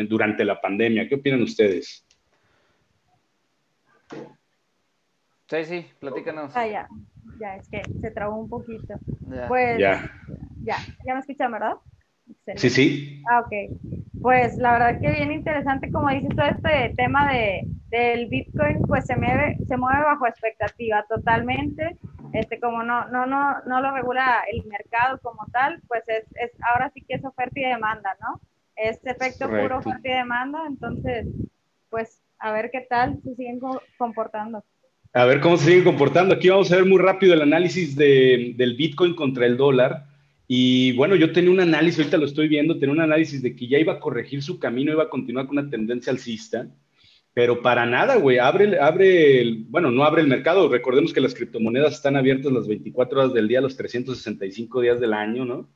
durante 0.08 0.46
la 0.46 0.62
pandemia. 0.62 1.06
¿Qué 1.08 1.16
opinan 1.16 1.42
ustedes? 1.42 2.05
Sí, 5.48 5.64
sí, 5.64 5.90
platícanos. 6.00 6.56
Ah, 6.56 6.66
ya, 6.66 6.88
ya, 7.38 7.56
es 7.56 7.68
que 7.68 7.82
se 8.00 8.10
trabó 8.10 8.36
un 8.36 8.48
poquito. 8.48 8.98
Pues, 9.48 9.78
ya. 9.78 10.10
ya, 10.64 10.76
ya 11.04 11.14
me 11.14 11.20
escuchan, 11.20 11.52
¿verdad? 11.52 11.76
Sí, 12.56 12.70
sí. 12.70 13.22
Ah, 13.30 13.40
ok. 13.40 13.52
Pues 14.20 14.56
la 14.56 14.72
verdad 14.72 15.00
que 15.00 15.10
bien 15.12 15.30
interesante, 15.30 15.90
como 15.92 16.08
dices, 16.10 16.30
todo 16.34 16.46
este 16.46 16.94
tema 16.96 17.32
de, 17.32 17.62
del 17.88 18.26
Bitcoin, 18.26 18.82
pues 18.82 19.06
se 19.06 19.14
mueve, 19.14 19.56
se 19.68 19.76
mueve 19.76 20.02
bajo 20.02 20.26
expectativa 20.26 21.04
totalmente. 21.08 21.96
Este, 22.32 22.58
como 22.58 22.82
no, 22.82 23.06
no, 23.08 23.24
no, 23.24 23.62
no 23.62 23.80
lo 23.80 23.92
regula 23.92 24.42
el 24.50 24.64
mercado 24.66 25.18
como 25.22 25.46
tal, 25.52 25.80
pues 25.86 26.02
es, 26.08 26.24
es 26.34 26.50
ahora 26.68 26.90
sí 26.90 27.02
que 27.02 27.14
es 27.14 27.24
oferta 27.24 27.60
y 27.60 27.64
demanda, 27.64 28.16
¿no? 28.20 28.40
Es 28.74 29.00
efecto 29.06 29.48
puro 29.48 29.78
oferta 29.78 30.08
y 30.08 30.12
demanda, 30.12 30.64
entonces, 30.66 31.26
pues 31.88 32.25
a 32.38 32.52
ver 32.52 32.70
qué 32.72 32.86
tal 32.88 33.18
se 33.22 33.34
siguen 33.34 33.60
comportando. 33.98 34.64
A 35.12 35.24
ver 35.24 35.40
cómo 35.40 35.56
se 35.56 35.66
siguen 35.66 35.84
comportando. 35.84 36.34
Aquí 36.34 36.48
vamos 36.48 36.70
a 36.70 36.76
ver 36.76 36.84
muy 36.84 36.98
rápido 36.98 37.34
el 37.34 37.42
análisis 37.42 37.96
de, 37.96 38.52
del 38.56 38.74
Bitcoin 38.74 39.14
contra 39.14 39.46
el 39.46 39.56
dólar. 39.56 40.04
Y 40.48 40.92
bueno, 40.92 41.16
yo 41.16 41.32
tenía 41.32 41.50
un 41.50 41.60
análisis, 41.60 42.00
ahorita 42.00 42.18
lo 42.18 42.26
estoy 42.26 42.48
viendo, 42.48 42.78
tenía 42.78 42.94
un 42.94 43.00
análisis 43.00 43.42
de 43.42 43.56
que 43.56 43.66
ya 43.66 43.78
iba 43.78 43.94
a 43.94 44.00
corregir 44.00 44.42
su 44.42 44.58
camino, 44.58 44.92
iba 44.92 45.04
a 45.04 45.08
continuar 45.08 45.46
con 45.46 45.58
una 45.58 45.70
tendencia 45.70 46.12
alcista, 46.12 46.68
pero 47.34 47.60
para 47.62 47.84
nada, 47.84 48.16
güey, 48.16 48.38
abre, 48.38 48.78
abre 48.78 49.64
bueno, 49.68 49.90
no 49.90 50.04
abre 50.04 50.22
el 50.22 50.28
mercado, 50.28 50.68
recordemos 50.68 51.12
que 51.12 51.20
las 51.20 51.34
criptomonedas 51.34 51.94
están 51.94 52.16
abiertas 52.16 52.52
las 52.52 52.68
24 52.68 53.18
horas 53.18 53.34
del 53.34 53.48
día, 53.48 53.60
los 53.60 53.76
365 53.76 54.80
días 54.80 55.00
del 55.00 55.12
año, 55.12 55.44
¿no? 55.44 55.68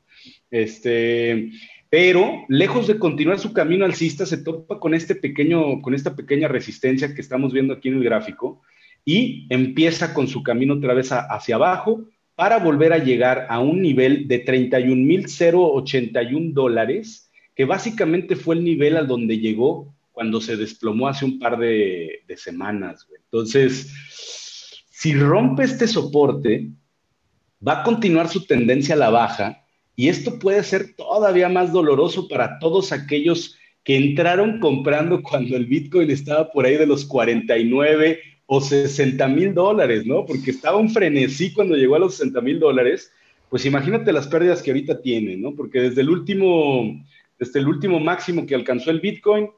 Este, 0.51 1.51
pero 1.91 2.47
lejos 2.49 2.86
de 2.86 2.99
continuar 3.01 3.41
su 3.41 3.53
camino 3.53 3.84
alcista, 3.84 4.24
se 4.24 4.38
topa 4.38 4.78
con 4.78 4.95
este 4.95 5.16
pequeño, 5.16 5.82
con 5.82 5.93
esta 5.93 6.14
pequeña 6.14 6.47
resistencia 6.47 7.12
que 7.14 7.20
estamos 7.20 7.53
viendo 7.53 7.74
aquí 7.74 7.88
en 7.88 7.97
el 7.97 8.05
gráfico, 8.05 8.62
y 9.05 9.49
empieza 9.51 10.14
con 10.14 10.28
su 10.28 10.45
camino 10.45 10.74
otra 10.74 10.95
vez 10.95 11.11
hacia 11.11 11.57
abajo 11.57 12.05
para 12.36 12.59
volver 12.59 12.93
a 12.93 12.99
llegar 12.99 13.49
a 13.51 13.59
un 13.59 13.82
nivel 13.82 14.28
de 14.28 14.45
31.081 14.45 16.53
dólares, 16.53 17.28
que 17.57 17.64
básicamente 17.64 18.36
fue 18.36 18.55
el 18.55 18.62
nivel 18.64 18.97
al 18.97 19.09
donde 19.09 19.38
llegó 19.38 19.93
cuando 20.12 20.41
se 20.41 20.57
desplomó 20.57 21.09
hace 21.09 21.24
un 21.24 21.41
par 21.41 21.59
de, 21.59 22.20
semanas. 22.36 23.09
Entonces, 23.24 23.93
si 24.91 25.14
rompe 25.14 25.64
este 25.64 25.88
soporte, 25.88 26.70
va 27.66 27.80
a 27.80 27.82
continuar 27.82 28.28
su 28.28 28.47
tendencia 28.47 28.95
a 28.95 28.99
la 28.99 29.11
baja 29.11 29.64
y 29.97 30.09
esto 30.09 30.38
puede 30.38 30.62
ser 30.62 30.95
todavía 30.95 31.49
más 31.49 31.72
doloroso 31.72 32.28
para 32.28 32.59
todos 32.59 32.93
aquellos 32.93 33.57
que 33.84 33.97
entraron 33.97 34.61
comprando 34.61 35.22
cuando 35.22 35.57
el 35.57 35.66
Bitcoin 35.66 36.11
estaba 36.11 36.51
por 36.51 36.66
ahí 36.66 36.76
de 36.76 36.86
los 36.86 37.05
49 37.05 38.20
o 38.47 38.61
60 38.61 39.28
mil 39.28 39.55
dólares, 39.55 40.05
¿no? 40.07 40.26
Porque 40.26 40.51
estaba 40.51 40.76
un 40.76 40.91
frenesí 40.91 41.53
cuando 41.53 41.76
llegó 41.76 41.95
a 41.97 42.01
los 42.01 42.16
60 42.16 42.41
mil 42.41 42.59
dólares. 42.59 43.12
Pues 43.49 43.64
imagínate 43.64 44.12
las 44.12 44.26
pérdidas 44.26 44.62
que 44.62 44.70
ahorita 44.70 45.03
tiene, 45.03 45.36
¿no? 45.36 45.55
Porque 45.55 45.80
desde 45.80 46.01
el 46.01 46.11
último, 46.11 47.01
desde 47.38 47.61
el 47.61 47.68
último 47.68 48.01
máximo 48.01 48.47
que 48.47 48.55
alcanzó 48.55 48.91
el 48.91 49.01
Bitcoin, 49.01 49.51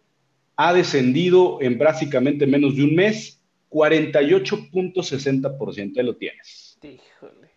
ha 0.56 0.74
descendido 0.74 1.58
en 1.60 1.78
básicamente 1.78 2.46
menos 2.46 2.76
de 2.76 2.84
un 2.84 2.94
mes 2.94 3.42
48.60%. 3.70 5.98
Ahí 5.98 6.04
lo 6.04 6.16
tienes. 6.16 6.78
Híjole. 6.82 7.48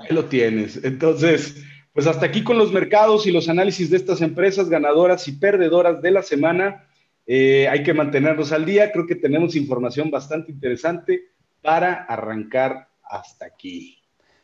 Ahí 0.00 0.14
lo 0.14 0.24
tienes. 0.24 0.82
Entonces, 0.82 1.62
pues 1.92 2.06
hasta 2.06 2.26
aquí 2.26 2.44
con 2.44 2.58
los 2.58 2.72
mercados 2.72 3.26
y 3.26 3.32
los 3.32 3.48
análisis 3.48 3.90
de 3.90 3.96
estas 3.96 4.20
empresas 4.20 4.68
ganadoras 4.68 5.26
y 5.28 5.32
perdedoras 5.32 6.00
de 6.02 6.10
la 6.10 6.22
semana. 6.22 6.86
Eh, 7.26 7.68
hay 7.68 7.82
que 7.82 7.94
mantenernos 7.94 8.52
al 8.52 8.64
día. 8.64 8.92
Creo 8.92 9.06
que 9.06 9.16
tenemos 9.16 9.56
información 9.56 10.10
bastante 10.10 10.52
interesante 10.52 11.30
para 11.62 12.04
arrancar 12.04 12.88
hasta 13.02 13.46
aquí. 13.46 13.98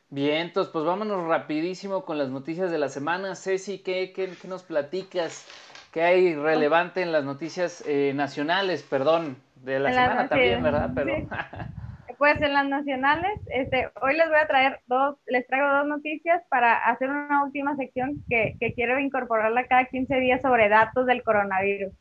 Bien, 0.08 0.46
entonces 0.46 0.72
pues 0.72 0.84
vámonos 0.84 1.26
rapidísimo 1.26 2.04
con 2.04 2.18
las 2.18 2.30
noticias 2.30 2.70
de 2.70 2.78
la 2.78 2.88
semana. 2.88 3.34
Ceci, 3.34 3.78
¿qué, 3.78 4.12
qué, 4.12 4.30
nos 4.46 4.62
platicas? 4.62 5.46
¿Qué 5.92 6.02
hay 6.02 6.34
relevante 6.34 7.02
en 7.02 7.12
las 7.12 7.24
noticias 7.24 7.82
eh, 7.86 8.12
nacionales? 8.14 8.82
Perdón, 8.82 9.36
de 9.62 9.80
la 9.80 9.92
semana 9.92 10.28
también, 10.28 10.62
¿verdad? 10.62 10.90
Pero... 10.94 11.28
Pues 12.18 12.40
en 12.40 12.54
las 12.54 12.66
nacionales, 12.66 13.38
este, 13.48 13.88
hoy 14.00 14.16
les 14.16 14.28
voy 14.28 14.38
a 14.38 14.46
traer 14.46 14.80
dos, 14.86 15.16
les 15.26 15.46
traigo 15.46 15.68
dos 15.68 15.86
noticias 15.86 16.42
para 16.48 16.76
hacer 16.86 17.10
una 17.10 17.44
última 17.44 17.76
sección 17.76 18.24
que, 18.28 18.56
que 18.58 18.72
quiero 18.72 18.98
incorporarla 18.98 19.66
cada 19.66 19.84
15 19.84 20.16
días 20.20 20.40
sobre 20.40 20.68
datos 20.68 21.04
del 21.06 21.22
coronavirus. 21.22 21.92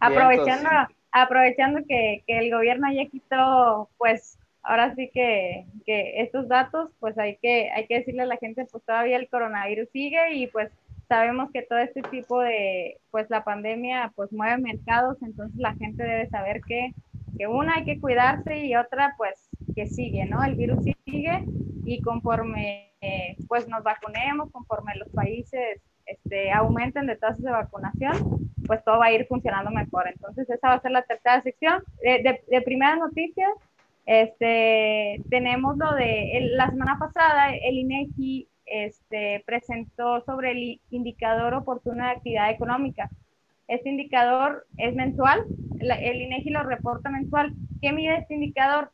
Aprovechando, 0.00 0.68
aprovechando 1.12 1.80
que, 1.86 2.24
el 2.26 2.50
gobierno 2.50 2.92
ya 2.92 3.06
quitó, 3.06 3.88
pues 3.98 4.36
ahora 4.62 4.94
sí 4.96 5.10
que, 5.14 5.66
estos 5.86 6.48
datos, 6.48 6.90
pues 6.98 7.16
hay 7.18 7.36
que, 7.36 7.70
hay 7.70 7.86
que 7.86 7.98
decirle 7.98 8.22
a 8.22 8.26
la 8.26 8.38
gente, 8.38 8.66
pues 8.70 8.82
todavía 8.84 9.16
el 9.16 9.28
coronavirus 9.28 9.88
sigue 9.90 10.34
y 10.34 10.48
pues 10.48 10.72
sabemos 11.08 11.50
que 11.52 11.62
todo 11.62 11.78
este 11.78 12.02
tipo 12.02 12.40
de, 12.40 12.98
pues 13.12 13.30
la 13.30 13.44
pandemia 13.44 14.12
pues 14.16 14.32
mueve 14.32 14.58
mercados, 14.58 15.22
entonces 15.22 15.56
la 15.60 15.74
gente 15.74 16.02
debe 16.02 16.28
saber 16.30 16.62
que, 16.66 16.92
que 17.38 17.46
una 17.46 17.76
hay 17.76 17.84
que 17.84 18.00
cuidarse 18.00 18.64
y 18.64 18.74
otra 18.74 19.14
pues 19.16 19.51
que 19.74 19.86
sigue, 19.86 20.24
¿no? 20.26 20.42
El 20.42 20.54
virus 20.54 20.84
sigue 20.84 21.44
y 21.84 22.00
conforme 22.02 22.92
eh, 23.00 23.36
pues 23.48 23.68
nos 23.68 23.82
vacunemos, 23.82 24.50
conforme 24.50 24.94
los 24.96 25.08
países 25.08 25.80
este, 26.06 26.52
aumenten 26.52 27.06
de 27.06 27.16
tasas 27.16 27.42
de 27.42 27.50
vacunación, 27.50 28.50
pues 28.66 28.82
todo 28.84 28.98
va 28.98 29.06
a 29.06 29.12
ir 29.12 29.26
funcionando 29.26 29.70
mejor. 29.70 30.08
Entonces, 30.08 30.48
esa 30.48 30.68
va 30.68 30.74
a 30.74 30.80
ser 30.80 30.92
la 30.92 31.02
tercera 31.02 31.40
sección. 31.42 31.82
De, 32.02 32.42
de, 32.48 32.62
primeras 32.62 32.98
noticias, 32.98 33.50
este, 34.06 35.20
tenemos 35.30 35.76
lo 35.76 35.94
de 35.94 36.50
la 36.54 36.70
semana 36.70 36.98
pasada, 36.98 37.54
el 37.54 37.78
INEGI 37.78 38.48
este, 38.66 39.42
presentó 39.46 40.22
sobre 40.22 40.52
el 40.52 40.80
indicador 40.90 41.54
oportuno 41.54 42.04
de 42.04 42.10
actividad 42.10 42.50
económica. 42.50 43.10
Este 43.68 43.88
indicador 43.88 44.66
es 44.76 44.94
mensual, 44.94 45.44
el 45.80 46.22
INEGI 46.22 46.50
lo 46.50 46.62
reporta 46.62 47.10
mensual. 47.10 47.54
¿Qué 47.80 47.92
mide 47.92 48.18
este 48.18 48.34
indicador? 48.34 48.90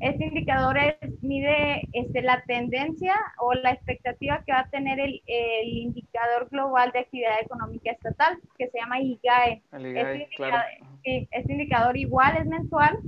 Este 0.00 0.26
indicador 0.26 0.76
mide 1.22 1.88
este, 1.92 2.20
la 2.20 2.42
tendencia 2.42 3.14
o 3.38 3.54
la 3.54 3.70
expectativa 3.70 4.42
que 4.44 4.52
va 4.52 4.60
a 4.60 4.68
tener 4.68 5.00
el, 5.00 5.22
indicador 5.64 6.48
global 6.50 6.92
de 6.92 7.00
actividad 7.00 7.40
económica 7.40 7.92
estatal, 7.92 8.38
que 8.58 8.68
se 8.68 8.78
llama 8.78 9.00
IGAE. 9.00 9.62
este, 9.72 10.22
indicador, 10.24 10.64
este 11.04 11.52
indicador 11.52 11.96
igual 11.96 12.36
es 12.36 12.46
mensual, 12.46 12.98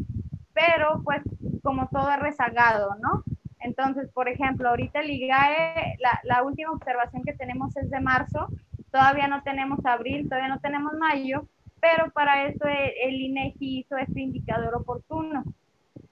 pero 0.54 1.02
pues 1.04 1.22
como 1.62 1.86
todo 1.88 2.10
es 2.12 2.20
rezagado, 2.20 2.96
¿no? 3.02 3.24
Entonces, 3.60 4.08
por 4.14 4.30
ejemplo, 4.30 4.70
ahorita 4.70 5.00
el 5.00 5.10
IGAE, 5.10 5.96
la, 5.98 6.18
la 6.24 6.42
última 6.42 6.72
observación 6.72 7.22
que 7.24 7.34
tenemos 7.34 7.76
es 7.76 7.90
de 7.90 8.00
marzo, 8.00 8.48
todavía 8.90 9.28
no 9.28 9.42
tenemos 9.42 9.84
abril, 9.84 10.28
todavía 10.30 10.48
no 10.48 10.60
tenemos 10.60 10.94
mayo, 10.94 11.46
pero 11.78 12.10
para 12.12 12.46
eso 12.46 12.64
el, 12.66 12.92
el 13.04 13.20
INEGI 13.20 13.80
hizo 13.80 13.98
este 13.98 14.22
indicador 14.22 14.74
oportuno 14.76 15.44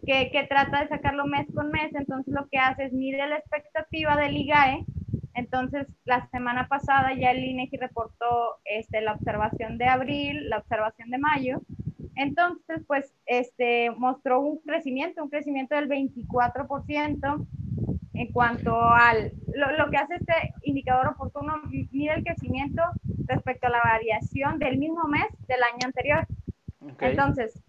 que, 0.06 0.46
trata 0.48 0.82
de 0.82 0.88
sacarlo 0.88 1.26
mes 1.26 1.46
con 1.54 1.70
mes, 1.70 1.94
entonces 1.94 2.32
lo 2.32 2.48
que 2.48 2.58
hace 2.58 2.84
es 2.84 2.92
mide 2.92 3.26
la 3.26 3.36
expectativa 3.36 4.16
del 4.16 4.36
IGAE, 4.36 4.84
entonces 5.34 5.86
la 6.04 6.28
semana 6.30 6.68
pasada 6.68 7.14
ya 7.14 7.30
el 7.30 7.44
INEGI 7.44 7.76
reportó 7.76 8.56
este, 8.64 9.00
la 9.00 9.12
observación 9.12 9.78
de 9.78 9.86
abril, 9.86 10.48
la 10.48 10.58
observación 10.58 11.10
de 11.10 11.18
mayo, 11.18 11.60
entonces 12.16 12.82
pues 12.86 13.14
este, 13.26 13.90
mostró 13.90 14.40
un 14.40 14.58
crecimiento, 14.58 15.22
un 15.22 15.30
crecimiento 15.30 15.76
del 15.76 15.88
24% 15.88 17.46
en 18.14 18.32
cuanto 18.32 18.76
al, 18.76 19.32
lo, 19.54 19.90
que 19.90 19.96
hace 19.96 20.16
este 20.16 20.34
indicador 20.62 21.06
oportuno, 21.08 21.54
mide 21.70 22.14
el 22.14 22.24
crecimiento 22.24 22.82
respecto 23.26 23.68
a 23.68 23.70
la 23.70 23.80
variación 23.84 24.58
del 24.58 24.78
mismo 24.78 25.06
mes 25.06 25.26
del 25.46 25.62
año 25.62 25.86
anterior. 25.86 26.26
Entonces, 27.00 27.62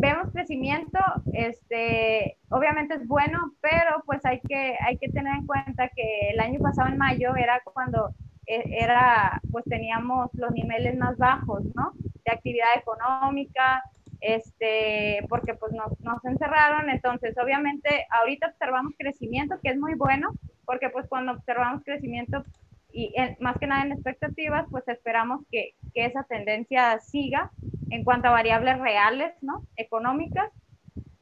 vemos 0.00 0.32
crecimiento, 0.32 0.98
este, 1.32 2.38
obviamente 2.48 2.94
es 2.94 3.06
bueno, 3.06 3.52
pero 3.60 4.02
pues 4.06 4.24
hay 4.24 4.40
que, 4.40 4.76
hay 4.82 4.96
que 4.96 5.10
tener 5.10 5.34
en 5.36 5.46
cuenta 5.46 5.88
que 5.94 6.30
el 6.30 6.40
año 6.40 6.58
pasado 6.60 6.88
en 6.88 6.96
mayo 6.98 7.36
era 7.36 7.60
cuando 7.62 8.14
e, 8.46 8.82
era, 8.82 9.40
pues 9.52 9.64
teníamos 9.66 10.30
los 10.34 10.50
niveles 10.52 10.96
más 10.96 11.16
bajos, 11.18 11.62
¿no? 11.74 11.92
De 12.24 12.32
actividad 12.32 12.68
económica, 12.76 13.82
este, 14.20 15.24
porque 15.28 15.54
pues 15.54 15.72
nos, 15.72 15.98
nos 16.00 16.24
encerraron, 16.24 16.88
entonces 16.88 17.36
obviamente 17.42 18.06
ahorita 18.10 18.48
observamos 18.48 18.94
crecimiento, 18.98 19.58
que 19.62 19.70
es 19.70 19.78
muy 19.78 19.94
bueno, 19.94 20.30
porque 20.64 20.88
pues 20.88 21.06
cuando 21.08 21.32
observamos 21.32 21.84
crecimiento 21.84 22.44
y 22.92 23.14
más 23.40 23.58
que 23.58 23.66
nada 23.66 23.82
en 23.84 23.92
expectativas, 23.92 24.66
pues 24.70 24.86
esperamos 24.88 25.42
que, 25.50 25.74
que, 25.94 26.06
esa 26.06 26.24
tendencia 26.24 26.98
siga 27.00 27.50
en 27.90 28.04
cuanto 28.04 28.28
a 28.28 28.32
variables 28.32 28.78
reales, 28.78 29.34
¿no? 29.42 29.66
Económicas, 29.76 30.50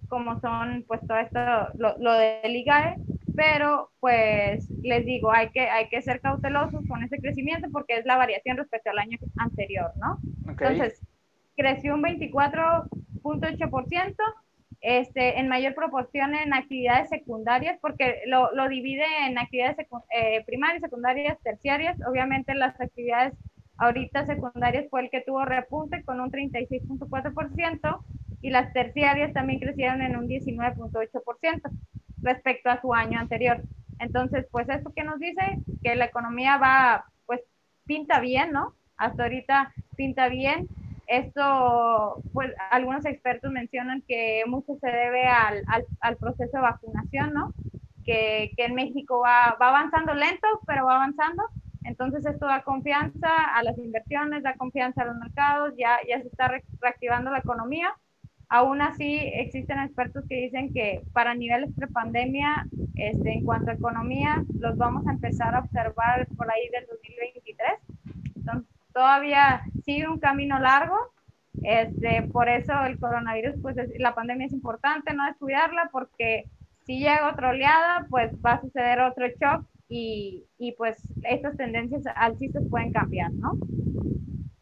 como 0.08 0.40
son 0.40 0.84
pues 0.86 1.00
todo 1.06 1.18
esto, 1.18 1.38
lo, 1.74 1.98
lo 1.98 2.12
del 2.12 2.54
IGAE, 2.56 2.96
pero 3.36 3.90
pues 4.00 4.68
les 4.82 5.04
digo, 5.06 5.30
hay 5.30 5.50
que, 5.50 5.60
hay 5.60 5.88
que 5.88 6.02
ser 6.02 6.20
cautelosos 6.20 6.84
con 6.88 7.04
ese 7.04 7.18
crecimiento 7.18 7.68
porque 7.70 7.98
es 7.98 8.04
la 8.04 8.16
variación 8.16 8.56
respecto 8.56 8.90
al 8.90 8.98
año 8.98 9.16
anterior, 9.36 9.92
¿no? 9.96 10.18
Entonces, 10.48 11.00
creció 11.56 11.94
un 11.94 12.02
24.8%, 12.02 14.16
este, 14.80 15.38
en 15.40 15.48
mayor 15.48 15.74
proporción 15.74 16.34
en 16.34 16.54
actividades 16.54 17.08
secundarias, 17.08 17.78
porque 17.80 18.22
lo, 18.26 18.52
lo 18.54 18.68
divide 18.68 19.04
en 19.26 19.38
actividades 19.38 19.76
eh, 20.14 20.44
primarias, 20.44 20.82
secundarias, 20.82 21.38
terciarias. 21.42 21.98
Obviamente 22.06 22.54
las 22.54 22.80
actividades 22.80 23.34
ahorita 23.78 24.26
secundarias 24.26 24.86
fue 24.90 25.02
el 25.02 25.10
que 25.10 25.20
tuvo 25.20 25.44
repunte 25.44 26.02
con 26.04 26.20
un 26.20 26.30
36.4% 26.30 28.00
y 28.42 28.50
las 28.50 28.72
terciarias 28.72 29.32
también 29.32 29.60
crecieron 29.60 30.02
en 30.02 30.16
un 30.16 30.28
19.8% 30.28 31.62
respecto 32.22 32.70
a 32.70 32.80
su 32.80 32.94
año 32.94 33.18
anterior. 33.18 33.62
Entonces, 33.98 34.46
pues 34.50 34.68
esto 34.68 34.92
que 34.94 35.04
nos 35.04 35.18
dice 35.18 35.58
que 35.82 35.96
la 35.96 36.06
economía 36.06 36.56
va, 36.56 37.06
pues 37.26 37.40
pinta 37.84 38.20
bien, 38.20 38.52
¿no? 38.52 38.74
Hasta 38.96 39.24
ahorita 39.24 39.72
pinta 39.96 40.28
bien. 40.28 40.68
Esto, 41.08 42.22
pues 42.32 42.52
algunos 42.70 43.04
expertos 43.06 43.50
mencionan 43.50 44.02
que 44.06 44.44
mucho 44.46 44.76
se 44.80 44.88
debe 44.88 45.26
al, 45.26 45.64
al, 46.00 46.16
proceso 46.16 46.58
de 46.58 46.62
vacunación, 46.62 47.32
¿no? 47.32 47.54
Que, 48.04 48.52
que 48.56 48.66
en 48.66 48.74
México 48.74 49.20
va, 49.20 49.56
va, 49.60 49.68
avanzando 49.68 50.14
lento, 50.14 50.46
pero 50.66 50.86
va 50.86 50.96
avanzando. 50.96 51.42
Entonces 51.84 52.24
esto 52.26 52.46
da 52.46 52.62
confianza 52.62 53.28
a 53.54 53.62
las 53.62 53.78
inversiones, 53.78 54.42
da 54.42 54.54
confianza 54.54 55.02
a 55.02 55.06
los 55.06 55.16
mercados, 55.16 55.74
ya, 55.78 55.98
ya 56.06 56.20
se 56.20 56.28
está 56.28 56.50
reactivando 56.80 57.30
la 57.30 57.38
economía 57.38 57.94
Aún 58.50 58.80
así, 58.80 59.18
existen 59.34 59.78
expertos 59.78 60.24
que 60.26 60.36
dicen 60.36 60.72
que 60.72 61.02
para 61.12 61.34
niveles 61.34 61.70
prepandemia, 61.76 62.66
este, 62.94 63.32
en 63.34 63.44
cuanto 63.44 63.70
a 63.70 63.74
economía, 63.74 64.42
los 64.58 64.78
vamos 64.78 65.06
a 65.06 65.12
empezar 65.12 65.54
a 65.54 65.58
observar 65.60 66.26
por 66.34 66.50
ahí 66.50 66.68
del 66.70 66.86
2023. 66.86 67.68
Entonces, 68.36 68.77
todavía 68.98 69.62
sigue 69.84 70.08
un 70.08 70.18
camino 70.18 70.58
largo. 70.58 70.96
Este, 71.62 72.22
por 72.32 72.48
eso 72.48 72.72
el 72.84 72.98
coronavirus, 72.98 73.54
pues 73.62 73.76
la 73.98 74.14
pandemia 74.14 74.46
es 74.46 74.52
importante 74.52 75.14
no 75.14 75.24
descuidarla 75.26 75.88
porque 75.92 76.46
si 76.84 76.98
llega 76.98 77.30
otra 77.30 77.50
oleada, 77.50 78.06
pues 78.10 78.32
va 78.44 78.54
a 78.54 78.60
suceder 78.60 79.00
otro 79.00 79.26
shock 79.28 79.64
y, 79.88 80.44
y 80.58 80.72
pues 80.72 80.96
estas 81.22 81.56
tendencias 81.56 82.02
alcistas 82.16 82.64
pueden 82.68 82.92
cambiar, 82.92 83.32
¿no? 83.34 83.52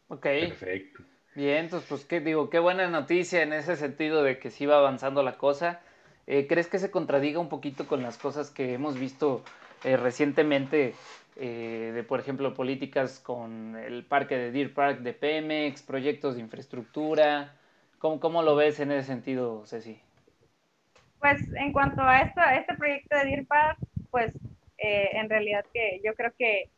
Ok. 0.07 0.23
Perfecto. 0.23 1.03
Bien, 1.33 1.65
entonces, 1.65 1.89
pues, 1.89 2.05
¿qué 2.05 2.19
digo? 2.19 2.49
Qué 2.49 2.59
buena 2.59 2.87
noticia 2.87 3.41
en 3.41 3.53
ese 3.53 3.75
sentido 3.75 4.23
de 4.23 4.37
que 4.37 4.51
sí 4.51 4.67
va 4.67 4.77
avanzando 4.77 5.23
la 5.23 5.37
cosa. 5.37 5.81
Eh, 6.27 6.45
¿Crees 6.47 6.67
que 6.67 6.79
se 6.79 6.91
contradiga 6.91 7.39
un 7.39 7.49
poquito 7.49 7.87
con 7.87 8.03
las 8.03 8.17
cosas 8.17 8.51
que 8.51 8.73
hemos 8.73 8.99
visto 8.99 9.43
eh, 9.83 9.97
recientemente 9.97 10.95
eh, 11.39 11.91
de, 11.93 12.03
por 12.03 12.19
ejemplo, 12.19 12.53
políticas 12.53 13.19
con 13.19 13.75
el 13.75 14.05
parque 14.05 14.37
de 14.37 14.51
Deer 14.51 14.73
Park 14.73 14.99
de 14.99 15.13
Pemex, 15.13 15.81
proyectos 15.81 16.35
de 16.35 16.41
infraestructura? 16.41 17.53
¿Cómo, 17.99 18.19
cómo 18.19 18.43
lo 18.43 18.55
ves 18.55 18.79
en 18.79 18.91
ese 18.91 19.07
sentido, 19.07 19.65
Ceci? 19.65 19.99
Pues 21.19 21.41
en 21.55 21.73
cuanto 21.73 22.01
a 22.03 22.19
esto, 22.19 22.41
este 22.41 22.75
proyecto 22.75 23.17
de 23.17 23.25
Deer 23.25 23.45
Park, 23.47 23.79
pues 24.11 24.33
en 24.79 25.27
realidad 25.27 25.65
que 25.73 25.99
yo 26.03 26.13
creo 26.13 26.31
que, 26.37 26.69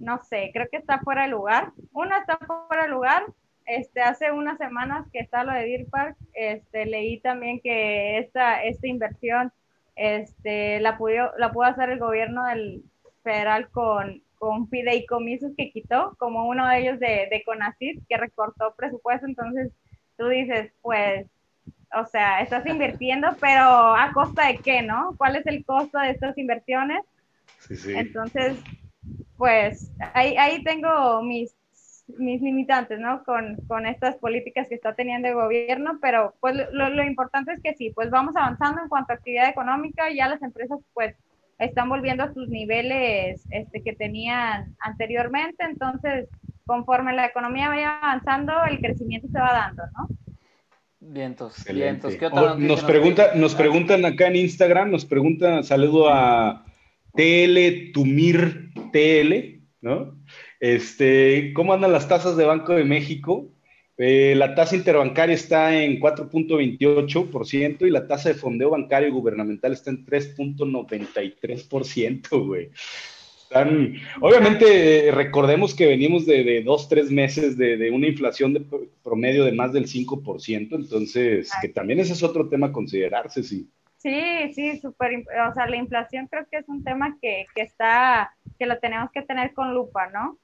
no 0.00 0.18
sé, 0.18 0.50
creo 0.52 0.68
que 0.68 0.78
está 0.78 0.98
fuera 0.98 1.22
de 1.22 1.28
lugar. 1.28 1.72
Uno 1.92 2.16
está 2.16 2.38
fuera 2.68 2.82
de 2.82 2.88
lugar 2.88 3.24
este, 3.70 4.02
hace 4.02 4.32
unas 4.32 4.58
semanas 4.58 5.06
que 5.12 5.20
está 5.20 5.44
lo 5.44 5.52
de 5.52 5.64
Deer 5.64 5.86
Park, 5.86 6.16
este, 6.32 6.86
leí 6.86 7.20
también 7.20 7.60
que 7.60 8.18
esta, 8.18 8.62
esta 8.64 8.88
inversión 8.88 9.52
este, 9.94 10.80
la, 10.80 10.98
pudo, 10.98 11.30
la 11.38 11.52
pudo 11.52 11.64
hacer 11.64 11.90
el 11.90 12.00
gobierno 12.00 12.44
del 12.46 12.82
federal 13.22 13.68
con, 13.70 14.22
con 14.36 14.68
fideicomisos 14.68 15.52
que 15.56 15.70
quitó, 15.70 16.16
como 16.18 16.48
uno 16.48 16.66
de 16.68 16.78
ellos 16.78 17.00
de, 17.00 17.28
de 17.30 17.42
CONACYT, 17.44 18.06
que 18.08 18.16
recortó 18.16 18.74
presupuesto. 18.76 19.26
Entonces, 19.26 19.70
tú 20.16 20.28
dices, 20.28 20.72
pues, 20.82 21.26
o 21.94 22.06
sea, 22.06 22.40
estás 22.40 22.64
invirtiendo, 22.66 23.28
pero 23.40 23.94
¿a 23.94 24.10
costa 24.12 24.46
de 24.46 24.58
qué, 24.58 24.82
no? 24.82 25.14
¿Cuál 25.16 25.36
es 25.36 25.46
el 25.46 25.64
costo 25.64 25.98
de 25.98 26.10
estas 26.10 26.36
inversiones? 26.38 27.02
Sí, 27.58 27.76
sí. 27.76 27.94
Entonces, 27.94 28.58
pues 29.36 29.90
ahí, 30.14 30.36
ahí 30.36 30.62
tengo 30.62 31.22
mis, 31.22 31.54
mis 32.18 32.40
limitantes, 32.40 32.98
¿no? 32.98 33.24
Con, 33.24 33.56
con, 33.68 33.86
estas 33.86 34.16
políticas 34.16 34.68
que 34.68 34.74
está 34.74 34.94
teniendo 34.94 35.28
el 35.28 35.34
gobierno, 35.34 35.98
pero 36.00 36.34
pues 36.40 36.56
lo, 36.72 36.88
lo, 36.90 37.04
importante 37.04 37.52
es 37.52 37.62
que 37.62 37.74
sí, 37.74 37.90
pues 37.94 38.10
vamos 38.10 38.34
avanzando 38.36 38.82
en 38.82 38.88
cuanto 38.88 39.12
a 39.12 39.16
actividad 39.16 39.48
económica, 39.48 40.10
ya 40.10 40.28
las 40.28 40.42
empresas 40.42 40.78
pues 40.92 41.16
están 41.60 41.88
volviendo 41.88 42.24
a 42.24 42.32
sus 42.32 42.48
niveles 42.48 43.46
este, 43.50 43.82
que 43.82 43.92
tenían 43.92 44.74
anteriormente, 44.80 45.62
entonces 45.64 46.28
conforme 46.66 47.12
la 47.12 47.26
economía 47.26 47.68
vaya 47.68 47.98
avanzando, 47.98 48.52
el 48.68 48.80
crecimiento 48.80 49.28
se 49.28 49.38
va 49.38 49.52
dando, 49.52 49.82
¿no? 49.96 50.08
Vientos, 51.00 51.64
vientos. 51.64 52.14
¿Qué 52.16 52.26
otra 52.26 52.54
nos, 52.56 52.84
pregunta, 52.84 53.34
nos 53.34 53.54
preguntan 53.54 54.04
acá 54.04 54.28
en 54.28 54.36
Instagram, 54.36 54.90
nos 54.90 55.04
preguntan, 55.04 55.64
saludo 55.64 56.08
a 56.08 56.64
TL 57.14 57.92
Tumir 57.92 58.70
TL, 58.92 59.62
¿no? 59.80 60.16
Este, 60.60 61.52
¿Cómo 61.54 61.72
andan 61.72 61.92
las 61.92 62.08
tasas 62.08 62.36
de 62.36 62.44
Banco 62.44 62.74
de 62.74 62.84
México? 62.84 63.48
Eh, 64.02 64.34
la 64.34 64.54
tasa 64.54 64.76
interbancaria 64.76 65.34
está 65.34 65.78
en 65.78 66.00
4.28% 66.00 67.86
y 67.86 67.90
la 67.90 68.06
tasa 68.06 68.30
de 68.30 68.34
fondeo 68.34 68.70
bancario 68.70 69.08
y 69.08 69.12
gubernamental 69.12 69.74
está 69.74 69.90
en 69.90 70.06
3.93%, 70.06 72.46
güey. 72.46 72.70
obviamente, 74.22 75.10
recordemos 75.12 75.74
que 75.74 75.86
venimos 75.86 76.24
de, 76.24 76.62
dos, 76.64 76.88
tres 76.88 77.10
meses 77.10 77.58
de, 77.58 77.90
una 77.90 78.06
inflación 78.06 78.54
de 78.54 78.64
promedio 79.02 79.44
de 79.44 79.52
más 79.52 79.74
del 79.74 79.86
5%, 79.86 80.76
entonces, 80.76 81.50
que 81.60 81.68
también 81.68 82.00
ese 82.00 82.14
es 82.14 82.22
otro 82.22 82.48
tema 82.48 82.68
a 82.68 82.72
considerarse, 82.72 83.42
sí. 83.42 83.68
Sí, 83.98 84.50
sí, 84.54 84.80
súper, 84.80 85.26
o 85.46 85.52
sea, 85.52 85.66
la 85.66 85.76
inflación 85.76 86.26
creo 86.30 86.46
que 86.50 86.56
es 86.56 86.66
un 86.70 86.82
tema 86.82 87.18
que, 87.20 87.44
que 87.54 87.60
está, 87.60 88.34
que 88.58 88.64
lo 88.64 88.78
tenemos 88.78 89.10
que 89.12 89.20
tener 89.20 89.52
con 89.52 89.74
lupa, 89.74 90.08
¿no? 90.08 90.38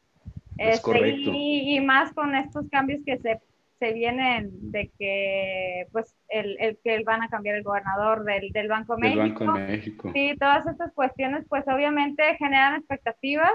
Este, 0.59 1.09
y, 1.09 1.81
más 1.81 2.13
con 2.13 2.35
estos 2.35 2.69
cambios 2.71 3.01
que 3.05 3.19
se, 3.19 3.41
se 3.79 3.93
vienen 3.93 4.51
de 4.71 4.91
que, 4.99 5.87
pues, 5.93 6.15
el, 6.29 6.57
el, 6.61 6.79
que 6.83 7.03
van 7.05 7.23
a 7.23 7.29
cambiar 7.29 7.57
el 7.57 7.63
gobernador 7.63 8.25
del, 8.25 8.51
del 8.53 8.69
Banco, 8.69 8.97
México. 8.97 9.45
Banco 9.45 9.59
de 9.59 9.67
México. 9.67 10.11
Sí, 10.15 10.35
todas 10.39 10.67
estas 10.67 10.93
cuestiones, 10.95 11.45
pues, 11.49 11.65
obviamente 11.69 12.23
generan 12.39 12.77
expectativas. 12.77 13.53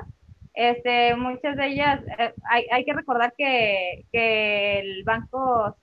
Este, 0.54 1.16
muchas 1.16 1.56
de 1.56 1.68
ellas, 1.68 2.02
eh, 2.20 2.34
hay, 2.50 2.66
hay, 2.72 2.84
que 2.84 2.94
recordar 2.94 3.34
que, 3.38 4.06
que 4.12 4.80
el 4.80 5.04
banco, 5.06 5.78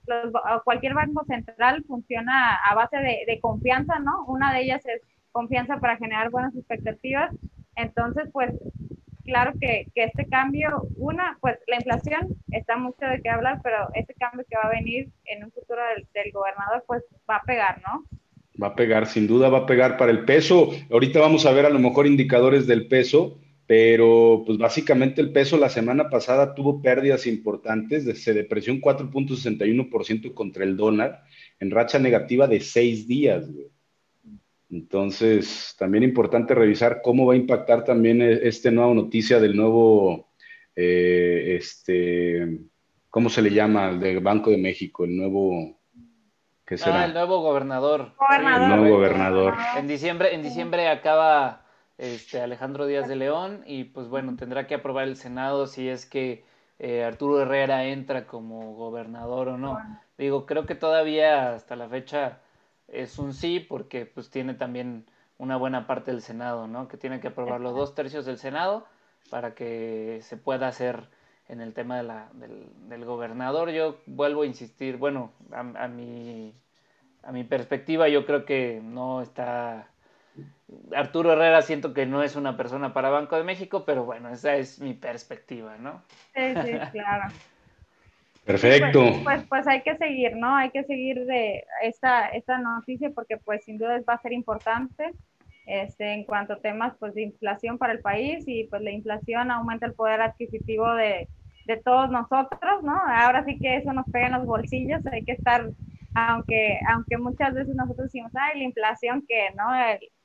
cualquier 0.63 0.93
banco 0.93 1.25
central 1.25 1.85
funciona 1.89 2.55
a 2.57 2.75
base 2.75 2.99
de, 2.99 3.25
de 3.27 3.41
confianza, 3.41 3.99
¿no? 3.99 4.27
Una 4.27 4.53
de 4.53 4.61
ellas 4.61 4.85
es 4.85 5.01
confianza 5.33 5.79
para 5.81 5.97
generar 5.97 6.31
buenas 6.31 6.55
expectativas. 6.55 7.35
Entonces, 7.77 8.29
pues 8.33 8.53
claro 9.29 9.53
que, 9.61 9.87
que, 9.95 10.05
este 10.05 10.27
cambio, 10.27 10.89
una, 10.97 11.37
pues 11.41 11.57
la 11.67 11.77
inflación 11.77 12.35
está 12.51 12.79
mucho 12.79 13.05
de 13.05 13.21
qué 13.23 13.29
hablar, 13.29 13.61
pero 13.63 13.77
este 13.95 14.15
cambio 14.15 14.47
que 14.49 14.57
va 14.57 14.65
a 14.65 14.81
venir 14.81 15.11
en 15.27 15.45
un 15.45 15.53
futuro 15.53 15.81
del, 16.15 16.33
gobernador, 16.33 16.83
pues 16.87 17.05
va 17.29 17.37
a 17.37 17.43
pegar, 17.43 17.83
¿no? 17.83 18.05
Va 18.61 18.69
a 18.69 18.75
pegar, 18.75 19.07
sin 19.07 19.27
duda 19.27 19.51
va 19.51 19.59
a 19.59 19.67
pegar 19.67 19.99
para 19.99 20.11
el 20.11 20.25
peso. 20.25 20.71
Ahorita 20.91 21.21
vamos 21.21 21.45
a 21.45 21.53
ver 21.53 21.67
a 21.67 21.71
lo 21.71 21.79
mejor 21.79 22.07
indicadores 22.07 22.67
del 22.67 22.89
peso, 22.89 23.39
pero 23.67 24.43
pues 24.47 24.57
básicamente 24.57 25.21
el 25.21 25.31
peso 25.31 25.59
la 25.59 25.69
semana 25.69 26.09
pasada 26.09 26.55
tuvo 26.55 26.81
pérdidas 26.81 27.27
importantes, 27.27 28.23
se 28.23 28.33
depreció 28.33 28.73
un 28.73 28.81
4.61% 28.81 30.33
contra 30.33 30.65
el 30.65 30.77
dólar 30.77 31.23
en 31.61 31.71
racha 31.71 31.99
negativa 31.99 32.47
de 32.47 32.61
seis 32.61 33.07
días, 33.07 33.53
güey. 33.53 33.69
Entonces, 34.71 35.75
también 35.79 36.05
importante 36.05 36.55
revisar 36.55 37.01
cómo 37.03 37.27
va 37.27 37.33
a 37.33 37.37
impactar 37.37 37.85
también 37.85 38.21
e, 38.21 38.47
esta 38.47 38.71
nueva 38.71 38.93
noticia 38.93 39.41
del 39.41 39.57
nuevo, 39.57 40.29
eh, 40.77 41.57
este, 41.59 42.59
¿cómo 43.09 43.31
se 43.31 43.43
le 43.43 43.51
llama? 43.51 43.93
Del 43.95 44.21
Banco 44.21 44.51
de 44.51 44.59
México, 44.59 45.05
el 45.05 45.17
nuevo, 45.17 45.79
¿qué 46.67 46.77
será? 46.77 47.03
Ah, 47.03 47.05
el 47.07 47.15
nuevo 47.15 47.41
gobernador. 47.41 48.13
El 48.31 48.69
nuevo 48.69 48.97
gobernador. 48.97 49.55
En 49.77 49.89
diciembre, 49.89 50.35
en 50.35 50.43
diciembre 50.43 50.89
acaba 50.89 51.65
este, 51.97 52.41
Alejandro 52.41 52.87
Díaz 52.87 53.09
de 53.09 53.17
León 53.17 53.63
y 53.67 53.85
pues 53.85 54.09
bueno, 54.09 54.37
tendrá 54.37 54.67
que 54.67 54.75
aprobar 54.75 55.09
el 55.09 55.17
Senado 55.17 55.67
si 55.67 55.89
es 55.89 56.05
que 56.05 56.45
eh, 56.79 57.03
Arturo 57.05 57.41
Herrera 57.41 57.87
entra 57.87 58.27
como 58.27 58.75
gobernador 58.75 59.49
o 59.49 59.59
no. 59.59 59.79
Digo, 60.19 60.45
creo 60.45 60.67
que 60.67 60.75
todavía 60.75 61.55
hasta 61.55 61.75
la 61.75 61.89
fecha 61.89 62.41
es 62.89 63.19
un 63.19 63.35
sí 63.35 63.61
porque 63.61 64.07
pues 64.07 64.31
tiene 64.31 64.55
también 64.55 65.07
una 65.39 65.57
buena 65.57 65.87
parte 65.87 66.11
del 66.11 66.23
Senado, 66.23 66.67
¿no? 66.67 66.89
Que 66.89 66.97
tiene 66.97 67.21
que 67.21 67.29
aprobar 67.29 67.61
los 67.61 67.75
dos 67.75 67.95
tercios 67.95 68.27
del 68.27 68.39
Senado 68.39 68.87
para 69.31 69.55
que 69.55 70.21
se 70.23 70.37
pueda 70.37 70.69
hacer 70.69 71.09
en 71.49 71.61
el 71.61 71.73
tema 71.73 71.97
de 71.97 72.03
la, 72.03 72.29
del, 72.35 73.05
gobernador. 73.05 73.71
Yo 73.71 73.99
vuelvo 74.07 74.43
a 74.43 74.47
insistir, 74.47 74.97
bueno, 74.97 75.33
a, 75.53 75.61
a, 75.61 75.89
mi, 75.89 76.55
a 77.23 77.33
mi 77.33 77.45
perspectiva 77.45 78.09
yo 78.09 78.27
creo 78.27 78.45
que 78.45 78.81
no 78.83 79.23
está... 79.23 79.89
Arturo 80.95 81.33
Herrera 81.33 81.63
siento 81.63 81.95
que 81.95 82.07
no 82.07 82.23
es 82.23 82.37
una 82.37 82.57
persona 82.57 82.93
para 82.93 83.11
Banco 83.11 83.37
de 83.37 83.45
México, 83.45 83.85
pero 83.85 84.05
bueno, 84.05 84.29
esa 84.29 84.55
es 84.57 84.79
mi 84.81 84.95
perspectiva, 84.95 85.77
¿no? 85.79 86.03
Sí, 86.35 86.55
sí, 86.65 86.73
claro. 86.93 87.33
Perfecto. 88.49 89.01
Pues, 89.01 89.23
pues, 89.25 89.43
pues, 89.47 89.67
hay 89.67 89.83
que 89.83 89.95
seguir, 89.99 90.35
¿no? 90.35 90.57
Hay 90.57 90.71
que 90.71 90.83
seguir 90.85 91.27
de 91.27 91.65
esta, 91.83 92.29
esta 92.29 92.57
noticia 92.57 93.11
porque 93.11 93.37
pues 93.37 93.63
sin 93.65 93.77
duda 93.77 94.01
va 94.09 94.15
a 94.15 94.23
ser 94.23 94.33
importante 94.33 95.13
este, 95.67 96.15
en 96.15 96.25
cuanto 96.25 96.55
a 96.55 96.61
temas 96.61 96.95
pues 96.99 97.15
de 97.15 97.25
inflación 97.25 97.77
para 97.77 97.93
el 97.93 98.01
país 98.01 98.45
y 98.47 98.65
pues 98.65 98.81
la 98.81 98.91
inflación 98.91 99.51
aumenta 99.51 99.85
el 99.85 99.93
poder 99.93 100.23
adquisitivo 100.23 100.91
de, 100.95 101.29
de 101.67 101.77
todos 101.77 102.11
nosotros, 102.11 102.83
¿no? 102.83 102.99
Ahora 103.07 103.45
sí 103.45 103.59
que 103.59 103.77
eso 103.77 103.93
nos 103.93 104.07
pega 104.11 104.29
en 104.29 104.33
los 104.33 104.47
bolsillos, 104.47 105.05
hay 105.13 105.25
que 105.25 105.33
estar, 105.33 105.69
aunque, 106.15 106.81
aunque 106.91 107.19
muchas 107.19 107.53
veces 107.53 107.75
nosotros 107.75 108.07
decimos, 108.07 108.33
ay, 108.35 108.61
la 108.61 108.65
inflación 108.65 109.27
que, 109.29 109.51
¿no? 109.59 109.65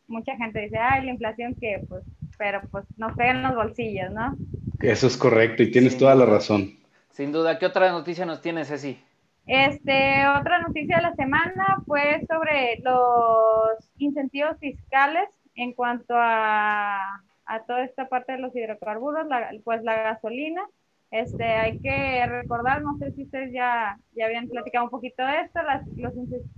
mucha 0.08 0.38
gente 0.38 0.62
dice, 0.62 0.78
ay, 0.78 1.04
la 1.04 1.12
inflación 1.12 1.56
que, 1.56 1.84
pues, 1.90 2.06
pero 2.38 2.62
pues 2.72 2.86
nos 2.96 3.12
pega 3.18 3.32
en 3.32 3.44
los 3.44 3.56
bolsillos, 3.56 4.14
¿no? 4.14 4.38
Eso 4.80 5.08
es 5.08 5.18
correcto 5.18 5.62
y 5.62 5.72
tienes 5.72 5.98
toda 5.98 6.16
la 6.16 6.26
razón. 6.26 6.83
Sin 7.14 7.32
duda, 7.32 7.60
¿qué 7.60 7.68
otra 7.68 7.92
noticia 7.92 8.26
nos 8.26 8.42
tienes, 8.42 8.70
Ceci? 8.70 9.00
Este, 9.46 10.28
otra 10.28 10.58
noticia 10.60 10.96
de 10.96 11.04
la 11.04 11.14
semana 11.14 11.78
fue 11.86 12.26
sobre 12.28 12.80
los 12.82 13.92
incentivos 14.00 14.58
fiscales 14.60 15.30
en 15.54 15.74
cuanto 15.74 16.16
a, 16.18 17.22
a 17.46 17.64
toda 17.68 17.84
esta 17.84 18.08
parte 18.08 18.32
de 18.32 18.40
los 18.40 18.56
hidrocarburos, 18.56 19.28
pues 19.64 19.84
la 19.84 19.96
gasolina. 20.02 20.64
Este, 21.12 21.44
hay 21.44 21.80
que 21.82 22.26
recordar, 22.26 22.82
no 22.82 22.98
sé 22.98 23.12
si 23.12 23.26
ustedes 23.26 23.54
ya, 23.54 23.96
ya 24.14 24.26
habían 24.26 24.48
platicado 24.48 24.86
un 24.86 24.90
poquito 24.90 25.24
de 25.24 25.42
esto, 25.42 25.62
las, 25.62 25.86
los 25.96 26.14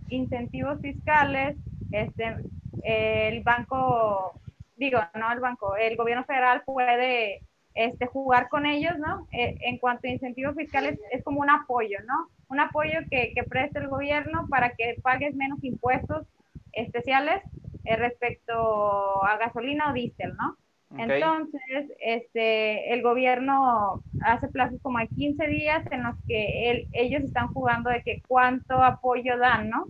incentivos 0.08 0.80
fiscales, 0.80 1.58
este, 1.91 2.38
el 2.82 3.43
banco, 3.43 4.39
digo, 4.78 4.99
no 5.16 5.34
el 5.34 5.41
banco, 5.41 5.76
el 5.76 5.97
gobierno 5.97 6.24
federal 6.24 6.64
puede 6.66 7.41
este, 7.76 8.07
jugar 8.07 8.49
con 8.49 8.65
ellos, 8.65 8.97
¿no? 8.97 9.28
Eh, 9.32 9.57
en 9.61 9.78
cuanto 9.78 10.07
a 10.07 10.11
incentivos 10.11 10.55
fiscales, 10.55 10.99
es 11.11 11.23
como 11.23 11.41
un 11.41 11.49
apoyo, 11.49 11.99
¿no? 12.07 12.30
Un 12.47 12.59
apoyo 12.59 12.99
que, 13.11 13.34
que 13.36 13.43
presta 13.43 13.80
el 13.80 13.89
gobierno 13.89 14.47
para 14.49 14.71
que 14.71 14.95
pagues 15.01 15.36
menos 15.36 15.63
impuestos 15.63 16.26
especiales 16.71 17.41
eh, 17.84 17.95
respecto 17.97 19.23
a 19.23 19.38
gasolina 19.38 19.91
o 19.91 19.93
diésel, 19.93 20.36
¿no? 20.36 20.57
Entonces, 20.97 21.91
este, 21.99 22.93
el 22.93 23.01
gobierno 23.01 24.01
hace 24.21 24.47
plazos 24.47 24.80
como 24.82 24.99
de 24.99 25.07
15 25.07 25.47
días 25.47 25.86
en 25.91 26.03
los 26.03 26.15
que 26.28 26.69
él, 26.69 26.88
ellos 26.93 27.23
están 27.23 27.47
jugando 27.47 27.89
de 27.89 28.01
que 28.01 28.21
cuánto 28.28 28.82
apoyo 28.82 29.38
dan, 29.38 29.69
¿no? 29.69 29.88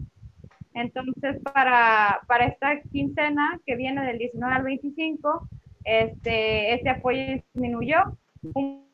Entonces, 0.73 1.39
para, 1.43 2.21
para 2.27 2.45
esta 2.45 2.81
quincena 2.81 3.59
que 3.65 3.75
viene 3.75 4.03
del 4.05 4.17
19 4.17 4.55
al 4.55 4.63
25, 4.63 5.47
este, 5.86 6.73
este 6.73 6.89
apoyo 6.89 7.41
disminuyó. 7.53 8.17
Un, 8.41 8.86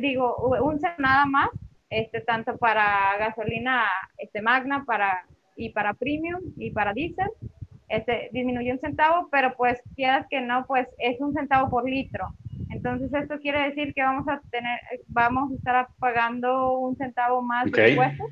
digo, 0.00 0.36
un 0.62 0.80
nada 0.98 1.26
más, 1.26 1.48
este, 1.88 2.20
tanto 2.20 2.58
para 2.58 3.16
gasolina 3.18 3.84
este, 4.18 4.42
magna 4.42 4.84
para, 4.84 5.24
y 5.56 5.70
para 5.70 5.94
premium 5.94 6.40
y 6.56 6.70
para 6.70 6.92
diésel, 6.92 7.30
este, 7.88 8.28
disminuyó 8.32 8.72
un 8.72 8.80
centavo, 8.80 9.28
pero 9.30 9.54
pues 9.56 9.80
quieras 9.94 10.26
que 10.28 10.40
no, 10.40 10.66
pues 10.66 10.88
es 10.98 11.20
un 11.20 11.32
centavo 11.32 11.70
por 11.70 11.88
litro. 11.88 12.26
Entonces 12.70 13.12
esto 13.14 13.38
quiere 13.38 13.62
decir 13.70 13.94
que 13.94 14.02
vamos 14.02 14.26
a 14.28 14.40
tener, 14.50 14.80
vamos 15.06 15.52
a 15.52 15.54
estar 15.54 15.88
pagando 15.98 16.78
un 16.78 16.96
centavo 16.96 17.40
más 17.42 17.70
de 17.70 17.90
impuestos 17.90 18.26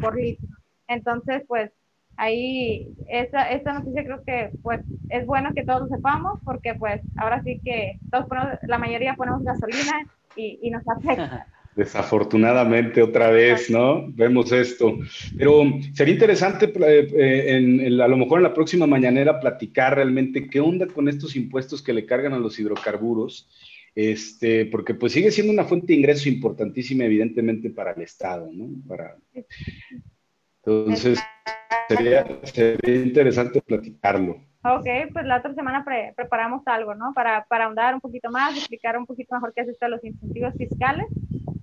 por 0.00 0.16
litro. 0.16 0.48
Entonces, 0.88 1.44
pues 1.46 1.70
ahí 2.18 2.88
esta, 3.08 3.50
esta 3.50 3.72
noticia 3.72 4.04
creo 4.04 4.22
que 4.24 4.50
pues 4.62 4.80
es 5.08 5.24
bueno 5.24 5.50
que 5.54 5.64
todos 5.64 5.82
lo 5.82 5.96
sepamos 5.96 6.40
porque 6.44 6.74
pues 6.74 7.00
ahora 7.16 7.42
sí 7.42 7.60
que 7.64 7.98
todos 8.10 8.26
la 8.62 8.78
mayoría 8.78 9.14
ponemos 9.14 9.42
gasolina 9.44 10.04
y, 10.36 10.58
y 10.60 10.70
nos 10.70 10.86
afecta. 10.86 11.46
Desafortunadamente 11.76 13.00
otra 13.02 13.30
vez, 13.30 13.70
¿no? 13.70 14.08
Vemos 14.08 14.50
esto. 14.50 14.98
Pero 15.38 15.62
sería 15.94 16.14
interesante 16.14 16.72
eh, 16.74 17.08
eh, 17.14 17.56
en, 17.86 18.00
a 18.00 18.08
lo 18.08 18.16
mejor 18.16 18.40
en 18.40 18.42
la 18.42 18.54
próxima 18.54 18.88
mañanera 18.88 19.38
platicar 19.38 19.94
realmente 19.94 20.48
qué 20.48 20.58
onda 20.58 20.88
con 20.88 21.08
estos 21.08 21.36
impuestos 21.36 21.80
que 21.80 21.92
le 21.92 22.04
cargan 22.04 22.32
a 22.32 22.38
los 22.38 22.58
hidrocarburos, 22.58 23.48
este, 23.94 24.66
porque 24.66 24.94
pues 24.94 25.12
sigue 25.12 25.30
siendo 25.30 25.52
una 25.52 25.62
fuente 25.62 25.88
de 25.88 26.00
ingreso 26.00 26.28
importantísima 26.28 27.04
evidentemente 27.04 27.70
para 27.70 27.92
el 27.92 28.02
Estado, 28.02 28.50
¿no? 28.52 28.70
Para... 28.88 29.16
Entonces, 30.64 31.20
sería, 31.88 32.26
interesante 32.84 33.60
platicarlo. 33.62 34.40
Ok, 34.64 34.86
pues 35.12 35.24
la 35.24 35.38
otra 35.38 35.54
semana 35.54 35.84
preparamos 36.16 36.66
algo, 36.66 36.94
¿no? 36.94 37.12
Para, 37.14 37.44
para 37.44 37.66
ahondar 37.66 37.94
un 37.94 38.00
poquito 38.00 38.30
más, 38.30 38.56
explicar 38.56 38.98
un 38.98 39.06
poquito 39.06 39.34
mejor 39.34 39.52
qué 39.54 39.62
es 39.62 39.68
esto 39.68 39.86
de 39.86 39.90
los 39.90 40.04
incentivos 40.04 40.54
fiscales 40.54 41.06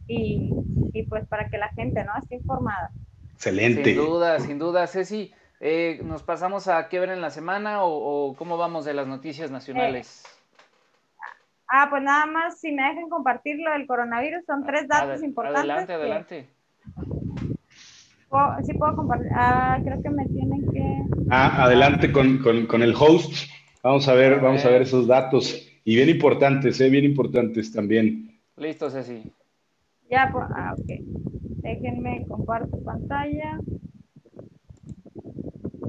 y, 0.08 0.52
y 0.94 1.04
pues 1.04 1.28
para 1.28 1.50
que 1.50 1.58
la 1.58 1.70
gente, 1.70 2.04
¿no? 2.04 2.14
Esté 2.18 2.36
informada. 2.36 2.92
Excelente. 3.34 3.94
Sin 3.94 3.96
duda, 3.98 4.40
sin 4.40 4.60
duda. 4.60 4.88
Ceci, 4.88 5.34
eh, 5.60 6.00
¿nos 6.04 6.24
pasamos 6.24 6.68
a 6.68 6.88
qué 6.88 7.00
ver 7.00 7.10
en 7.10 7.22
la 7.22 7.30
semana 7.30 7.84
o, 7.84 8.36
cómo 8.38 8.58
vamos 8.58 8.86
de 8.86 8.94
las 8.94 9.08
noticias 9.08 9.52
nacionales? 9.52 10.24
Eh, 10.26 11.28
ah, 11.68 11.88
pues 11.90 12.02
nada 12.02 12.26
más, 12.26 12.60
si 12.60 12.72
me 12.72 12.84
dejan 12.84 13.10
compartir 13.10 13.58
lo 13.60 13.72
del 13.72 13.88
coronavirus, 13.88 14.46
son 14.46 14.66
tres 14.66 14.88
datos 14.88 15.22
importantes. 15.22 15.70
Adelante, 15.70 15.94
adelante. 15.94 16.50
Sí 18.64 18.74
puedo 18.74 18.96
compartir. 18.96 19.30
Ah, 19.34 19.80
creo 19.84 20.02
que 20.02 20.10
me 20.10 20.28
tienen 20.28 20.64
que. 20.72 21.04
Ah, 21.30 21.64
adelante 21.64 22.12
con, 22.12 22.40
con, 22.40 22.82
el 22.82 22.96
host. 22.98 23.50
Vamos 23.84 24.08
a 24.08 24.14
ver, 24.14 24.40
vamos 24.40 24.66
a 24.66 24.70
ver 24.70 24.82
esos 24.82 25.08
datos. 25.08 25.68
Y 25.84 25.96
bien 25.96 26.10
importantes, 26.10 26.80
¿eh? 26.82 26.90
Bien 26.90 27.06
importantes 27.06 27.72
también. 27.72 28.40
Listo, 28.58 28.90
Ceci. 28.90 29.24
Ya, 30.10 30.30
pues, 30.32 30.46
ah, 30.56 30.76
ok. 30.78 31.02
Déjenme 31.62 32.26
comparto 32.28 32.78
pantalla. 32.84 33.60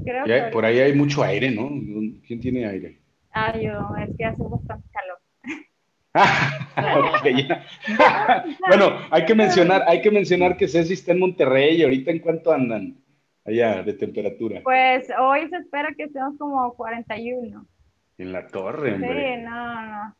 Creo 0.03 0.25
que 0.25 0.49
por 0.51 0.65
ahí 0.65 0.79
hay 0.79 0.93
mucho 0.93 1.23
aire, 1.23 1.51
¿no? 1.51 1.69
¿Quién 2.25 2.39
tiene 2.39 2.65
aire? 2.65 2.99
Ah, 3.31 3.55
yo, 3.57 3.93
es 4.01 4.15
que 4.17 4.25
hace 4.25 4.41
bastante 4.43 4.87
calor. 4.91 5.16
bueno, 8.67 8.97
hay 9.09 9.25
que 9.25 9.35
mencionar, 9.35 9.83
hay 9.87 10.01
que 10.01 10.11
mencionar 10.11 10.57
que 10.57 10.67
Ceci 10.67 10.93
está 10.93 11.11
en 11.11 11.19
Monterrey 11.19 11.77
y 11.77 11.83
ahorita 11.83 12.11
en 12.11 12.19
cuánto 12.19 12.51
andan 12.51 12.97
allá 13.45 13.83
de 13.83 13.93
temperatura. 13.93 14.61
Pues 14.63 15.07
hoy 15.19 15.49
se 15.49 15.57
espera 15.57 15.89
que 15.95 16.03
estemos 16.03 16.37
como 16.37 16.73
41. 16.73 17.65
En 18.17 18.31
la 18.31 18.47
torre, 18.47 18.95
hombre. 18.95 19.35
Sí, 19.37 19.43
no, 19.43 19.85
no. 19.85 20.15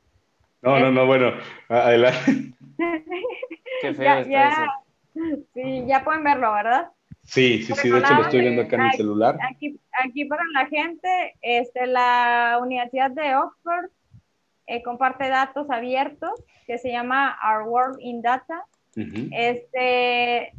No, 0.61 0.79
no, 0.79 0.91
no, 0.91 1.05
bueno, 1.05 1.33
adelante. 1.69 2.53
Qué 3.81 3.93
feo 3.93 4.19
está 4.19 4.49
eso. 4.49 4.61
Sí, 5.53 5.83
ya 5.87 6.03
pueden 6.03 6.23
verlo, 6.23 6.53
¿verdad? 6.53 6.91
Sí, 7.23 7.63
sí, 7.63 7.73
sí, 7.73 7.89
de 7.89 7.99
hecho 7.99 8.13
lo 8.13 8.21
estoy 8.21 8.39
viendo 8.41 8.61
acá 8.61 8.77
en 8.77 8.81
el 8.83 8.91
celular. 8.93 9.37
Aquí, 9.51 9.79
aquí 10.03 10.25
para 10.25 10.43
la 10.53 10.65
gente, 10.67 11.35
este, 11.41 11.85
la 11.87 12.59
Universidad 12.61 13.11
de 13.11 13.35
Oxford 13.35 13.89
eh, 14.67 14.83
comparte 14.83 15.29
datos 15.29 15.69
abiertos 15.69 16.31
que 16.65 16.77
se 16.77 16.91
llama 16.91 17.37
Our 17.43 17.67
World 17.67 17.97
in 18.01 18.21
Data. 18.21 18.63
este, 18.95 20.53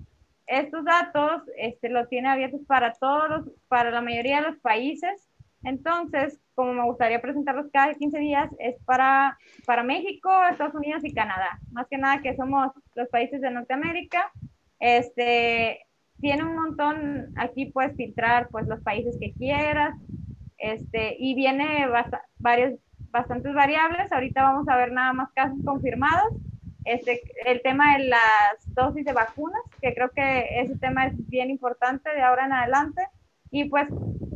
estos 0.46 0.84
datos 0.84 1.42
este, 1.56 1.90
los 1.90 2.08
tiene 2.08 2.28
abiertos 2.28 2.62
para 2.66 2.92
todos 2.94 3.28
los, 3.28 3.50
para 3.68 3.90
la 3.90 4.00
mayoría 4.00 4.40
de 4.40 4.50
los 4.50 4.58
países. 4.60 5.28
Entonces, 5.62 6.40
como 6.54 6.72
me 6.72 6.84
gustaría 6.84 7.20
presentarlos 7.20 7.66
cada 7.72 7.94
15 7.94 8.18
días, 8.18 8.50
es 8.58 8.76
para, 8.84 9.36
para 9.66 9.82
México, 9.82 10.30
Estados 10.50 10.74
Unidos 10.74 11.04
y 11.04 11.12
Canadá. 11.12 11.60
Más 11.72 11.86
que 11.88 11.98
nada 11.98 12.22
que 12.22 12.36
somos 12.36 12.72
los 12.94 13.08
países 13.08 13.40
de 13.40 13.50
Norteamérica. 13.50 14.30
Este, 14.78 15.86
tiene 16.20 16.44
un 16.44 16.54
montón, 16.54 17.34
aquí 17.36 17.66
puedes 17.66 17.96
filtrar 17.96 18.48
pues 18.48 18.66
los 18.66 18.80
países 18.82 19.16
que 19.20 19.32
quieras, 19.32 19.94
este, 20.56 21.16
y 21.18 21.34
viene 21.34 21.86
varios 22.38 22.74
bastantes 23.10 23.54
variables. 23.54 24.10
Ahorita 24.12 24.42
vamos 24.42 24.68
a 24.68 24.76
ver 24.76 24.92
nada 24.92 25.12
más 25.12 25.30
casos 25.32 25.58
confirmados. 25.64 26.34
Este, 26.84 27.20
el 27.44 27.60
tema 27.62 27.96
de 27.96 28.06
las 28.06 28.74
dosis 28.74 29.04
de 29.04 29.12
vacunas, 29.12 29.60
que 29.82 29.94
creo 29.94 30.10
que 30.10 30.60
ese 30.60 30.78
tema 30.78 31.06
es 31.06 31.28
bien 31.28 31.50
importante 31.50 32.10
de 32.10 32.22
ahora 32.22 32.46
en 32.46 32.52
adelante. 32.52 33.02
Y 33.50 33.68
pues 33.68 33.88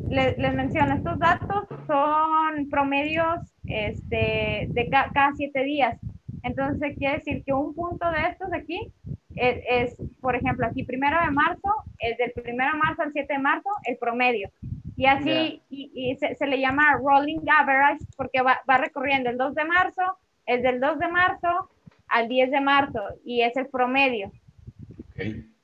les, 0.08 0.54
menciono, 0.54 0.94
estos 0.94 1.18
datos 1.18 1.66
son 1.86 2.68
promedios 2.70 3.40
este, 3.66 4.66
de 4.68 4.88
cada 4.90 5.32
siete 5.34 5.64
días. 5.64 5.98
Entonces, 6.42 6.96
quiere 6.98 7.18
decir 7.18 7.44
que 7.44 7.52
un 7.52 7.74
punto 7.74 8.10
de 8.10 8.28
estos 8.28 8.52
aquí 8.52 8.92
es, 9.36 9.96
por 10.20 10.36
ejemplo, 10.36 10.66
aquí 10.66 10.84
primero 10.84 11.18
de 11.24 11.30
marzo, 11.30 11.70
es 11.98 12.18
del 12.18 12.32
primero 12.32 12.72
de 12.72 12.78
marzo 12.78 13.02
al 13.02 13.12
7 13.12 13.32
de 13.32 13.38
marzo, 13.38 13.68
el 13.84 13.96
promedio. 13.96 14.50
Y 14.96 15.06
así, 15.06 15.62
y, 15.70 16.16
se, 16.16 16.46
le 16.46 16.60
llama 16.60 16.98
rolling 17.02 17.40
average 17.48 18.04
porque 18.16 18.42
va, 18.42 18.60
va, 18.68 18.78
recorriendo 18.78 19.30
el 19.30 19.38
2 19.38 19.54
de 19.54 19.64
marzo, 19.64 20.02
es 20.46 20.62
del 20.62 20.80
2 20.80 20.98
de 20.98 21.08
marzo 21.08 21.70
al 22.08 22.28
10 22.28 22.50
de 22.50 22.60
marzo 22.60 23.00
y 23.24 23.42
es 23.42 23.56
el 23.56 23.68
promedio. 23.68 24.30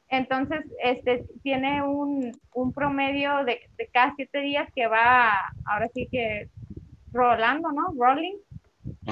Entonces, 0.09 0.64
este 0.83 1.24
tiene 1.43 1.83
un, 1.83 2.33
un 2.55 2.72
promedio 2.72 3.45
de, 3.45 3.61
de, 3.76 3.89
cada 3.93 4.14
siete 4.16 4.41
días 4.41 4.68
que 4.74 4.87
va, 4.87 5.33
ahora 5.66 5.89
sí 5.93 6.09
que 6.11 6.49
rolando, 7.12 7.70
¿no? 7.72 7.93
Rolling 7.99 8.37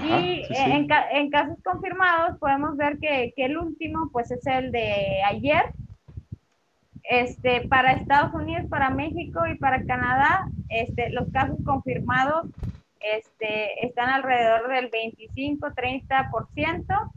y 0.02 0.42
En, 0.50 0.88
en, 1.12 1.30
casos 1.30 1.58
confirmados 1.62 2.38
podemos 2.38 2.76
ver 2.76 2.98
que, 2.98 3.32
que, 3.36 3.44
el 3.44 3.56
último 3.58 4.10
pues 4.12 4.30
es 4.30 4.46
el 4.46 4.72
de 4.72 5.22
ayer. 5.24 5.64
Este, 7.08 7.68
para 7.68 7.92
Estados 7.92 8.34
Unidos, 8.34 8.66
para 8.68 8.90
México 8.90 9.46
y 9.46 9.56
para 9.58 9.84
Canadá, 9.84 10.48
este, 10.68 11.10
los 11.10 11.30
casos 11.30 11.56
confirmados 11.64 12.48
este, 13.00 13.86
están 13.86 14.08
alrededor 14.08 14.68
del 14.68 14.90
25-30%. 14.90 17.10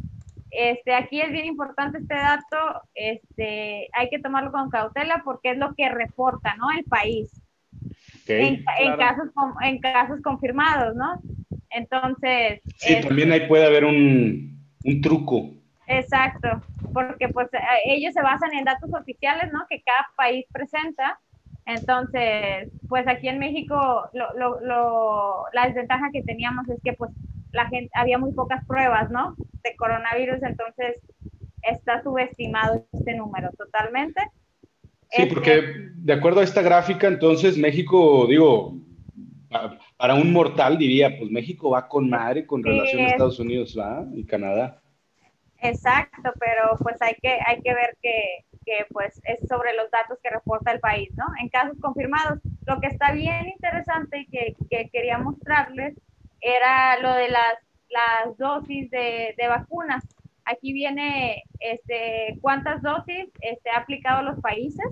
Este, 0.51 0.93
aquí 0.93 1.21
es 1.21 1.31
bien 1.31 1.45
importante 1.45 1.99
este 1.99 2.15
dato, 2.15 2.81
este, 2.95 3.87
hay 3.93 4.09
que 4.09 4.19
tomarlo 4.19 4.51
con 4.51 4.69
cautela 4.69 5.21
porque 5.23 5.51
es 5.51 5.57
lo 5.57 5.75
que 5.75 5.89
reporta 5.89 6.55
¿no? 6.55 6.71
el 6.71 6.83
país. 6.85 7.31
en, 8.27 8.63
en, 8.79 8.97
casos, 8.97 9.29
en 9.61 9.79
casos 9.79 10.21
confirmados, 10.23 10.95
¿no? 10.95 11.21
Entonces... 11.69 12.61
Sí, 12.77 12.99
también 13.01 13.31
ahí 13.31 13.47
puede 13.47 13.65
haber 13.65 13.85
un, 13.85 14.65
un 14.83 15.01
truco. 15.01 15.51
Exacto, 15.87 16.61
porque 16.93 17.29
pues 17.29 17.47
eh, 17.53 17.59
ellos 17.85 18.13
se 18.13 18.21
basan 18.21 18.53
en 18.53 18.65
datos 18.65 18.89
oficiales, 18.93 19.51
¿no? 19.51 19.65
Que 19.69 19.81
cada 19.81 20.07
país 20.15 20.45
presenta. 20.51 21.19
Entonces, 21.65 22.71
pues 22.87 23.07
aquí 23.07 23.27
en 23.27 23.39
México 23.39 24.09
lo, 24.13 24.33
lo, 24.33 24.59
lo, 24.61 25.43
la 25.53 25.67
desventaja 25.67 26.09
que 26.11 26.23
teníamos 26.23 26.67
es 26.69 26.79
que 26.83 26.93
pues 26.93 27.11
la 27.51 27.67
gente, 27.67 27.89
había 27.93 28.17
muy 28.17 28.31
pocas 28.33 28.65
pruebas, 28.65 29.09
¿no? 29.11 29.35
De 29.63 29.75
coronavirus, 29.75 30.41
entonces 30.43 30.97
está 31.61 32.01
subestimado 32.01 32.85
este 32.93 33.15
número 33.15 33.49
totalmente. 33.57 34.21
Sí, 35.11 35.25
porque 35.25 35.89
de 35.95 36.13
acuerdo 36.13 36.41
a 36.41 36.43
esta 36.43 36.61
gráfica, 36.61 37.07
entonces 37.07 37.57
México, 37.57 38.27
digo, 38.27 38.75
para 39.97 40.13
un 40.13 40.31
mortal 40.31 40.77
diría, 40.77 41.17
pues 41.17 41.31
México 41.31 41.71
va 41.71 41.87
con 41.87 42.09
madre 42.09 42.45
con 42.45 42.63
relación 42.63 43.01
a 43.01 43.07
Estados 43.07 43.39
Unidos 43.39 43.75
¿va? 43.77 44.05
y 44.13 44.23
Canadá. 44.23 44.81
Exacto, 45.61 46.31
pero 46.39 46.77
pues 46.81 47.01
hay 47.01 47.15
que, 47.21 47.37
hay 47.45 47.61
que 47.61 47.73
ver 47.73 47.97
que, 48.01 48.45
que, 48.65 48.85
pues 48.91 49.19
es 49.25 49.47
sobre 49.47 49.73
los 49.73 49.91
datos 49.91 50.17
que 50.23 50.29
reporta 50.29 50.71
el 50.71 50.79
país, 50.79 51.09
¿no? 51.17 51.25
En 51.41 51.49
casos 51.49 51.77
confirmados, 51.81 52.39
lo 52.65 52.79
que 52.79 52.87
está 52.87 53.11
bien 53.11 53.49
interesante 53.49 54.19
y 54.19 54.27
que, 54.27 54.55
que 54.69 54.89
quería 54.89 55.17
mostrarles 55.17 55.95
era 56.41 56.99
lo 56.99 57.13
de 57.13 57.29
las, 57.29 57.55
las 57.89 58.37
dosis 58.37 58.89
de, 58.89 59.35
de 59.37 59.47
vacunas. 59.47 60.03
Aquí 60.45 60.71
viene 60.71 61.43
este, 61.59 62.37
cuántas 62.41 62.81
dosis 62.81 63.27
este, 63.41 63.69
ha 63.69 63.79
aplicado 63.79 64.23
los 64.23 64.39
países 64.39 64.87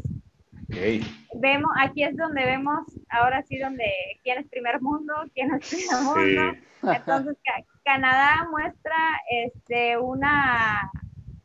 Vemos, 1.34 1.72
aquí 1.80 2.04
es 2.04 2.16
donde 2.18 2.44
vemos, 2.44 2.86
ahora 3.10 3.42
sí, 3.44 3.58
donde 3.58 3.86
quién 4.24 4.40
es 4.40 4.48
primer 4.48 4.82
mundo, 4.82 5.14
quién 5.34 5.54
es 5.54 5.68
primer 5.70 6.04
mundo. 6.04 6.60
Entonces, 6.84 7.38
Canadá 7.88 8.46
muestra 8.52 8.98
este, 9.30 9.98
una, 9.98 10.92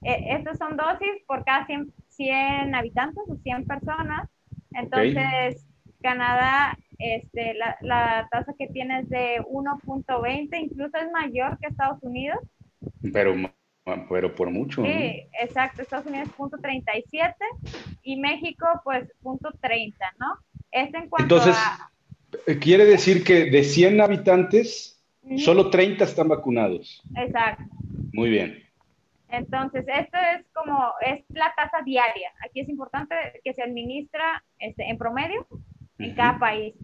e, 0.03 0.35
estas 0.35 0.59
son 0.59 0.77
dosis 0.77 1.23
por 1.29 1.45
cada 1.45 1.67
100, 1.67 2.75
habitantes 2.75 3.23
o 3.29 3.37
100 3.37 3.65
personas. 3.65 4.29
Entonces, 4.73 5.65
Canadá, 6.03 6.77
este, 6.99 7.55
la, 7.55 7.77
la 7.83 8.29
tasa 8.33 8.55
que 8.59 8.67
tiene 8.67 9.01
es 9.01 9.09
de 9.09 9.41
1.20, 9.43 10.49
incluso 10.61 10.97
es 10.97 11.13
mayor 11.13 11.59
que 11.61 11.69
Estados 11.69 12.03
Unidos. 12.03 12.41
Pero 13.13 13.37
pero 14.09 14.35
por 14.35 14.51
mucho. 14.51 14.85
Sí, 14.85 15.27
exacto. 15.41 15.83
Estados 15.83 16.07
Unidos 16.07 16.29
punto 16.37 16.57
37 16.59 17.35
y 18.03 18.17
México 18.17 18.67
pues 18.85 19.09
punto 19.23 19.51
30, 19.61 19.97
¿no? 20.19 20.27
Este 20.71 20.99
en 20.99 21.09
cuanto 21.09 21.37
Entonces, 21.37 21.57
eh, 22.47 22.59
quiere 22.59 22.85
decir 22.85 23.25
que 23.25 23.51
de 23.51 23.65
100 23.65 24.01
habitantes, 24.01 24.92
solo 25.39 25.71
30 25.71 26.05
están 26.05 26.29
vacunados. 26.29 27.03
Exacto. 27.17 27.65
Muy 28.13 28.31
bien. 28.31 28.63
Entonces, 29.29 29.87
esto 29.89 30.19
es 30.37 30.47
como, 30.53 30.93
es 31.01 31.25
la 31.31 31.53
tasa 31.57 31.79
diaria. 31.85 32.31
Aquí 32.45 32.61
es 32.61 32.69
importante 32.69 33.15
que 33.43 33.55
se 33.55 33.63
administra 33.63 34.45
este, 34.59 34.89
en 34.91 34.99
promedio 34.99 35.47
en 35.99 36.15
cada 36.15 36.39
país. 36.39 36.75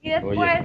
Y 0.00 0.10
después, 0.10 0.60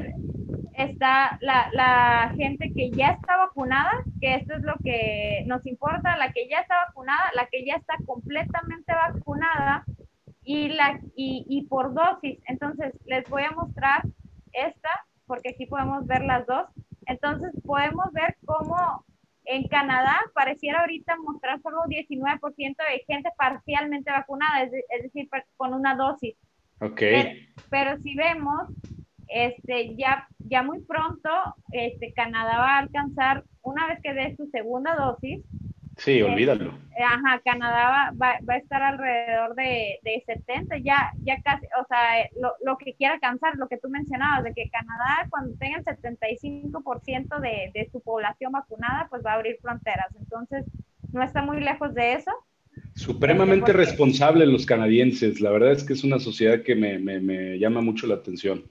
está 0.74 1.38
la, 1.42 1.70
la, 1.74 2.34
gente 2.36 2.72
que 2.74 2.92
ya 2.92 3.12
está 3.12 3.38
vacunada, 3.38 3.92
que 4.22 4.36
esto 4.36 4.54
es 4.56 4.64
lo 4.64 4.76
que 4.84 5.44
nos 5.48 5.66
importa, 5.66 6.18
la 6.18 6.32
que 6.32 6.48
ya 6.48 6.60
está 6.60 6.76
vacunada, 6.88 7.24
la 7.36 7.48
que 7.48 7.66
ya 7.66 7.76
está 7.76 7.96
completamente 8.06 8.94
vacunada 8.94 9.86
y, 10.44 10.70
la, 10.70 11.00
y, 11.16 11.46
y 11.48 11.66
por 11.68 11.94
dosis. 11.94 12.40
Entonces, 12.48 12.94
les 13.06 13.28
voy 13.30 13.44
a 13.44 13.52
mostrar 13.52 14.04
esta, 14.52 15.06
porque 15.34 15.50
aquí 15.50 15.66
podemos 15.66 16.06
ver 16.06 16.24
las 16.26 16.46
dos. 16.46 16.68
Entonces, 17.08 17.50
podemos 17.66 18.06
ver 18.14 18.38
cómo 18.46 19.04
en 19.46 19.68
Canadá 19.68 20.20
pareciera 20.36 20.82
ahorita 20.82 21.16
mostrar 21.26 21.60
solo 21.64 21.82
19% 21.88 22.40
de 22.60 23.04
gente 23.08 23.32
parcialmente 23.36 24.12
vacunada, 24.12 24.62
es, 24.62 24.72
decir, 25.02 25.28
con 25.58 25.74
una 25.74 25.96
dosis. 25.96 26.36
Ok. 26.82 27.02
pero 27.72 27.98
si 28.04 28.14
vemos, 28.14 28.70
este, 29.28 29.96
ya, 29.96 30.28
ya 30.38 30.62
muy 30.62 30.82
pronto 30.82 31.30
este, 31.72 32.14
Canadá 32.14 32.60
va 32.60 32.76
a 32.76 32.80
alcanzar, 32.80 33.44
una 33.64 33.88
vez 33.88 34.02
que 34.04 34.14
dé 34.14 34.36
su 34.36 34.46
segunda 34.52 34.94
dosis. 34.94 35.44
Sí, 35.98 36.22
olvídalo. 36.22 36.74
Eh, 36.98 37.04
ajá, 37.04 37.42
Canadá 37.44 38.14
va, 38.22 38.38
va, 38.42 38.54
a 38.54 38.58
estar 38.58 38.82
alrededor 38.82 39.56
de, 39.56 40.00
de, 40.04 40.24
70, 40.26 40.78
ya, 40.78 41.12
ya 41.24 41.42
casi, 41.42 41.66
o 41.82 41.86
sea, 41.88 42.30
lo, 42.40 42.54
lo, 42.64 42.78
que 42.78 42.94
quiera 42.94 43.16
alcanzar, 43.16 43.56
lo 43.58 43.68
que 43.68 43.78
tú 43.78 43.90
mencionabas, 43.90 44.44
de 44.44 44.54
que 44.54 44.70
Canadá 44.70 45.28
cuando 45.30 45.56
tenga 45.58 45.78
el 45.78 45.86
75% 45.86 47.40
de, 47.40 47.72
de 47.74 47.90
su 47.92 48.02
población 48.02 48.52
vacunada, 48.52 49.08
pues 49.10 49.24
va 49.26 49.32
a 49.32 49.36
abrir 49.36 49.58
fronteras. 49.62 50.08
Entonces, 50.20 50.66
no 51.12 51.24
está 51.24 51.42
muy 51.42 51.62
lejos 51.62 51.94
de 51.94 52.14
eso. 52.14 52.32
Supremamente 52.96 53.72
este, 53.72 53.86
responsables 53.86 54.48
los 54.48 54.66
canadienses. 54.66 55.42
La 55.42 55.52
verdad 55.52 55.72
es 55.72 55.84
que 55.84 55.94
es 55.94 56.04
una 56.04 56.20
sociedad 56.20 56.64
que 56.64 56.76
me, 56.76 57.00
me, 57.00 57.20
me 57.20 57.58
llama 57.60 57.82
mucho 57.82 58.08
la 58.08 58.16
atención. 58.16 58.64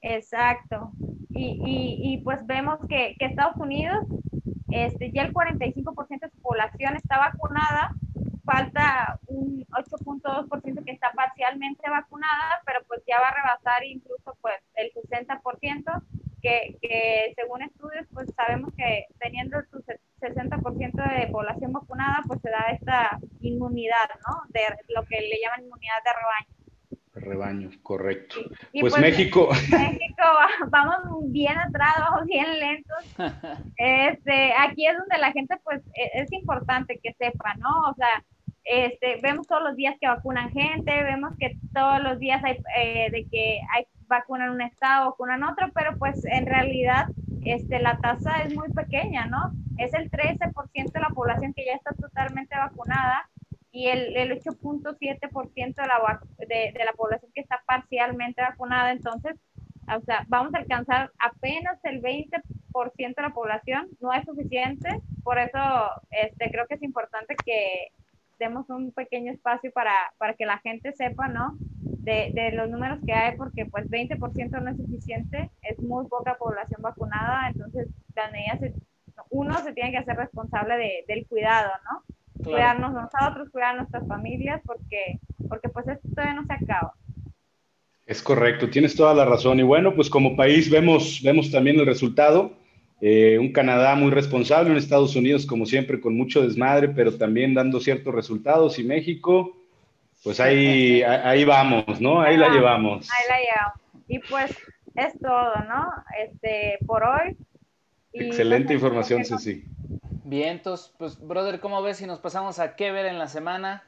Exacto. 0.00 0.92
Y, 1.30 1.60
y, 1.64 2.14
y 2.14 2.18
pues 2.18 2.46
vemos 2.46 2.78
que, 2.88 3.14
que, 3.18 3.26
Estados 3.26 3.56
Unidos, 3.56 4.06
este, 4.70 5.12
ya 5.12 5.22
el 5.22 5.34
45% 5.34 6.20
de 6.20 6.30
su 6.30 6.40
población 6.40 6.96
está 6.96 7.18
vacunada, 7.18 7.94
falta 8.44 9.18
un 9.26 9.66
8.2% 9.66 10.84
que 10.84 10.92
está 10.92 11.12
parcialmente 11.12 11.90
vacunada, 11.90 12.62
pero 12.64 12.80
pues 12.86 13.02
ya 13.06 13.20
va 13.20 13.28
a 13.28 13.34
rebasar 13.34 13.84
incluso 13.84 14.36
pues 14.40 14.56
el 14.74 14.92
60%, 14.92 16.02
que, 16.40 16.78
que 16.80 17.32
según 17.34 17.62
estudios 17.62 18.06
pues 18.12 18.28
sabemos 18.36 18.72
que 18.76 19.06
teniendo 19.18 19.60
su 19.70 19.82
60% 20.20 21.18
de 21.20 21.26
población 21.28 21.72
vacunada 21.72 22.22
pues 22.26 22.40
se 22.40 22.50
da 22.50 22.66
esta 22.72 23.18
inmunidad, 23.40 24.08
¿no? 24.26 24.42
De 24.48 24.60
lo 24.94 25.04
que 25.06 25.20
le 25.20 25.40
llaman 25.42 25.64
inmunidad 25.64 26.02
de 26.04 26.12
rebaño. 26.12 26.55
Rebaño, 27.26 27.70
correcto. 27.82 28.36
Pues, 28.72 28.92
pues, 28.92 28.98
México. 28.98 29.48
México, 29.70 30.22
vamos 30.68 31.32
bien 31.32 31.58
atrás, 31.58 31.94
vamos 31.98 32.26
bien 32.26 32.46
lentos. 32.58 33.16
Este, 33.76 34.52
aquí 34.58 34.86
es 34.86 34.96
donde 34.96 35.18
la 35.18 35.32
gente, 35.32 35.56
pues, 35.64 35.82
e, 35.94 36.22
es 36.22 36.32
importante 36.32 36.98
que 37.02 37.12
sepa, 37.14 37.54
¿no? 37.58 37.90
O 37.90 37.94
sea, 37.94 38.24
este, 38.64 39.20
vemos 39.22 39.46
todos 39.46 39.62
los 39.62 39.76
días 39.76 39.96
que 40.00 40.08
vacunan 40.08 40.50
gente, 40.50 41.02
vemos 41.02 41.36
que 41.38 41.56
todos 41.72 42.02
los 42.02 42.18
días 42.18 42.42
hay 42.42 42.58
eh, 42.76 43.10
de 43.10 43.26
que 43.28 43.60
hay 43.74 43.86
vacunan 44.08 44.50
un 44.50 44.62
estado, 44.62 45.10
vacunan 45.10 45.42
otro, 45.44 45.70
pero 45.74 45.96
pues 45.98 46.24
en 46.24 46.46
realidad 46.46 47.06
este, 47.44 47.80
la 47.80 47.98
tasa 47.98 48.42
es 48.42 48.54
muy 48.54 48.68
pequeña, 48.72 49.26
¿no? 49.26 49.52
Es 49.78 49.94
el 49.94 50.10
13% 50.10 50.92
de 50.92 51.00
la 51.00 51.10
población 51.10 51.52
que 51.54 51.64
ya 51.64 51.74
está 51.74 51.92
totalmente 51.94 52.56
vacunada 52.56 53.28
y 53.76 53.88
el, 53.88 54.16
el 54.16 54.40
8.7% 54.40 55.74
de 55.74 55.86
la, 55.86 56.20
de, 56.38 56.72
de 56.72 56.84
la 56.86 56.94
población 56.94 57.30
que 57.34 57.42
está 57.42 57.62
parcialmente 57.66 58.40
vacunada. 58.40 58.90
Entonces, 58.90 59.36
o 59.86 60.00
sea, 60.00 60.24
vamos 60.28 60.54
a 60.54 60.58
alcanzar 60.58 61.12
apenas 61.18 61.78
el 61.84 62.00
20% 62.00 62.40
de 62.72 63.22
la 63.22 63.34
población, 63.34 63.88
no 64.00 64.14
es 64.14 64.24
suficiente, 64.24 64.88
por 65.22 65.38
eso 65.38 65.60
este, 66.10 66.50
creo 66.50 66.66
que 66.66 66.76
es 66.76 66.82
importante 66.82 67.36
que 67.44 67.88
demos 68.38 68.70
un 68.70 68.92
pequeño 68.92 69.30
espacio 69.30 69.70
para, 69.72 69.92
para 70.16 70.32
que 70.32 70.46
la 70.46 70.56
gente 70.60 70.94
sepa, 70.94 71.28
¿no? 71.28 71.58
de, 72.06 72.30
de, 72.32 72.52
los 72.52 72.70
números 72.70 73.00
que 73.04 73.12
hay, 73.12 73.36
porque 73.36 73.66
pues 73.66 73.90
20% 73.90 74.62
no 74.62 74.70
es 74.70 74.76
suficiente, 74.78 75.50
es 75.60 75.78
muy 75.80 76.06
poca 76.06 76.38
población 76.38 76.80
vacunada, 76.80 77.48
entonces 77.48 77.88
las 78.14 78.32
medidas, 78.32 78.72
uno 79.28 79.54
se 79.58 79.74
tiene 79.74 79.90
que 79.90 79.98
hacer 79.98 80.16
responsable 80.16 80.76
de, 80.78 81.04
del 81.08 81.26
cuidado, 81.26 81.70
¿no? 81.84 82.15
Cuidarnos 82.42 82.92
nosotros, 82.92 83.48
cuidar 83.50 83.74
a 83.74 83.78
nuestras 83.78 84.06
familias, 84.06 84.60
porque, 84.64 85.18
porque 85.48 85.68
pues 85.68 85.88
esto 85.88 86.08
todavía 86.14 86.34
no 86.34 86.46
se 86.46 86.52
acaba. 86.52 86.92
Es 88.06 88.22
correcto, 88.22 88.70
tienes 88.70 88.94
toda 88.94 89.14
la 89.14 89.24
razón. 89.24 89.58
Y 89.58 89.64
bueno, 89.64 89.94
pues 89.94 90.08
como 90.08 90.36
país 90.36 90.70
vemos, 90.70 91.20
vemos 91.22 91.50
también 91.50 91.80
el 91.80 91.86
resultado. 91.86 92.52
Eh, 93.00 93.36
un 93.38 93.52
Canadá 93.52 93.94
muy 93.96 94.10
responsable, 94.10 94.70
un 94.70 94.76
Estados 94.76 95.16
Unidos 95.16 95.44
como 95.44 95.66
siempre 95.66 96.00
con 96.00 96.16
mucho 96.16 96.40
desmadre, 96.42 96.88
pero 96.88 97.16
también 97.16 97.52
dando 97.52 97.80
ciertos 97.80 98.14
resultados. 98.14 98.78
Y 98.78 98.84
México, 98.84 99.56
pues 100.22 100.38
ahí, 100.40 101.02
ahí 101.02 101.44
vamos, 101.44 102.00
¿no? 102.00 102.20
Ahí 102.20 102.36
la 102.36 102.48
llevamos. 102.48 103.08
Ahí 103.10 103.24
la 103.28 103.38
llevamos. 103.40 103.80
Y 104.08 104.18
pues 104.20 104.56
es 104.94 105.18
todo, 105.20 105.54
¿no? 105.68 105.90
Este, 106.24 106.78
por 106.86 107.02
hoy. 107.02 107.36
Excelente 108.12 108.72
información, 108.72 109.24
Ceci. 109.24 109.64
Bien, 110.28 110.56
entonces, 110.56 110.92
pues, 110.98 111.20
brother, 111.20 111.60
¿cómo 111.60 111.80
ves 111.82 111.98
si 111.98 112.06
nos 112.06 112.18
pasamos 112.18 112.58
a 112.58 112.74
qué 112.74 112.90
ver 112.90 113.06
en 113.06 113.16
la 113.16 113.28
semana? 113.28 113.84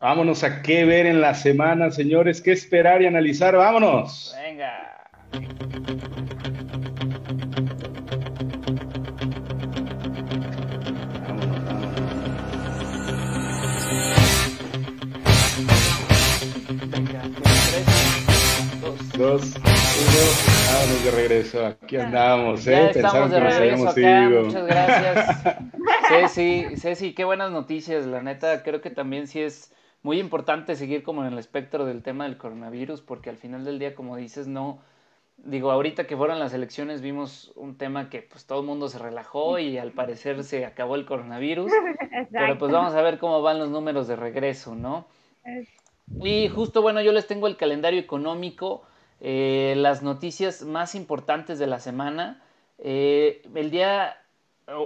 Vámonos 0.00 0.42
a 0.42 0.60
qué 0.60 0.84
ver 0.84 1.06
en 1.06 1.20
la 1.20 1.34
semana, 1.34 1.92
señores, 1.92 2.42
qué 2.42 2.50
esperar 2.50 3.00
y 3.00 3.06
analizar. 3.06 3.56
Vámonos. 3.56 4.34
Venga. 4.42 4.96
dos, 19.16 19.54
uno, 19.56 20.57
vámonos 20.72 21.04
de 21.04 21.10
regreso. 21.10 21.66
Aquí 21.66 21.96
andamos, 21.96 22.66
¿eh? 22.66 22.72
Ya 22.72 22.90
estamos 22.90 23.30
de 23.30 23.40
regreso 23.40 23.88
acá, 23.88 24.28
muchas 24.28 24.66
gracias. 24.66 25.58
Ceci, 26.08 26.76
Ceci, 26.76 27.14
qué 27.14 27.24
buenas 27.24 27.50
noticias, 27.50 28.06
la 28.06 28.22
neta, 28.22 28.62
creo 28.62 28.80
que 28.80 28.90
también 28.90 29.26
sí 29.26 29.40
es 29.40 29.72
muy 30.02 30.18
importante 30.18 30.76
seguir 30.76 31.02
como 31.02 31.24
en 31.24 31.32
el 31.32 31.38
espectro 31.38 31.84
del 31.84 32.02
tema 32.02 32.24
del 32.24 32.38
coronavirus, 32.38 33.00
porque 33.00 33.30
al 33.30 33.36
final 33.36 33.64
del 33.64 33.78
día, 33.78 33.94
como 33.94 34.16
dices, 34.16 34.46
no, 34.46 34.80
digo, 35.36 35.70
ahorita 35.70 36.06
que 36.06 36.16
fueron 36.16 36.38
las 36.38 36.54
elecciones 36.54 37.00
vimos 37.00 37.52
un 37.56 37.76
tema 37.76 38.08
que 38.10 38.22
pues 38.22 38.46
todo 38.46 38.60
el 38.60 38.66
mundo 38.66 38.88
se 38.88 38.98
relajó 38.98 39.58
y 39.58 39.78
al 39.78 39.92
parecer 39.92 40.44
se 40.44 40.64
acabó 40.64 40.94
el 40.94 41.04
coronavirus, 41.04 41.72
pero 42.32 42.58
pues 42.58 42.72
vamos 42.72 42.94
a 42.94 43.02
ver 43.02 43.18
cómo 43.18 43.42
van 43.42 43.58
los 43.58 43.70
números 43.70 44.08
de 44.08 44.16
regreso, 44.16 44.74
¿no? 44.74 45.06
Y 46.22 46.48
justo, 46.48 46.82
bueno, 46.82 47.00
yo 47.00 47.12
les 47.12 47.26
tengo 47.26 47.46
el 47.46 47.56
calendario 47.56 48.00
económico, 48.00 48.82
eh, 49.20 49.74
las 49.76 50.02
noticias 50.02 50.62
más 50.62 50.94
importantes 50.94 51.58
de 51.58 51.66
la 51.66 51.80
semana. 51.80 52.42
Eh, 52.78 53.42
el 53.54 53.70
día, 53.70 54.16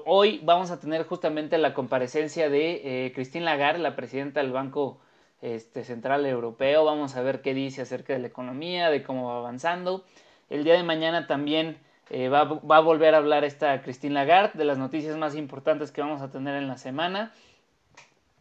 hoy 0.07 0.41
vamos 0.43 0.70
a 0.70 0.80
tener 0.80 1.05
justamente 1.05 1.59
la 1.59 1.74
comparecencia 1.74 2.49
de 2.49 3.07
eh, 3.07 3.12
Christine 3.12 3.45
Lagarde, 3.45 3.80
la 3.80 3.97
presidenta 3.97 4.41
del 4.41 4.53
Banco 4.53 5.01
este, 5.43 5.85
Central 5.85 6.24
Europeo. 6.24 6.85
Vamos 6.85 7.16
a 7.16 7.22
ver 7.22 7.43
qué 7.43 7.53
dice 7.53 7.83
acerca 7.83 8.14
de 8.14 8.20
la 8.20 8.28
economía, 8.28 8.91
de 8.91 9.03
cómo 9.03 9.28
va 9.28 9.39
avanzando. 9.39 10.05
El 10.49 10.64
día 10.64 10.74
de 10.74 10.83
mañana 10.83 11.26
también 11.26 11.78
va, 12.11 12.45
va, 12.45 12.76
a 12.76 12.80
volver 12.80 13.14
a 13.14 13.18
hablar 13.18 13.45
esta 13.45 13.80
Christine 13.83 14.14
Lagarde 14.14 14.59
de 14.59 14.64
las 14.64 14.76
noticias 14.76 15.16
más 15.16 15.35
importantes 15.35 15.91
que 15.91 16.03
vamos 16.03 16.20
a 16.20 16.30
tener 16.30 16.57
en 16.57 16.68
la 16.68 16.76
semana. 16.76 17.33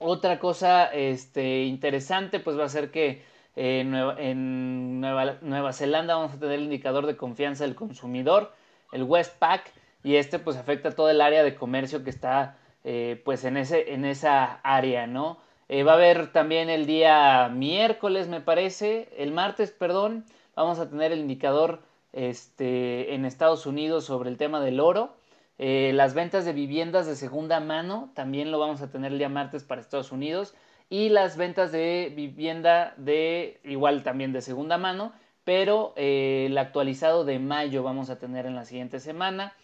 Otra 0.03 0.39
cosa 0.39 0.85
este, 0.85 1.65
interesante 1.65 2.39
pues 2.39 2.57
va 2.57 2.65
a 2.65 2.69
ser 2.69 2.89
que 2.89 3.21
en 3.55 5.01
Nueva, 5.01 5.73
Zelanda 5.73 6.15
vamos 6.15 6.33
a 6.33 6.39
tener 6.39 6.55
el 6.55 6.63
indicador 6.63 7.05
de 7.05 7.17
confianza 7.17 7.63
del 7.65 7.75
consumidor, 7.75 8.53
el 8.91 9.03
Westpac, 9.03 9.71
y 10.03 10.15
este 10.15 10.39
pues 10.39 10.57
afecta 10.57 10.91
todo 10.91 11.09
el 11.09 11.21
área 11.21 11.43
de 11.43 11.55
comercio 11.55 12.03
que 12.03 12.09
está 12.09 12.57
eh, 12.83 13.21
pues 13.23 13.43
en, 13.43 13.57
ese, 13.57 13.93
en 13.93 14.05
esa 14.05 14.59
área, 14.63 15.07
¿no? 15.07 15.37
Eh, 15.69 15.83
va 15.83 15.93
a 15.93 15.95
haber 15.95 16.31
también 16.31 16.69
el 16.69 16.85
día 16.85 17.49
miércoles, 17.49 18.27
me 18.27 18.41
parece, 18.41 19.09
el 19.17 19.31
martes, 19.31 19.71
perdón, 19.71 20.25
vamos 20.55 20.79
a 20.79 20.89
tener 20.89 21.11
el 21.11 21.19
indicador 21.19 21.81
este, 22.11 23.13
en 23.13 23.25
Estados 23.25 23.65
Unidos 23.65 24.05
sobre 24.05 24.29
el 24.29 24.37
tema 24.37 24.59
del 24.59 24.79
oro. 24.79 25.15
Eh, 25.59 25.91
las 25.93 26.13
ventas 26.13 26.43
de 26.43 26.53
viviendas 26.53 27.05
de 27.05 27.15
segunda 27.15 27.59
mano 27.59 28.11
también 28.15 28.51
lo 28.51 28.59
vamos 28.59 28.81
a 28.81 28.89
tener 28.89 29.11
el 29.11 29.19
día 29.19 29.29
martes 29.29 29.63
para 29.63 29.79
Estados 29.79 30.11
Unidos. 30.11 30.55
Y 30.91 31.07
las 31.07 31.37
ventas 31.37 31.71
de 31.71 32.11
vivienda 32.13 32.93
de 32.97 33.61
igual 33.63 34.03
también 34.03 34.33
de 34.33 34.41
segunda 34.41 34.77
mano, 34.77 35.13
pero 35.45 35.93
eh, 35.95 36.47
el 36.47 36.57
actualizado 36.57 37.23
de 37.23 37.39
mayo 37.39 37.81
vamos 37.81 38.09
a 38.09 38.19
tener 38.19 38.45
en 38.45 38.55
la 38.55 38.65
siguiente 38.65 38.99
semana. 38.99 39.55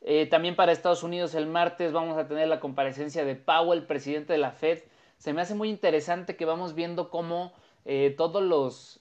Eh, 0.00 0.26
también 0.26 0.54
para 0.54 0.70
Estados 0.70 1.02
Unidos 1.02 1.34
el 1.34 1.46
martes 1.46 1.92
vamos 1.92 2.16
a 2.16 2.28
tener 2.28 2.46
la 2.46 2.60
comparecencia 2.60 3.24
de 3.24 3.34
Powell, 3.34 3.82
presidente 3.82 4.32
de 4.32 4.38
la 4.38 4.52
Fed. 4.52 4.84
Se 5.18 5.32
me 5.32 5.40
hace 5.40 5.56
muy 5.56 5.70
interesante 5.70 6.36
que 6.36 6.44
vamos 6.44 6.76
viendo 6.76 7.10
cómo 7.10 7.52
todos 8.16 8.42
los, 8.42 9.00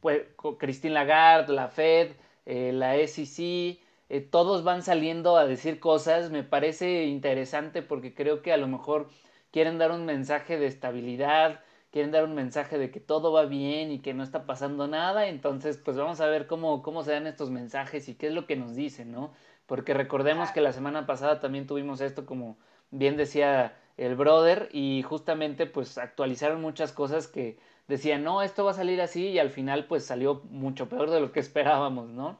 pues, 0.00 0.22
Christine 0.58 0.94
Lagarde, 0.94 1.52
la 1.52 1.68
Fed, 1.68 2.12
la 2.46 2.94
SEC, 3.06 3.78
eh, 4.12 4.20
todos 4.20 4.62
van 4.62 4.82
saliendo 4.82 5.38
a 5.38 5.46
decir 5.46 5.80
cosas, 5.80 6.30
me 6.30 6.42
parece 6.42 7.04
interesante 7.04 7.80
porque 7.80 8.12
creo 8.12 8.42
que 8.42 8.52
a 8.52 8.58
lo 8.58 8.68
mejor 8.68 9.08
quieren 9.52 9.78
dar 9.78 9.92
un 9.92 10.04
mensaje 10.04 10.58
de 10.58 10.66
estabilidad, 10.66 11.60
quieren 11.92 12.10
dar 12.10 12.24
un 12.24 12.34
mensaje 12.34 12.78
de 12.78 12.90
que 12.90 13.00
todo 13.00 13.32
va 13.32 13.44
bien 13.44 13.92
y 13.92 14.00
que 14.00 14.14
no 14.14 14.24
está 14.24 14.46
pasando 14.46 14.88
nada, 14.88 15.28
entonces 15.28 15.76
pues 15.78 15.96
vamos 15.96 16.20
a 16.20 16.26
ver 16.26 16.46
cómo, 16.46 16.82
cómo 16.82 17.04
se 17.04 17.12
dan 17.12 17.26
estos 17.26 17.50
mensajes 17.50 18.08
y 18.08 18.14
qué 18.14 18.28
es 18.28 18.32
lo 18.32 18.46
que 18.46 18.56
nos 18.56 18.74
dicen, 18.74 19.12
¿no? 19.12 19.32
Porque 19.66 19.94
recordemos 19.94 20.50
que 20.50 20.60
la 20.60 20.72
semana 20.72 21.06
pasada 21.06 21.38
también 21.40 21.66
tuvimos 21.66 22.00
esto 22.00 22.26
como 22.26 22.56
bien 22.90 23.16
decía 23.16 23.76
el 23.96 24.16
brother 24.16 24.68
y 24.72 25.02
justamente 25.02 25.66
pues 25.66 25.98
actualizaron 25.98 26.60
muchas 26.60 26.92
cosas 26.92 27.28
que 27.28 27.58
decían, 27.88 28.24
no, 28.24 28.42
esto 28.42 28.64
va 28.64 28.72
a 28.72 28.74
salir 28.74 29.00
así 29.00 29.28
y 29.28 29.38
al 29.38 29.50
final 29.50 29.86
pues 29.86 30.04
salió 30.04 30.42
mucho 30.50 30.88
peor 30.88 31.10
de 31.10 31.20
lo 31.20 31.32
que 31.32 31.40
esperábamos, 31.46 32.08
¿no? 32.08 32.38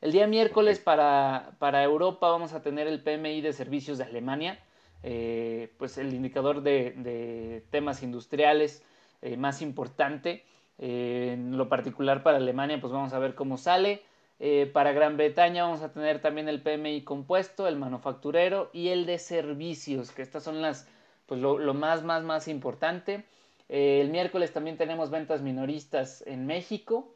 El 0.00 0.12
día 0.12 0.26
miércoles 0.26 0.78
para, 0.78 1.54
Europa 1.60 2.30
vamos 2.30 2.54
a 2.54 2.62
tener 2.62 2.86
el 2.86 3.02
PMI 3.02 3.42
de 3.42 3.52
servicios 3.52 3.98
de 3.98 4.04
Alemania, 4.04 4.58
eh, 5.02 5.72
pues 5.78 5.98
el 5.98 6.12
indicador 6.14 6.62
de, 6.62 7.64
temas 7.70 8.02
industriales 8.02 8.82
eh, 9.22 9.36
más 9.36 9.62
importante. 9.62 10.44
Eh, 10.78 11.32
en 11.34 11.56
lo 11.56 11.68
particular 11.68 12.22
para 12.22 12.38
Alemania, 12.38 12.80
pues 12.80 12.92
vamos 12.92 13.12
a 13.12 13.18
ver 13.18 13.34
cómo 13.34 13.56
sale. 13.56 14.02
para 14.72 14.92
Gran 14.92 15.16
Bretaña 15.16 15.64
vamos 15.64 15.82
a 15.82 15.92
tener 15.92 16.20
también 16.20 16.48
el 16.48 16.62
PMI 16.62 17.02
compuesto, 17.02 17.68
el 17.68 17.76
manufacturero 17.76 18.70
y 18.72 18.88
el 18.88 19.04
de 19.04 19.18
servicios, 19.18 20.12
que 20.12 20.22
estas 20.22 20.42
son 20.42 20.62
las, 20.62 20.88
pues 21.26 21.40
lo, 21.40 21.58
lo 21.58 21.74
más, 21.74 22.02
más, 22.02 22.22
más 22.22 22.48
importante. 22.48 23.24
el 23.68 24.08
miércoles 24.08 24.52
también 24.52 24.78
tenemos 24.78 25.10
ventas 25.10 25.42
minoristas 25.42 26.24
en 26.26 26.46
México, 26.46 27.14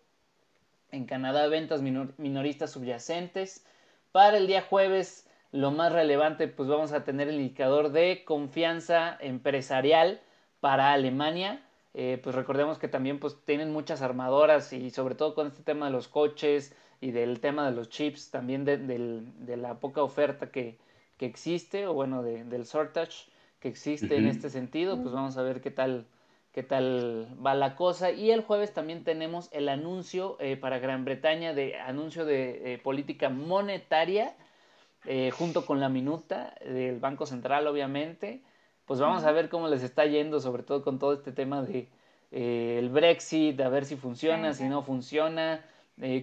en 0.92 1.06
Canadá, 1.06 1.48
ventas 1.48 1.80
minoristas 1.82 2.72
subyacentes. 2.72 3.64
Para 4.12 4.36
el 4.36 4.46
día 4.46 4.62
jueves, 4.62 5.26
lo 5.54 5.70
más 5.70 5.92
relevante, 5.92 6.48
pues 6.48 6.68
vamos 6.68 6.90
a 6.90 7.04
tener 7.04 7.28
el 7.28 7.36
indicador 7.36 7.92
de 7.92 8.24
confianza 8.24 9.16
empresarial 9.20 10.20
para 10.58 10.92
Alemania. 10.92 11.64
Eh, 11.94 12.18
pues 12.20 12.34
recordemos 12.34 12.80
que 12.80 12.88
también 12.88 13.20
pues 13.20 13.36
tienen 13.44 13.72
muchas 13.72 14.02
armadoras 14.02 14.72
y 14.72 14.90
sobre 14.90 15.14
todo 15.14 15.36
con 15.36 15.46
este 15.46 15.62
tema 15.62 15.86
de 15.86 15.92
los 15.92 16.08
coches 16.08 16.74
y 17.00 17.12
del 17.12 17.38
tema 17.38 17.70
de 17.70 17.76
los 17.76 17.88
chips, 17.88 18.32
también 18.32 18.64
de, 18.64 19.56
la 19.56 19.78
poca 19.78 20.02
oferta 20.02 20.50
que, 20.50 20.76
existe, 21.20 21.86
o 21.86 21.94
bueno, 21.94 22.24
del 22.24 22.64
shortage 22.64 23.30
que 23.60 23.68
existe 23.68 24.16
en 24.16 24.26
este 24.26 24.50
sentido, 24.50 25.00
pues 25.00 25.14
vamos 25.14 25.36
a 25.36 25.42
ver 25.42 25.60
qué 25.60 25.70
tal, 25.70 26.04
qué 26.50 26.64
tal 26.64 27.28
va 27.46 27.54
la 27.54 27.76
cosa. 27.76 28.10
Y 28.10 28.32
el 28.32 28.42
jueves 28.42 28.74
también 28.74 29.04
tenemos 29.04 29.48
el 29.52 29.68
anuncio 29.68 30.36
eh, 30.40 30.56
para 30.56 30.80
Gran 30.80 31.04
Bretaña 31.04 31.54
de 31.54 31.78
anuncio 31.78 32.24
de 32.24 32.74
eh, 32.74 32.78
política 32.78 33.28
monetaria 33.28 34.34
eh, 35.06 35.30
junto 35.30 35.66
con 35.66 35.80
la 35.80 35.88
minuta 35.88 36.54
del 36.64 36.98
Banco 36.98 37.26
Central, 37.26 37.66
obviamente. 37.66 38.42
Pues 38.84 39.00
vamos 39.00 39.24
a 39.24 39.32
ver 39.32 39.48
cómo 39.48 39.68
les 39.68 39.82
está 39.82 40.04
yendo, 40.04 40.40
sobre 40.40 40.62
todo 40.62 40.82
con 40.82 40.98
todo 40.98 41.14
este 41.14 41.32
tema 41.32 41.62
de 41.62 41.88
el 42.30 42.88
Brexit, 42.88 43.60
a 43.60 43.68
ver 43.68 43.84
si 43.84 43.94
funciona, 43.94 44.54
si 44.54 44.64
no 44.64 44.82
funciona, 44.82 45.64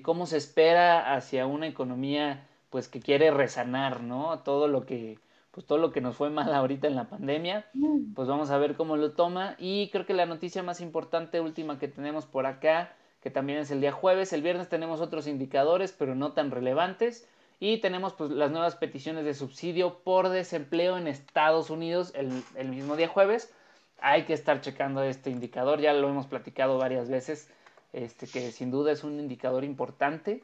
cómo 0.04 0.26
se 0.26 0.38
espera 0.38 1.16
hacia 1.16 1.46
una 1.46 1.68
economía 1.68 2.46
pues 2.70 2.90
que 2.90 3.00
quiere 3.00 3.32
resanar, 3.32 4.02
¿no? 4.02 4.40
Todo 4.40 4.68
lo 4.68 4.86
que 4.86 5.20
pues 5.52 5.66
todo 5.66 5.78
lo 5.78 5.92
que 5.92 6.02
nos 6.02 6.16
fue 6.16 6.30
mal 6.30 6.54
ahorita 6.54 6.88
en 6.88 6.96
la 6.96 7.10
pandemia, 7.10 7.66
mm. 7.74 8.14
pues 8.14 8.28
vamos 8.28 8.50
a 8.50 8.58
ver 8.58 8.76
cómo 8.76 8.98
lo 8.98 9.12
toma. 9.12 9.56
Y 9.60 9.90
creo 9.92 10.06
que 10.06 10.14
la 10.14 10.26
noticia 10.26 10.64
más 10.64 10.82
importante, 10.82 11.42
última 11.42 11.78
que 11.78 11.88
tenemos 11.88 12.26
por 12.26 12.46
acá, 12.46 12.96
que 13.22 13.30
también 13.30 13.60
es 13.60 13.70
el 13.70 13.82
día 13.82 13.92
jueves, 13.92 14.34
el 14.34 14.42
viernes 14.42 14.70
tenemos 14.70 15.02
otros 15.02 15.28
indicadores, 15.28 15.92
pero 15.92 16.16
no 16.16 16.32
tan 16.32 16.52
relevantes. 16.52 17.28
Y 17.64 17.78
tenemos 17.78 18.14
pues 18.14 18.32
las 18.32 18.50
nuevas 18.50 18.76
peticiones 18.76 19.24
de 19.24 19.36
subsidio 19.36 20.00
por 20.04 20.30
desempleo 20.30 20.98
en 20.98 21.06
Estados 21.06 21.70
Unidos 21.70 22.12
el, 22.16 22.70
mismo 22.70 22.98
día 22.98 23.08
jueves. 23.08 23.54
Hay 24.00 24.24
que 24.24 24.34
estar 24.34 24.62
checando 24.62 25.04
este 25.04 25.30
indicador, 25.30 25.80
ya 25.80 25.94
lo 25.94 26.10
hemos 26.10 26.26
platicado 26.26 26.80
varias 26.80 27.08
veces. 27.08 27.52
este, 27.94 28.26
que 28.26 28.52
sin 28.52 28.72
duda 28.72 28.92
es 28.92 29.04
un 29.04 29.20
indicador 29.20 29.64
importante. 29.64 30.42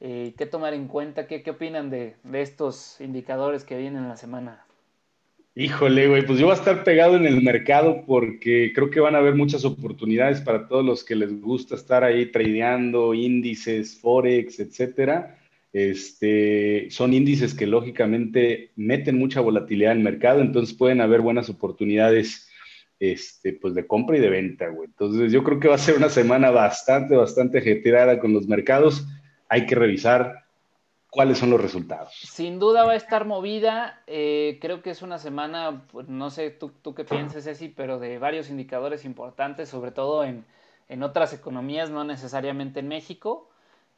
Eh, 0.00 0.32
¿Qué 0.38 0.46
tomar 0.46 0.72
en 0.72 0.88
cuenta? 0.88 1.26
¿Qué, 1.26 1.42
qué 1.42 1.50
opinan 1.50 1.90
de, 1.90 2.14
de, 2.22 2.40
estos 2.40 2.98
indicadores 2.98 3.64
que 3.64 3.76
vienen 3.76 4.04
en 4.04 4.08
la 4.08 4.16
semana? 4.16 4.64
Híjole, 5.54 6.08
güey, 6.08 6.24
pues 6.24 6.38
yo 6.38 6.46
voy 6.46 6.54
a 6.54 6.58
estar 6.58 6.82
pegado 6.82 7.16
en 7.16 7.26
el 7.26 7.42
mercado 7.42 8.04
porque 8.06 8.72
creo 8.74 8.88
que 8.88 9.00
van 9.00 9.14
a 9.14 9.18
haber 9.18 9.34
muchas 9.34 9.66
oportunidades 9.66 10.40
para 10.40 10.66
todos 10.66 10.82
los 10.82 11.04
que 11.04 11.14
les 11.14 11.42
gusta 11.42 11.74
estar 11.74 12.04
ahí 12.04 12.32
tradeando 12.32 13.12
índices, 13.12 14.00
forex, 14.00 14.60
etcétera. 14.60 15.38
Este, 15.74 16.86
son 16.90 17.12
índices 17.14 17.52
que 17.52 17.66
lógicamente 17.66 18.70
meten 18.76 19.18
mucha 19.18 19.40
volatilidad 19.40 19.90
el 19.90 20.04
mercado, 20.04 20.40
entonces 20.40 20.72
pueden 20.72 21.00
haber 21.00 21.20
buenas 21.20 21.50
oportunidades 21.50 22.48
este, 23.00 23.54
pues 23.54 23.74
de 23.74 23.84
compra 23.84 24.16
y 24.16 24.20
de 24.20 24.30
venta, 24.30 24.68
güey. 24.68 24.86
Entonces 24.86 25.32
yo 25.32 25.42
creo 25.42 25.58
que 25.58 25.66
va 25.66 25.74
a 25.74 25.78
ser 25.78 25.96
una 25.96 26.10
semana 26.10 26.52
bastante, 26.52 27.16
bastante 27.16 27.58
ajetreada 27.58 28.20
con 28.20 28.32
los 28.32 28.46
mercados. 28.46 29.04
Hay 29.48 29.66
que 29.66 29.74
revisar 29.74 30.44
cuáles 31.10 31.38
son 31.38 31.50
los 31.50 31.60
resultados. 31.60 32.14
Sin 32.22 32.60
duda 32.60 32.84
va 32.84 32.92
a 32.92 32.96
estar 32.96 33.24
movida. 33.24 34.00
Eh, 34.06 34.58
creo 34.60 34.80
que 34.80 34.90
es 34.90 35.02
una 35.02 35.18
semana, 35.18 35.88
pues, 35.90 36.08
no 36.08 36.30
sé 36.30 36.50
tú, 36.50 36.70
tú 36.82 36.94
qué 36.94 37.04
pienses, 37.04 37.42
Ceci, 37.42 37.68
pero 37.68 37.98
de 37.98 38.18
varios 38.18 38.48
indicadores 38.48 39.04
importantes, 39.04 39.70
sobre 39.70 39.90
todo 39.90 40.22
en, 40.22 40.44
en 40.88 41.02
otras 41.02 41.32
economías, 41.32 41.90
no 41.90 42.04
necesariamente 42.04 42.78
en 42.78 42.86
México, 42.86 43.50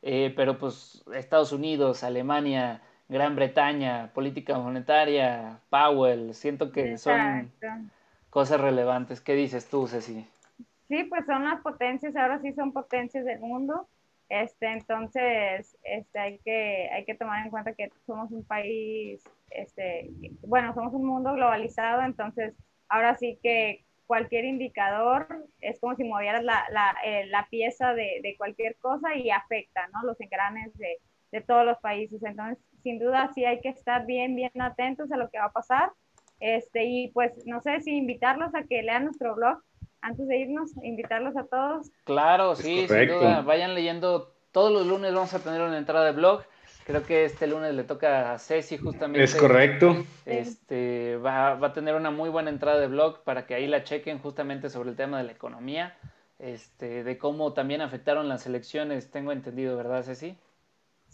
eh, 0.02 0.32
pero 0.36 0.58
pues 0.58 1.04
Estados 1.14 1.52
Unidos, 1.52 2.04
Alemania, 2.04 2.82
Gran 3.08 3.36
Bretaña, 3.36 4.10
política 4.12 4.58
monetaria, 4.58 5.60
Powell, 5.70 6.34
siento 6.34 6.72
que 6.72 6.98
son 6.98 7.52
cosas 8.30 8.60
relevantes. 8.60 9.20
¿Qué 9.20 9.34
dices 9.34 9.68
tú, 9.68 9.86
Ceci? 9.86 10.26
Sí, 10.88 11.04
pues 11.04 11.24
son 11.26 11.44
las 11.44 11.60
potencias, 11.62 12.14
ahora 12.16 12.40
sí 12.40 12.52
son 12.52 12.72
potencias 12.72 13.24
del 13.24 13.40
mundo. 13.40 13.88
Este, 14.28 14.72
entonces, 14.72 15.78
este, 15.84 16.18
hay 16.18 16.38
que, 16.38 16.90
hay 16.92 17.04
que 17.04 17.14
tomar 17.14 17.44
en 17.44 17.50
cuenta 17.50 17.74
que 17.74 17.90
somos 18.06 18.30
un 18.32 18.44
país, 18.44 19.22
este, 19.50 20.10
bueno, 20.42 20.74
somos 20.74 20.92
un 20.94 21.06
mundo 21.06 21.32
globalizado, 21.34 22.02
entonces, 22.02 22.54
ahora 22.88 23.16
sí 23.16 23.38
que 23.40 23.85
cualquier 24.06 24.44
indicador 24.44 25.26
es 25.60 25.80
como 25.80 25.96
si 25.96 26.04
movieras 26.04 26.44
la, 26.44 26.64
la, 26.70 26.96
eh, 27.04 27.26
la 27.26 27.48
pieza 27.50 27.94
de, 27.94 28.20
de, 28.22 28.36
cualquier 28.36 28.76
cosa 28.76 29.14
y 29.16 29.30
afecta, 29.30 29.88
¿no? 29.88 30.02
Los 30.04 30.20
engranes 30.20 30.76
de, 30.78 30.98
de, 31.32 31.40
todos 31.40 31.64
los 31.64 31.78
países. 31.78 32.22
Entonces, 32.22 32.58
sin 32.82 32.98
duda, 32.98 33.30
sí 33.34 33.44
hay 33.44 33.60
que 33.60 33.68
estar 33.68 34.06
bien, 34.06 34.36
bien 34.36 34.50
atentos 34.60 35.10
a 35.10 35.16
lo 35.16 35.28
que 35.30 35.38
va 35.38 35.46
a 35.46 35.52
pasar. 35.52 35.90
Este, 36.40 36.84
y 36.84 37.08
pues, 37.08 37.32
no 37.46 37.60
sé 37.60 37.80
si 37.80 37.96
invitarlos 37.96 38.54
a 38.54 38.64
que 38.64 38.82
lean 38.82 39.04
nuestro 39.04 39.34
blog, 39.34 39.58
antes 40.00 40.28
de 40.28 40.38
irnos, 40.38 40.72
invitarlos 40.82 41.36
a 41.36 41.46
todos. 41.46 41.90
Claro, 42.04 42.54
sí, 42.54 42.86
sin 42.86 43.08
duda, 43.08 43.42
vayan 43.42 43.74
leyendo. 43.74 44.32
Todos 44.52 44.72
los 44.72 44.86
lunes 44.86 45.12
vamos 45.12 45.34
a 45.34 45.40
tener 45.40 45.60
una 45.60 45.78
entrada 45.78 46.06
de 46.06 46.12
blog. 46.12 46.42
Creo 46.86 47.02
que 47.02 47.24
este 47.24 47.48
lunes 47.48 47.74
le 47.74 47.82
toca 47.82 48.32
a 48.32 48.38
Ceci 48.38 48.78
justamente. 48.78 49.24
Es 49.24 49.34
correcto. 49.34 50.04
Este, 50.24 51.16
va, 51.16 51.56
va, 51.56 51.68
a 51.68 51.72
tener 51.72 51.96
una 51.96 52.12
muy 52.12 52.30
buena 52.30 52.48
entrada 52.48 52.78
de 52.78 52.86
blog 52.86 53.24
para 53.24 53.44
que 53.44 53.56
ahí 53.56 53.66
la 53.66 53.82
chequen 53.82 54.20
justamente 54.20 54.70
sobre 54.70 54.90
el 54.90 54.96
tema 54.96 55.18
de 55.18 55.24
la 55.24 55.32
economía, 55.32 55.96
este, 56.38 57.02
de 57.02 57.18
cómo 57.18 57.52
también 57.54 57.80
afectaron 57.80 58.28
las 58.28 58.46
elecciones, 58.46 59.10
tengo 59.10 59.32
entendido, 59.32 59.76
¿verdad, 59.76 60.04
Ceci? 60.04 60.36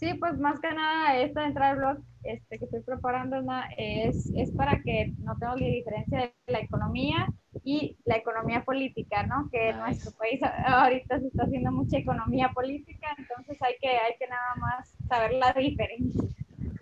Sí, 0.03 0.15
pues 0.15 0.37
más 0.37 0.59
que 0.59 0.69
nada 0.69 1.17
esta 1.17 1.45
entrada 1.45 1.73
de 1.73 1.79
blog 1.79 1.97
este, 2.23 2.59
que 2.59 2.65
estoy 2.65 2.81
preparando 2.81 3.37
es, 3.77 4.29
es 4.35 4.51
para 4.51 4.81
que 4.83 5.13
notemos 5.19 5.61
la 5.61 5.67
diferencia 5.67 6.19
de 6.19 6.33
la 6.47 6.59
economía 6.59 7.27
y 7.63 7.97
la 8.03 8.17
economía 8.17 8.65
política, 8.65 9.25
¿no? 9.25 9.49
Que 9.49 9.69
en 9.69 9.79
nuestro 9.79 10.11
país 10.11 10.41
ahorita 10.65 11.21
se 11.21 11.27
está 11.27 11.43
haciendo 11.43 11.71
mucha 11.71 11.97
economía 11.99 12.51
política, 12.53 13.15
entonces 13.17 13.57
hay 13.61 13.75
que, 13.79 13.87
hay 13.87 14.17
que 14.19 14.27
nada 14.27 14.55
más 14.59 14.93
saber 15.07 15.33
la 15.35 15.53
diferencia. 15.53 16.21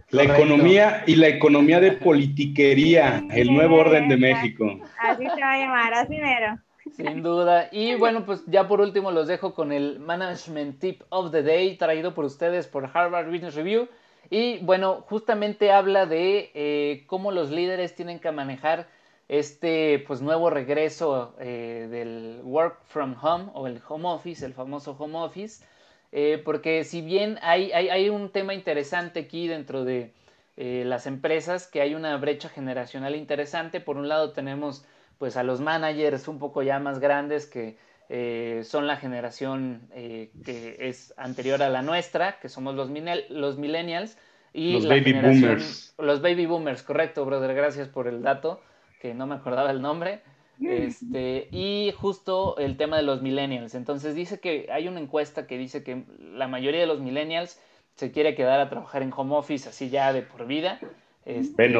La 0.10 0.24
economía 0.24 1.04
y 1.06 1.16
la 1.16 1.28
economía 1.28 1.80
de 1.80 1.92
politiquería, 1.92 3.24
el 3.30 3.54
nuevo 3.54 3.76
orden 3.76 4.10
de 4.10 4.18
México. 4.18 4.80
Así 5.00 5.24
se 5.24 5.42
va 5.42 5.54
a 5.54 5.58
llamar, 5.60 5.94
así 5.94 6.18
mero. 6.18 6.58
Sin 6.96 7.24
duda. 7.24 7.70
Y 7.72 7.96
bueno, 7.96 8.26
pues 8.26 8.44
ya 8.48 8.68
por 8.68 8.82
último 8.82 9.12
los 9.12 9.28
dejo 9.28 9.54
con 9.54 9.72
el 9.72 10.00
Management 10.00 10.80
Tip 10.80 11.04
of 11.10 11.32
the 11.32 11.44
Day 11.44 11.78
traído 11.78 12.14
por 12.14 12.26
ustedes 12.26 12.68
por 12.68 12.90
Harvard 12.94 13.30
Business 13.30 13.56
Review. 13.56 13.88
Y 14.30 14.60
bueno, 14.60 15.04
justamente 15.10 15.72
habla 15.72 16.06
de 16.06 16.52
eh, 16.54 17.04
cómo 17.08 17.32
los 17.32 17.50
líderes 17.50 17.96
tienen 17.96 18.20
que 18.20 18.32
manejar 18.32 18.88
este 19.28 20.04
pues 20.06 20.22
nuevo 20.22 20.50
regreso 20.50 21.36
eh, 21.40 21.88
del 21.90 22.42
work 22.44 22.84
from 22.86 23.16
home 23.22 23.46
o 23.54 23.68
el 23.68 23.82
home 23.88 24.08
office, 24.08 24.46
el 24.46 24.54
famoso 24.54 24.96
home 24.98 25.18
office. 25.18 25.66
Eh, 26.12 26.42
porque 26.44 26.84
si 26.84 27.02
bien 27.02 27.40
hay, 27.42 27.72
hay, 27.72 27.90
hay, 27.90 28.10
un 28.10 28.30
tema 28.30 28.54
interesante 28.54 29.22
aquí 29.22 29.48
dentro 29.48 29.86
de 29.86 30.14
las 30.58 31.08
empresas, 31.08 31.66
que 31.66 31.82
hay 31.82 31.96
una 31.96 32.16
brecha 32.18 32.48
generacional 32.48 33.16
interesante. 33.16 33.80
Por 33.80 33.98
un 33.98 34.08
lado 34.08 34.32
tenemos 34.32 34.86
pues 35.22 35.38
a 35.38 35.44
los 35.44 35.62
managers 35.62 36.28
un 36.28 36.40
poco 36.40 36.64
ya 36.64 36.80
más 36.80 36.98
grandes 36.98 37.46
que 37.46 37.78
eh, 38.10 38.64
son 38.64 38.88
la 38.88 38.98
generación 38.98 39.82
eh, 39.94 40.32
que 40.44 40.78
es 40.80 41.14
anterior 41.16 41.62
a 41.62 41.70
la 41.70 41.84
nuestra, 41.84 42.40
que 42.40 42.50
somos 42.50 42.74
los, 42.74 42.90
los 43.30 43.60
millennials. 43.60 44.18
Y 44.52 44.74
los 44.74 44.88
baby 44.88 45.14
boomers. 45.14 45.94
Los 46.00 46.24
baby 46.24 46.48
boomers, 46.48 46.82
correcto, 46.82 47.24
brother, 47.24 47.54
gracias 47.54 47.88
por 47.88 48.08
el 48.08 48.24
dato, 48.24 48.64
que 49.00 49.14
no 49.14 49.28
me 49.28 49.36
acordaba 49.36 49.70
el 49.70 49.84
nombre. 49.84 50.24
Este, 50.60 51.50
y 51.52 51.94
justo 51.96 52.58
el 52.58 52.76
tema 52.76 52.98
de 52.98 53.04
los 53.04 53.22
millennials. 53.22 53.76
Entonces 53.76 54.16
dice 54.16 54.40
que 54.40 54.70
hay 54.72 54.88
una 54.88 55.02
encuesta 55.02 55.46
que 55.46 55.60
dice 55.60 55.84
que 55.84 56.04
la 56.18 56.48
mayoría 56.48 56.80
de 56.80 56.88
los 56.88 57.00
millennials 57.00 57.62
se 57.94 58.12
quiere 58.12 58.34
quedar 58.34 58.60
a 58.60 58.70
trabajar 58.70 59.04
en 59.04 59.14
home 59.16 59.36
office 59.36 59.70
así 59.70 59.92
ya 59.92 60.14
de 60.14 60.24
por 60.24 60.48
vida. 60.48 60.80
Este, 61.26 61.78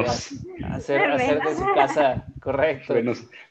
Hacer, 0.64 1.10
hacer, 1.10 1.40
de 1.40 1.56
su 1.56 1.66
casa, 1.74 2.26
correcto. 2.40 2.94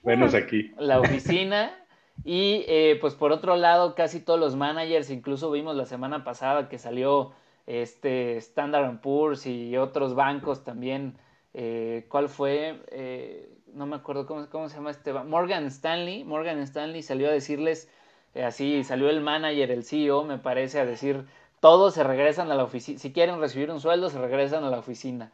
Menos, 0.04 0.34
aquí. 0.34 0.72
La 0.78 1.00
oficina. 1.00 1.78
Y 2.24 2.64
eh, 2.68 2.98
pues 3.02 3.16
por 3.16 3.32
otro 3.32 3.56
lado, 3.56 3.96
casi 3.96 4.20
todos 4.20 4.40
los 4.40 4.56
managers, 4.56 5.10
incluso 5.10 5.50
vimos 5.50 5.76
la 5.76 5.86
semana 5.86 6.24
pasada 6.24 6.70
que 6.70 6.78
salió 6.78 7.34
este 7.66 8.38
Standard 8.38 9.02
Poor's 9.02 9.46
y 9.48 9.76
otros 9.78 10.14
bancos 10.14 10.64
también. 10.64 11.18
Eh, 11.54 12.06
¿Cuál 12.10 12.30
fue? 12.30 12.82
Eh, 12.92 13.50
no 13.74 13.86
me 13.86 13.96
acuerdo 13.96 14.26
cómo, 14.26 14.48
cómo 14.50 14.70
se 14.70 14.76
llama 14.76 14.92
este. 14.92 15.14
Morgan 15.14 15.66
Stanley. 15.66 16.24
Morgan 16.24 16.60
Stanley 16.60 17.02
salió 17.02 17.28
a 17.28 17.32
decirles, 17.32 17.90
así 18.36 18.84
salió 18.84 19.10
el 19.10 19.22
manager, 19.22 19.72
el 19.72 19.84
CEO, 19.84 20.24
me 20.24 20.38
parece, 20.38 20.80
a 20.80 20.86
decir, 20.86 21.26
todos 21.60 21.94
se 21.96 22.04
regresan 22.04 22.52
a 22.52 22.56
la 22.56 22.64
oficina. 22.64 23.00
Si 23.00 23.12
quieren 23.12 23.40
recibir 23.40 23.72
un 23.72 23.82
sueldo, 23.82 24.10
se 24.10 24.20
regresan 24.20 24.64
a 24.64 24.70
la 24.70 24.80
oficina. 24.80 25.32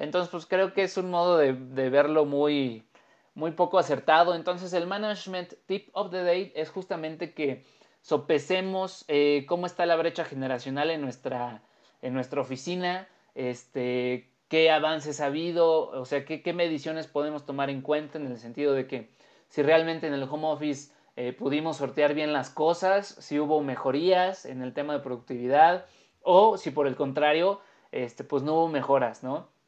Entonces, 0.00 0.30
pues 0.30 0.46
creo 0.46 0.72
que 0.72 0.82
es 0.82 0.96
un 0.96 1.10
modo 1.10 1.36
de, 1.36 1.52
verlo 1.52 2.24
muy, 2.24 2.88
muy 3.34 3.50
poco 3.50 3.78
acertado. 3.78 4.34
Entonces, 4.34 4.72
el 4.72 4.86
management 4.86 5.52
tip 5.66 5.90
of 5.92 6.10
the 6.10 6.24
day 6.24 6.52
es 6.56 6.70
justamente 6.70 7.34
que 7.34 7.66
sopesemos 8.00 9.04
eh, 9.08 9.44
cómo 9.46 9.66
está 9.66 9.84
la 9.84 9.96
brecha 9.96 10.24
generacional 10.24 10.90
en 10.90 11.02
nuestra, 11.02 11.62
en 12.00 12.14
nuestra 12.14 12.40
oficina, 12.40 13.08
este, 13.34 14.32
qué 14.48 14.70
avances 14.70 15.20
ha 15.20 15.26
habido, 15.26 15.90
o 15.90 16.06
sea, 16.06 16.24
qué, 16.24 16.42
qué, 16.42 16.54
mediciones 16.54 17.06
podemos 17.06 17.44
tomar 17.44 17.68
en 17.68 17.82
cuenta 17.82 18.16
en 18.16 18.26
el 18.26 18.38
sentido 18.38 18.72
de 18.72 18.86
que 18.86 19.10
si 19.48 19.62
realmente 19.62 20.06
en 20.06 20.14
el 20.14 20.22
home 20.22 20.46
office 20.46 20.94
eh, 21.16 21.34
pudimos 21.34 21.76
sortear 21.76 22.14
bien 22.14 22.32
las 22.32 22.48
cosas, 22.48 23.06
si 23.06 23.38
hubo 23.38 23.60
mejorías 23.60 24.46
en 24.46 24.62
el 24.62 24.72
tema 24.72 24.94
de 24.94 25.00
productividad 25.00 25.84
o 26.22 26.56
si 26.56 26.70
por 26.70 26.86
el 26.86 26.96
contrario, 26.96 27.60
este, 27.92 28.24
pues 28.24 28.42
no 28.42 28.54
hubo 28.54 28.68
mejoras, 28.68 29.22
¿no? 29.22 29.59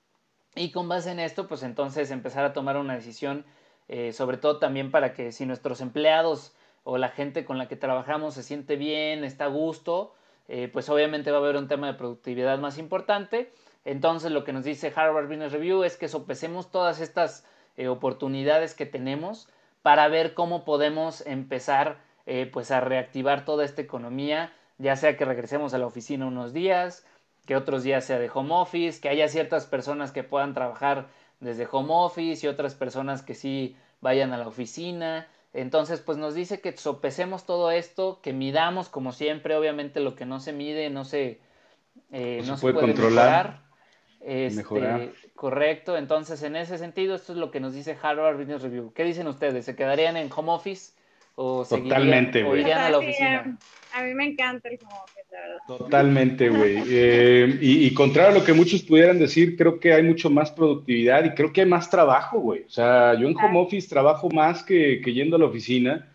Y 0.54 0.70
con 0.70 0.88
base 0.88 1.10
en 1.10 1.18
esto, 1.18 1.48
pues 1.48 1.62
entonces 1.62 2.10
empezar 2.10 2.44
a 2.44 2.52
tomar 2.52 2.76
una 2.76 2.94
decisión, 2.94 3.44
eh, 3.88 4.12
sobre 4.12 4.36
todo 4.36 4.58
también 4.58 4.90
para 4.90 5.14
que 5.14 5.32
si 5.32 5.46
nuestros 5.46 5.80
empleados 5.80 6.52
o 6.84 6.98
la 6.98 7.08
gente 7.08 7.44
con 7.44 7.56
la 7.56 7.68
que 7.68 7.76
trabajamos 7.76 8.34
se 8.34 8.42
siente 8.42 8.76
bien, 8.76 9.24
está 9.24 9.44
a 9.44 9.48
gusto, 9.48 10.14
eh, 10.48 10.68
pues 10.70 10.90
obviamente 10.90 11.30
va 11.30 11.38
a 11.38 11.40
haber 11.40 11.56
un 11.56 11.68
tema 11.68 11.86
de 11.86 11.94
productividad 11.94 12.58
más 12.58 12.76
importante. 12.76 13.50
Entonces 13.84 14.30
lo 14.30 14.44
que 14.44 14.52
nos 14.52 14.64
dice 14.64 14.92
Harvard 14.94 15.26
Business 15.26 15.52
Review 15.52 15.84
es 15.84 15.96
que 15.96 16.08
sopesemos 16.08 16.70
todas 16.70 17.00
estas 17.00 17.46
eh, 17.78 17.88
oportunidades 17.88 18.74
que 18.74 18.84
tenemos 18.84 19.48
para 19.80 20.06
ver 20.08 20.34
cómo 20.34 20.64
podemos 20.64 21.26
empezar 21.26 21.98
pues 22.52 22.70
a 22.70 22.78
reactivar 22.80 23.44
toda 23.44 23.64
esta 23.64 23.82
economía, 23.82 24.52
ya 24.78 24.94
sea 24.94 25.16
que 25.16 25.24
regresemos 25.24 25.74
a 25.74 25.78
la 25.78 25.86
oficina 25.86 26.24
unos 26.24 26.52
días, 26.52 27.04
que 27.46 27.56
otros 27.56 27.82
días 27.82 28.04
sea 28.04 28.18
de 28.18 28.30
home 28.32 28.54
office, 28.54 29.00
que 29.00 29.08
haya 29.08 29.28
ciertas 29.28 29.66
personas 29.66 30.12
que 30.12 30.22
puedan 30.22 30.54
trabajar 30.54 31.08
desde 31.40 31.68
home 31.70 31.88
office 31.90 32.46
y 32.46 32.48
otras 32.48 32.74
personas 32.74 33.22
que 33.22 33.34
sí 33.34 33.76
vayan 34.00 34.32
a 34.32 34.38
la 34.38 34.46
oficina. 34.46 35.26
Entonces, 35.52 36.00
pues 36.00 36.18
nos 36.18 36.34
dice 36.34 36.60
que 36.60 36.76
sopesemos 36.76 37.44
todo 37.44 37.70
esto, 37.70 38.20
que 38.22 38.32
midamos 38.32 38.88
como 38.88 39.12
siempre, 39.12 39.56
obviamente 39.56 40.00
lo 40.00 40.14
que 40.14 40.24
no 40.24 40.40
se 40.40 40.52
mide 40.52 40.88
no 40.88 41.04
se, 41.04 41.40
eh, 42.10 42.42
no, 42.46 42.56
se, 42.56 42.72
puede, 42.72 42.86
controlar. 42.86 43.60
Mejorar. 44.20 45.00
Este, 45.00 45.32
correcto, 45.34 45.96
entonces 45.96 46.42
en 46.44 46.54
ese 46.54 46.78
sentido 46.78 47.16
esto 47.16 47.32
es 47.32 47.38
lo 47.38 47.50
que 47.50 47.58
nos 47.58 47.74
dice 47.74 47.98
Harvard 48.00 48.38
Business 48.38 48.62
Review. 48.62 48.92
¿Qué 48.94 49.02
dicen 49.02 49.26
ustedes? 49.26 49.64
¿Se 49.64 49.74
quedarían 49.74 50.16
en 50.16 50.30
home 50.34 50.52
office 50.52 50.92
o, 51.34 51.64
Totalmente, 51.64 52.42
o 52.44 52.56
irían 52.56 52.80
a 52.80 52.90
la 52.90 52.98
oficina? 52.98 53.58
a 53.94 54.02
mí 54.02 54.14
me 54.14 54.24
encanta 54.24 54.68
el 54.68 54.78
home 54.82 54.94
office, 55.04 55.26
la 55.30 55.40
verdad. 55.40 55.58
Totalmente, 55.66 56.48
güey. 56.48 56.82
Eh, 56.88 57.58
y, 57.60 57.92
contrario 57.94 58.30
a 58.30 58.38
lo 58.38 58.44
que 58.44 58.52
muchos 58.52 58.82
pudieran 58.82 59.18
decir, 59.18 59.56
creo 59.56 59.78
que 59.78 59.92
hay 59.92 60.02
mucho 60.02 60.30
más 60.30 60.50
productividad 60.50 61.24
y 61.24 61.30
creo 61.30 61.52
que 61.52 61.62
hay 61.62 61.66
más 61.68 61.90
trabajo, 61.90 62.40
güey. 62.40 62.62
O 62.62 62.70
sea, 62.70 63.14
yo 63.18 63.28
en 63.28 63.36
home 63.36 63.58
office 63.58 63.88
trabajo 63.88 64.30
más 64.30 64.62
que, 64.62 65.00
que 65.02 65.12
yendo 65.12 65.36
a 65.36 65.38
la 65.38 65.46
oficina. 65.46 66.08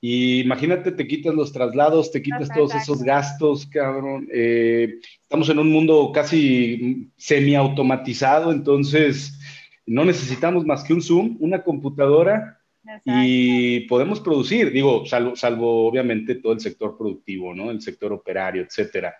Y 0.00 0.40
imagínate, 0.40 0.92
te 0.92 1.06
quitas 1.06 1.34
los 1.34 1.52
traslados, 1.52 2.10
te 2.10 2.22
quitas 2.22 2.48
todos 2.48 2.74
esos 2.74 3.02
gastos, 3.02 3.66
cabrón. 3.66 4.28
Eh, 4.32 4.98
estamos 5.20 5.48
en 5.50 5.58
un 5.58 5.70
mundo 5.70 6.10
casi 6.14 7.10
semiautomatizado, 7.16 8.50
entonces 8.50 9.38
no 9.84 10.04
necesitamos 10.04 10.64
más 10.64 10.84
que 10.84 10.94
un 10.94 11.02
Zoom, 11.02 11.36
una 11.40 11.62
computadora 11.62 12.59
y 13.04 13.80
podemos 13.80 14.20
producir, 14.20 14.72
digo, 14.72 15.04
salvo, 15.06 15.36
salvo 15.36 15.86
obviamente 15.86 16.36
todo 16.36 16.52
el 16.52 16.60
sector 16.60 16.96
productivo, 16.96 17.54
¿no? 17.54 17.70
El 17.70 17.80
sector 17.80 18.12
operario, 18.12 18.62
etcétera. 18.62 19.14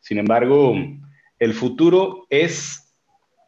Sin 0.00 0.18
embargo, 0.18 0.74
el 1.38 1.54
futuro 1.54 2.26
es, 2.28 2.94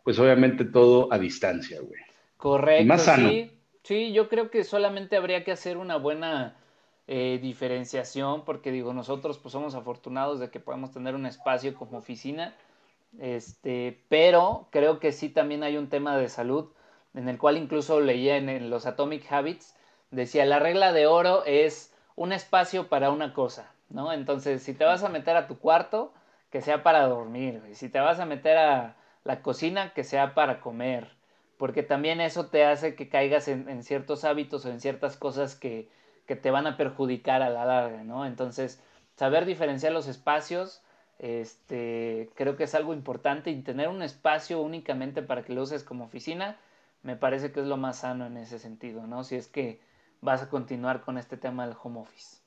pues 0.04 0.18
obviamente 0.18 0.64
todo 0.64 1.12
a 1.12 1.18
distancia, 1.18 1.80
güey. 1.80 2.00
Correcto. 2.36 2.86
más 2.86 3.02
sano. 3.02 3.28
Sí, 3.28 3.50
sí, 3.82 4.12
yo 4.12 4.28
creo 4.28 4.50
que 4.50 4.62
solamente 4.64 5.16
habría 5.16 5.42
que 5.42 5.52
hacer 5.52 5.76
una 5.76 5.96
buena 5.96 6.56
eh, 7.08 7.38
diferenciación, 7.42 8.44
porque 8.44 8.70
digo, 8.72 8.92
nosotros 8.92 9.38
pues 9.38 9.52
somos 9.52 9.74
afortunados 9.74 10.40
de 10.40 10.50
que 10.50 10.60
podemos 10.60 10.92
tener 10.92 11.14
un 11.14 11.26
espacio 11.26 11.74
como 11.74 11.98
oficina, 11.98 12.54
este, 13.18 14.04
pero 14.08 14.68
creo 14.70 14.98
que 15.00 15.12
sí 15.12 15.28
también 15.28 15.62
hay 15.62 15.76
un 15.76 15.88
tema 15.88 16.16
de 16.16 16.28
salud 16.28 16.70
en 17.16 17.28
el 17.28 17.38
cual 17.38 17.56
incluso 17.56 18.00
leía 18.00 18.36
en, 18.36 18.70
los 18.70 18.86
Atomic 18.86 19.30
Habits, 19.32 19.74
decía, 20.10 20.44
la 20.44 20.58
regla 20.58 20.92
de 20.92 21.06
oro 21.06 21.44
es 21.44 21.92
un 22.14 22.32
espacio 22.32 22.88
para 22.88 23.10
una 23.10 23.32
cosa, 23.32 23.72
¿no? 23.88 24.12
Entonces, 24.12 24.62
si 24.62 24.74
te 24.74 24.84
vas 24.84 25.02
a 25.02 25.08
meter 25.08 25.36
a 25.36 25.48
tu 25.48 25.58
cuarto, 25.58 26.12
que 26.50 26.60
sea 26.60 26.82
para 26.82 27.06
dormir, 27.06 27.62
y 27.70 27.74
si 27.74 27.88
te 27.88 28.00
vas 28.00 28.20
a 28.20 28.26
meter 28.26 28.56
a 28.58 28.96
la 29.24 29.42
cocina, 29.42 29.92
que 29.94 30.04
sea 30.04 30.34
para 30.34 30.60
comer, 30.60 31.16
porque 31.56 31.82
también 31.82 32.20
eso 32.20 32.46
te 32.46 32.64
hace 32.64 32.94
que 32.94 33.08
caigas 33.08 33.48
en, 33.48 33.82
ciertos 33.82 34.24
hábitos 34.24 34.64
o 34.66 34.70
en 34.70 34.80
ciertas 34.80 35.16
cosas 35.16 35.54
que, 35.56 35.88
que, 36.26 36.36
te 36.36 36.50
van 36.50 36.66
a 36.66 36.76
perjudicar 36.76 37.42
a 37.42 37.50
la 37.50 37.64
larga, 37.64 38.04
¿no? 38.04 38.26
Entonces, 38.26 38.82
saber 39.16 39.46
diferenciar 39.46 39.92
los 39.92 40.06
espacios, 40.06 40.82
este, 41.18 42.28
creo 42.34 42.56
que 42.56 42.64
es 42.64 42.74
algo 42.74 42.92
importante 42.92 43.50
y 43.50 43.62
tener 43.62 43.88
un 43.88 44.02
espacio 44.02 44.60
únicamente 44.60 45.22
para 45.22 45.42
que 45.42 45.54
lo 45.54 45.62
uses 45.62 45.82
como 45.82 46.04
oficina, 46.04 46.58
me 47.06 47.14
parece 47.14 47.52
que 47.52 47.60
es 47.60 47.66
lo 47.66 47.76
más 47.76 48.00
sano 48.00 48.26
en 48.26 48.36
ese 48.36 48.58
sentido, 48.58 49.06
¿no? 49.06 49.22
Si 49.22 49.36
es 49.36 49.46
que 49.46 49.78
vas 50.20 50.42
a 50.42 50.48
continuar 50.48 51.02
con 51.02 51.18
este 51.18 51.36
tema 51.36 51.64
del 51.64 51.76
home 51.80 52.00
office. 52.00 52.38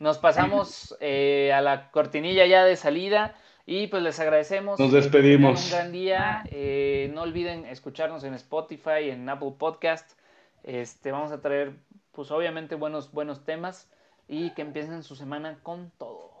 Nos 0.00 0.18
pasamos 0.18 0.94
eh, 1.00 1.50
a 1.54 1.62
la 1.62 1.90
cortinilla 1.90 2.44
ya 2.44 2.62
de 2.64 2.76
salida 2.76 3.34
y 3.64 3.86
pues 3.86 4.02
les 4.02 4.20
agradecemos. 4.20 4.78
Nos 4.78 4.92
despedimos. 4.92 5.64
Un 5.64 5.70
gran 5.70 5.92
día. 5.92 6.44
Eh, 6.50 7.10
no 7.14 7.22
olviden 7.22 7.64
escucharnos 7.64 8.22
en 8.24 8.34
Spotify, 8.34 9.08
en 9.08 9.26
Apple 9.30 9.54
Podcast. 9.58 10.10
Este, 10.62 11.10
vamos 11.10 11.32
a 11.32 11.40
traer, 11.40 11.72
pues 12.10 12.30
obviamente, 12.32 12.74
buenos, 12.74 13.12
buenos 13.12 13.46
temas 13.46 13.88
y 14.28 14.50
que 14.50 14.60
empiecen 14.60 15.02
su 15.02 15.16
semana 15.16 15.58
con 15.62 15.90
todo. 15.96 16.31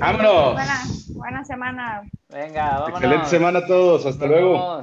¡Vámonos! 0.00 0.52
Buena, 0.52 0.82
buena, 1.14 1.44
semana. 1.44 2.02
Venga, 2.28 2.80
vámonos. 2.80 3.00
Excelente 3.00 3.26
semana 3.26 3.58
a 3.60 3.66
todos. 3.66 4.04
Hasta 4.04 4.26
luego. 4.26 4.82